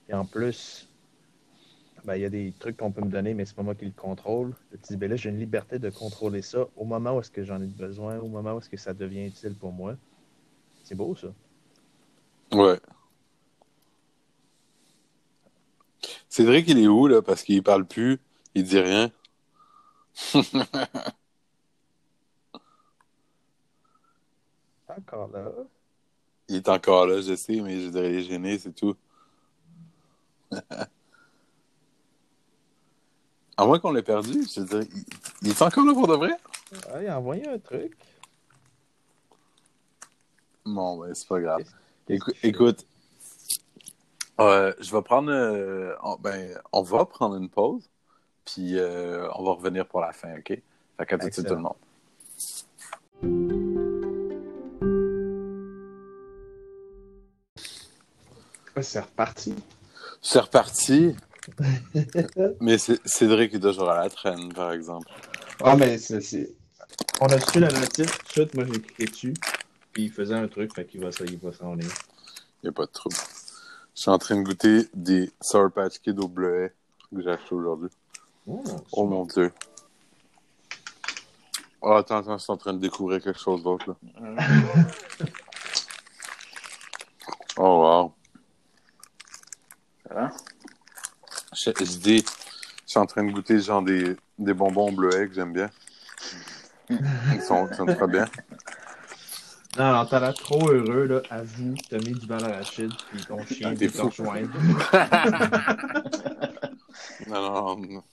Et 0.10 0.14
en 0.14 0.26
plus, 0.26 0.90
ben, 2.06 2.16
il 2.16 2.22
y 2.22 2.26
a 2.26 2.30
des 2.30 2.54
trucs 2.60 2.78
qu'on 2.78 2.92
peut 2.92 3.02
me 3.02 3.10
donner, 3.10 3.34
mais 3.34 3.46
c'est 3.46 3.56
pas 3.56 3.64
moi 3.64 3.76
qui 3.76 3.86
le 3.86 3.92
contrôle. 3.92 4.54
Je 4.72 4.78
te 4.78 4.88
dis, 4.88 4.98
ben 4.98 5.10
là, 5.10 5.16
j'ai 5.16 5.30
une 5.30 5.40
liberté 5.40 5.80
de 5.80 5.90
contrôler 5.90 6.42
ça 6.42 6.68
au 6.76 6.86
moment 6.86 7.16
où 7.16 7.20
est-ce 7.22 7.32
que 7.32 7.44
j'en 7.44 7.62
ai 7.62 7.68
besoin, 7.68 8.18
au 8.20 8.28
moment 8.28 8.54
où 8.54 8.60
est-ce 8.60 8.70
que 8.70 8.78
ça 8.78 8.94
devient 8.94 9.26
utile 9.26 9.56
pour 9.56 9.72
moi. 9.72 9.96
C'est 10.84 10.96
beau, 10.96 11.16
ça. 11.16 11.30
Ouais. 12.52 12.80
Cédric, 16.28 16.68
il 16.68 16.80
est 16.80 16.88
où, 16.88 17.08
là? 17.08 17.22
Parce 17.22 17.44
qu'il 17.44 17.64
parle 17.64 17.86
plus, 17.86 18.20
il 18.54 18.64
dit 18.64 18.80
rien. 18.80 19.12
Encore 24.88 25.30
là. 25.32 25.52
Il 26.50 26.58
est 26.58 26.70
encore 26.70 27.08
là, 27.08 27.22
je 27.22 27.36
sais, 27.36 27.62
mais 27.62 27.80
je 27.80 27.90
dirais, 27.90 28.22
gêné, 28.22 28.60
c'est 28.60 28.74
tout. 28.76 28.96
À 33.58 33.66
moins 33.66 33.80
qu'on 33.80 33.92
l'ait 33.92 34.02
perdu, 34.04 34.44
je 34.54 34.62
veux 34.62 34.66
dire, 34.84 34.90
il, 34.96 35.04
il 35.44 35.50
est 35.52 35.62
encore 35.62 35.86
là 35.86 35.94
pour 35.94 36.08
de 36.08 36.16
vrai? 36.16 36.32
Ah, 36.92 37.02
il 37.02 37.08
a 37.08 37.20
envoyé 37.20 37.48
un 37.48 37.60
truc. 37.60 37.96
Bon, 40.66 40.98
ben, 40.98 41.14
c'est 41.14 41.28
pas 41.28 41.40
grave. 41.40 41.64
Écou- 42.10 42.34
écoute, 42.42 42.86
euh, 44.40 44.74
je 44.80 44.96
vais 44.96 45.02
prendre. 45.04 45.32
euh, 45.32 45.96
on- 46.02 46.16
ben, 46.18 46.58
on 46.72 46.82
va 46.82 47.06
prendre 47.06 47.36
une 47.36 47.50
pause, 47.50 47.90
puis 48.46 48.80
euh, 48.80 49.30
on 49.36 49.44
va 49.44 49.52
revenir 49.52 49.86
pour 49.88 50.02
la 50.02 50.14
fin, 50.14 50.36
OK? 50.38 50.48
Fait 50.48 51.06
qu'à 51.06 51.18
tout 51.18 51.28
de 51.28 51.34
suite, 51.34 51.48
tout 51.48 51.56
le 51.56 51.62
monde. 51.62 51.76
Ouais, 58.76 58.84
c'est 58.84 59.00
reparti. 59.00 59.54
C'est 60.22 60.40
reparti. 60.40 61.16
Mais 62.62 62.78
c'est- 62.78 63.02
Cédric 63.06 63.54
est 63.54 63.60
toujours 63.60 63.90
à 63.90 64.00
la 64.04 64.10
traîne, 64.10 64.52
par 64.54 64.72
exemple. 64.72 65.08
Ah, 65.64 65.76
mais 65.76 65.98
c'est. 65.98 66.50
On 67.22 67.28
a 67.28 67.40
su 67.40 67.60
la 67.60 67.72
notice, 67.72 68.12
tout 68.12 68.24
de 68.26 68.30
suite, 68.32 68.54
moi 68.56 68.66
j'ai 68.66 68.82
cliqué 68.82 69.06
dessus. 69.06 69.34
Puis 69.92 70.04
il 70.06 70.12
faisait 70.12 70.36
un 70.36 70.48
truc, 70.48 70.74
fait 70.74 70.86
qu'il 70.86 71.02
va, 71.02 71.12
ça, 71.12 71.24
il 71.26 71.38
va 71.38 71.52
s'en 71.54 71.74
aller. 71.74 71.84
Il 71.86 72.66
n'y 72.66 72.70
a 72.70 72.72
pas 72.72 72.86
de 72.86 72.92
trouble. 72.92 73.16
Je 73.96 74.02
suis 74.02 74.10
en 74.10 74.18
train 74.18 74.36
de 74.38 74.42
goûter 74.44 74.88
des 74.94 75.32
Sour 75.42 75.72
Patch 75.72 76.00
Kids 76.00 76.18
au 76.18 76.28
bleuet 76.28 76.74
que 77.14 77.22
j'ai 77.22 77.30
acheté 77.30 77.54
aujourd'hui. 77.56 77.90
Oh, 78.48 78.64
Oh 78.92 79.06
mon 79.06 79.26
dieu. 79.26 79.52
Oh, 81.82 81.92
attends, 81.94 82.18
attends, 82.18 82.38
je 82.38 82.44
suis 82.44 82.52
en 82.54 82.58
train 82.58 82.74
de 82.74 82.80
découvrir 82.80 83.22
quelque 83.22 83.40
chose 83.40 83.62
d'autre, 83.64 83.96
là. 84.18 84.36
Oh, 87.58 87.82
wow. 87.84 88.14
Ça 90.08 90.14
va? 90.16 90.32
Je, 91.54 91.72
je 91.78 91.98
dis, 91.98 92.26
je 92.86 92.92
suis 92.92 93.00
en 93.00 93.06
train 93.06 93.24
de 93.24 93.32
goûter 93.32 93.60
genre 93.60 93.82
des, 93.82 94.16
des 94.38 94.54
bonbons 94.54 94.92
bleuets 94.92 95.28
que 95.28 95.34
j'aime 95.34 95.54
bien. 95.54 95.70
Ils 96.90 97.42
sont, 97.42 97.68
ils 97.70 97.76
sont 97.76 97.86
très 97.86 98.08
bien. 98.08 98.26
Non, 99.78 99.92
non, 99.92 100.06
t'as 100.06 100.20
l'air 100.20 100.34
trop 100.36 100.70
heureux, 100.70 101.06
là. 101.06 101.22
Avoue, 101.32 101.74
t'as 101.90 101.98
mis 101.98 102.14
du 102.14 102.28
beurre 102.28 102.44
arachide, 102.44 102.92
puis 103.10 103.26
ton 103.26 103.44
chien 103.46 103.72
Ah, 103.72 103.76
t'es 103.76 103.88
veut 103.88 103.94
te 103.94 104.02
rejoindre. 104.02 104.50
Non, 107.28 107.42
non, 107.42 107.78
non. 107.78 108.04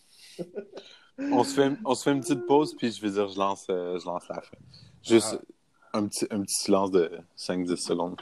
On 1.32 1.44
se, 1.44 1.54
fait, 1.54 1.72
on 1.84 1.94
se 1.94 2.04
fait 2.04 2.12
une 2.12 2.20
petite 2.20 2.46
pause, 2.46 2.74
puis 2.76 2.90
je 2.90 3.00
vais 3.02 3.10
dire, 3.10 3.28
je 3.28 3.38
lance, 3.38 3.66
euh, 3.68 3.98
je 3.98 4.06
lance 4.06 4.26
la 4.28 4.40
fin. 4.40 4.56
Juste 5.02 5.38
un, 5.92 6.06
petit, 6.06 6.26
un 6.30 6.42
petit 6.42 6.54
silence 6.54 6.90
de 6.90 7.10
5-10 7.36 7.76
secondes. 7.76 8.20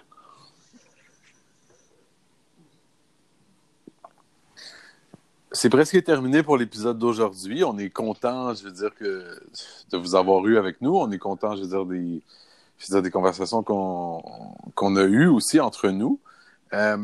C'est 5.52 5.70
presque 5.70 6.02
terminé 6.04 6.42
pour 6.42 6.58
l'épisode 6.58 6.98
d'aujourd'hui. 6.98 7.64
On 7.64 7.78
est 7.78 7.88
content, 7.88 8.52
je 8.54 8.64
veux 8.64 8.70
dire, 8.70 8.90
de 9.00 9.96
vous 9.96 10.14
avoir 10.14 10.46
eu 10.46 10.58
avec 10.58 10.82
nous. 10.82 10.94
On 10.94 11.10
est 11.10 11.18
content, 11.18 11.56
je 11.56 11.62
veux 11.62 11.68
dire, 11.68 11.86
des, 13.00 13.10
conversations 13.10 13.62
qu'on 13.62 14.96
a 14.96 15.02
eues 15.04 15.26
aussi 15.26 15.58
entre 15.58 15.88
nous. 15.88 16.20
Euh, 16.74 16.98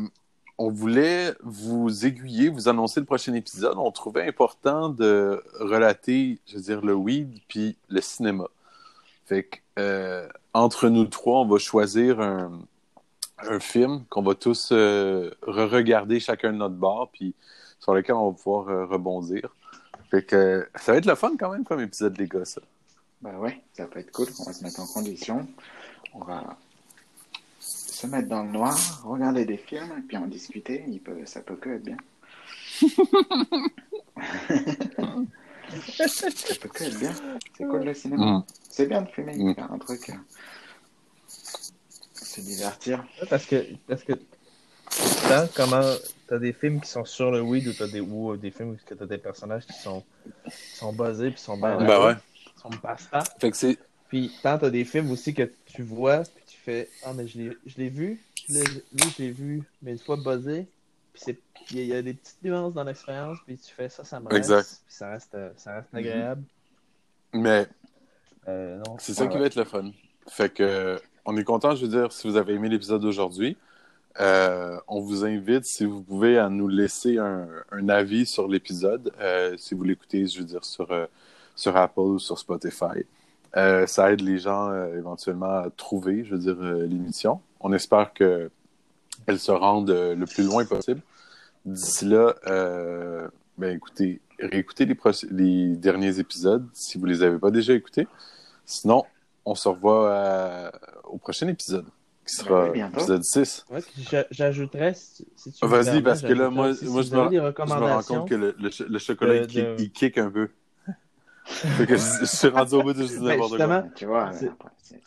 on 0.59 0.69
voulait 0.69 1.33
vous 1.43 2.05
aiguiller, 2.05 2.49
vous 2.49 2.69
annoncer 2.69 2.99
le 2.99 3.07
prochain 3.07 3.33
épisode. 3.33 3.77
On 3.77 3.91
trouvait 3.91 4.27
important 4.27 4.89
de 4.89 5.43
relater, 5.59 6.39
je 6.45 6.55
veux 6.55 6.61
dire, 6.61 6.81
le 6.81 6.93
weed 6.93 7.39
puis 7.47 7.77
le 7.89 7.99
cinéma. 7.99 8.45
Fait 9.25 9.43
que, 9.43 9.57
euh, 9.79 10.27
entre 10.53 10.89
nous 10.89 11.05
trois, 11.05 11.41
on 11.41 11.47
va 11.47 11.57
choisir 11.57 12.21
un, 12.21 12.51
un 13.39 13.59
film 13.59 14.05
qu'on 14.09 14.21
va 14.21 14.35
tous 14.35 14.69
euh, 14.71 15.31
re-regarder 15.41 16.19
chacun 16.19 16.53
de 16.53 16.57
notre 16.57 16.75
bord, 16.75 17.09
puis 17.11 17.33
sur 17.79 17.93
lequel 17.93 18.15
on 18.15 18.31
va 18.31 18.37
pouvoir 18.37 18.69
euh, 18.69 18.85
rebondir. 18.85 19.53
Fait 20.11 20.23
que 20.23 20.67
ça 20.75 20.91
va 20.91 20.97
être 20.99 21.05
le 21.05 21.15
fun 21.15 21.33
quand 21.37 21.51
même 21.51 21.63
comme 21.63 21.79
épisode, 21.81 22.17
les 22.17 22.27
gars, 22.27 22.45
ça. 22.45 22.61
Bah 23.21 23.37
ouais, 23.39 23.61
ça 23.73 23.85
peut 23.85 23.99
être 23.99 24.11
cool. 24.11 24.27
On 24.39 24.43
va 24.43 24.53
se 24.53 24.63
mettre 24.63 24.79
en 24.79 24.87
condition. 24.87 25.47
On 26.13 26.19
va 26.23 26.57
se 27.59 28.05
mettre 28.07 28.27
dans 28.29 28.43
le 28.43 28.51
noir, 28.51 28.77
regarder 29.05 29.45
des 29.45 29.57
films 29.57 29.91
et 29.97 30.01
puis 30.01 30.17
en 30.17 30.27
discuter. 30.27 30.83
Il 30.87 30.99
peut, 31.01 31.25
ça 31.25 31.41
peut 31.41 31.55
que 31.55 31.69
être 31.71 31.83
bien. 31.83 31.97
ça 36.07 36.55
peut 36.61 36.69
que 36.69 36.83
être 36.83 36.99
bien. 36.99 37.13
C'est 37.57 37.65
cool 37.67 37.83
le 37.83 37.93
cinéma. 37.93 38.25
Mm. 38.25 38.43
C'est 38.69 38.85
bien 38.87 39.01
de 39.01 39.09
fumer, 39.09 39.35
Mm. 39.37 39.55
faire 39.55 39.71
un 39.71 39.77
truc. 39.79 40.09
euh, 40.09 40.13
Se 42.13 42.41
divertir. 42.41 43.05
Parce 43.29 43.45
que, 43.45 43.65
parce 43.87 44.03
que, 44.03 44.13
comment 45.55 45.81
t'as 46.27 46.37
des 46.39 46.53
films 46.53 46.81
qui 46.81 46.89
sont 46.89 47.05
sur 47.05 47.31
le 47.31 47.41
weed 47.41 47.67
ou 47.67 47.73
t'as 47.73 47.87
des, 47.87 47.99
ou 48.01 48.31
euh, 48.33 48.37
des 48.37 48.51
films 48.51 48.71
où 48.71 48.77
t'as 48.95 49.05
des 49.05 49.17
personnages 49.17 49.65
qui 49.65 49.73
sont, 49.73 50.03
qui 50.45 50.75
sont 50.77 50.93
buzzés 50.93 51.31
puis 51.31 51.39
sont 51.39 51.57
bien 51.57 51.77
Ben 51.77 52.05
ouais. 52.05 52.13
qui 52.33 52.61
sont 52.61 52.69
basta. 52.81 53.23
Fait 53.39 53.51
que 53.51 53.57
c'est. 53.57 53.77
Puis 54.09 54.31
tant 54.43 54.57
t'as 54.57 54.69
des 54.69 54.85
films 54.85 55.11
aussi 55.11 55.33
que 55.33 55.49
tu 55.65 55.83
vois 55.83 56.19
puis 56.19 56.43
tu 56.47 56.57
fais 56.57 56.89
ah 57.03 57.13
mais 57.13 57.27
je 57.27 57.37
l'ai 57.39 57.57
je 57.65 57.77
l'ai 57.77 57.89
vu, 57.89 58.21
je 58.47 58.53
l'ai- 58.53 58.63
lui 58.63 59.09
je 59.17 59.23
l'ai 59.23 59.31
vu 59.31 59.63
mais 59.81 59.91
une 59.93 59.99
fois 59.99 60.15
buzzé 60.17 60.67
puis 61.13 61.21
c'est 61.25 61.39
il 61.71 61.77
y, 61.77 61.79
a- 61.79 61.83
il 61.83 61.89
y 61.89 61.95
a 61.95 62.01
des 62.03 62.13
petites 62.13 62.43
nuances 62.43 62.73
dans 62.73 62.83
l'expérience 62.83 63.39
puis 63.45 63.57
tu 63.57 63.73
fais 63.73 63.89
ça 63.89 64.03
ça 64.03 64.19
me 64.19 64.25
reste 64.27 64.37
Exact. 64.37 64.67
puis 64.85 64.95
ça 64.95 65.09
reste 65.11 65.33
euh, 65.35 65.49
ça 65.57 65.75
reste 65.77 65.87
agréable. 65.93 66.43
Mais 67.33 67.67
Euh, 68.47 68.77
non. 68.85 68.97
C'est 68.99 69.13
ça 69.15 69.25
qui 69.27 69.37
va 69.39 69.45
être 69.47 69.55
le 69.55 69.63
fun. 69.65 69.91
Fait 70.29 70.53
que 70.53 70.61
euh, 70.63 70.99
on 71.25 71.35
est 71.35 71.43
content, 71.43 71.75
je 71.75 71.83
veux 71.85 71.91
dire, 71.91 72.11
si 72.11 72.27
vous 72.29 72.37
avez 72.37 72.53
aimé 72.53 72.69
l'épisode 72.69 73.01
d'aujourd'hui. 73.01 73.57
Euh, 74.21 74.79
on 74.87 75.01
vous 75.01 75.25
invite, 75.25 75.65
si 75.65 75.85
vous 75.85 76.01
pouvez, 76.01 76.37
à 76.37 76.49
nous 76.49 76.67
laisser 76.67 77.17
un, 77.17 77.89
avis 77.89 78.25
sur 78.25 78.47
l'épisode. 78.47 79.11
euh, 79.19 79.55
si 79.57 79.75
vous 79.75 79.83
l'écoutez, 79.83 80.27
je 80.27 80.39
veux 80.39 80.45
dire, 80.45 80.63
sur, 80.63 80.91
euh, 80.91 81.05
sur 81.55 81.75
Apple 81.75 81.99
ou 81.99 82.19
sur 82.19 82.39
Spotify. 82.39 83.05
Ça 83.87 84.11
aide 84.11 84.21
les 84.21 84.37
gens 84.37 84.73
éventuellement 84.93 85.59
à 85.59 85.69
trouver, 85.69 86.25
je 86.25 86.35
veux 86.35 86.39
dire, 86.39 86.61
l'émission. 86.61 87.39
On 87.61 87.71
espère 87.71 88.13
que 88.13 88.51
elle 89.27 89.39
se 89.39 89.51
rende 89.51 89.89
le 89.91 90.25
plus 90.25 90.43
loin 90.43 90.65
possible. 90.65 91.01
D'ici 91.65 92.03
là, 92.03 92.35
ben 93.57 93.73
écoutez, 93.73 94.19
réécoutez 94.39 94.85
les, 95.31 95.75
derniers 95.77 96.19
épisodes 96.19 96.67
si 96.73 96.97
vous 96.97 97.05
les 97.05 97.23
avez 97.23 97.39
pas 97.39 97.49
déjà 97.49 97.73
écoutés. 97.73 98.09
Sinon, 98.65 99.05
on 99.45 99.55
se 99.55 99.69
revoit 99.69 100.69
au 101.05 101.17
prochain 101.17 101.47
épisode, 101.47 101.85
qui 102.25 102.35
sera 102.35 102.69
oui, 102.71 102.81
l'épisode 102.81 103.23
6. 103.23 103.65
Ouais, 103.69 103.81
puis 103.81 104.03
j'a- 104.09 104.25
j'ajouterais 104.31 104.93
si, 104.95 105.27
si 105.35 105.51
tu 105.51 105.65
Vas-y, 105.67 106.01
parce 106.01 106.21
que 106.21 106.33
là, 106.33 106.49
moi, 106.49 106.67
moi 106.69 106.73
je, 106.73 106.85
vous 106.85 107.15
me, 107.15 107.79
rends 107.79 108.03
compte 108.03 108.29
que 108.29 108.35
le, 108.35 108.55
le, 108.59 108.71
ch- 108.71 108.89
le 108.89 108.99
chocolat, 108.99 109.33
de- 109.35 109.41
il, 109.41 109.47
kick, 109.47 109.63
de- 109.63 109.75
il 109.83 109.91
kick 109.91 110.17
un 110.17 110.31
peu. 110.31 110.49
fait 111.45 111.85
que 111.85 111.95
je, 111.95 112.03
je 112.21 112.25
suis 112.25 112.47
rendu 112.47 112.75
au 112.75 112.83
bout 112.83 112.93
de 112.93 113.01
juste 113.03 113.19
n'importe 113.21 113.57
quoi. 113.57 113.57
justement, 113.57 113.89
Tu 113.95 114.05
vois, 114.05 114.31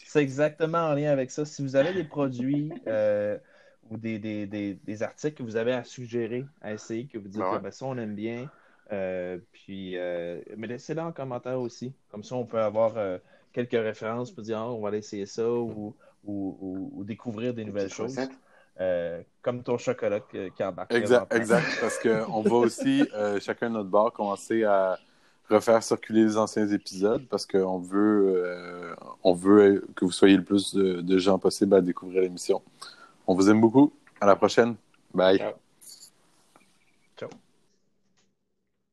C'est- 0.04 0.20
exactement 0.22 0.78
en 0.78 0.94
lien 0.94 1.10
avec 1.10 1.30
ça. 1.30 1.44
Si 1.44 1.62
vous 1.62 1.76
avez 1.76 1.92
des 1.92 2.04
produits 2.04 2.70
euh, 2.86 3.36
ou 3.90 3.96
des, 3.96 4.18
des, 4.18 4.46
des, 4.46 4.74
des 4.74 5.02
articles 5.02 5.36
que 5.36 5.42
vous 5.42 5.56
avez 5.56 5.72
à 5.72 5.84
suggérer, 5.84 6.44
à 6.60 6.72
essayer, 6.72 7.06
que 7.06 7.18
vous 7.18 7.28
dites, 7.28 7.40
ouais. 7.40 7.48
Ah, 7.54 7.58
ben, 7.58 7.70
ça, 7.70 7.86
on 7.86 7.96
aime 7.98 8.14
bien, 8.14 8.48
euh, 8.92 9.38
puis, 9.52 9.96
euh, 9.96 10.40
mais 10.56 10.66
laissez-le 10.66 11.00
en 11.00 11.12
commentaire 11.12 11.60
aussi. 11.60 11.92
Comme 12.10 12.22
ça, 12.24 12.34
on 12.36 12.44
peut 12.46 12.60
avoir 12.60 12.96
euh, 12.96 13.18
quelques 13.52 13.72
références 13.72 14.30
pour 14.30 14.42
dire, 14.42 14.58
Ah, 14.58 14.70
on 14.70 14.80
va 14.80 14.88
aller 14.88 14.98
essayer 14.98 15.26
ça 15.26 15.48
ou, 15.50 15.94
ou, 16.24 16.56
ou- 16.60 16.92
ou 16.96 17.04
découvrir 17.04 17.54
des 17.54 17.64
nouvelles 17.64 17.90
choses. 17.92 18.16
Euh, 18.80 19.22
comme 19.42 19.62
ton 19.64 19.76
chocolat 19.76 20.20
que- 20.20 20.50
qui 20.50 20.62
embarque. 20.62 20.94
Exact, 20.94 21.34
exact, 21.34 21.66
parce 21.80 21.98
qu'on 21.98 22.42
va 22.42 22.54
aussi, 22.56 23.02
euh, 23.14 23.40
chacun 23.40 23.68
de 23.70 23.74
notre 23.74 23.88
bar, 23.90 24.12
commencer 24.12 24.62
à 24.62 24.96
refaire 25.50 25.82
circuler 25.82 26.22
les 26.24 26.36
anciens 26.36 26.68
épisodes 26.68 27.24
parce 27.28 27.44
qu'on 27.46 27.78
veut, 27.78 28.34
euh, 28.44 28.94
on 29.24 29.32
veut 29.32 29.84
que 29.96 30.04
vous 30.04 30.12
soyez 30.12 30.36
le 30.36 30.44
plus 30.44 30.74
de, 30.74 31.00
de 31.00 31.18
gens 31.18 31.38
possible 31.38 31.74
à 31.74 31.80
découvrir 31.80 32.22
l'émission. 32.22 32.62
On 33.26 33.34
vous 33.34 33.50
aime 33.50 33.60
beaucoup. 33.60 33.92
À 34.20 34.26
la 34.26 34.36
prochaine. 34.36 34.76
Bye. 35.12 35.38
Ciao. 35.38 35.67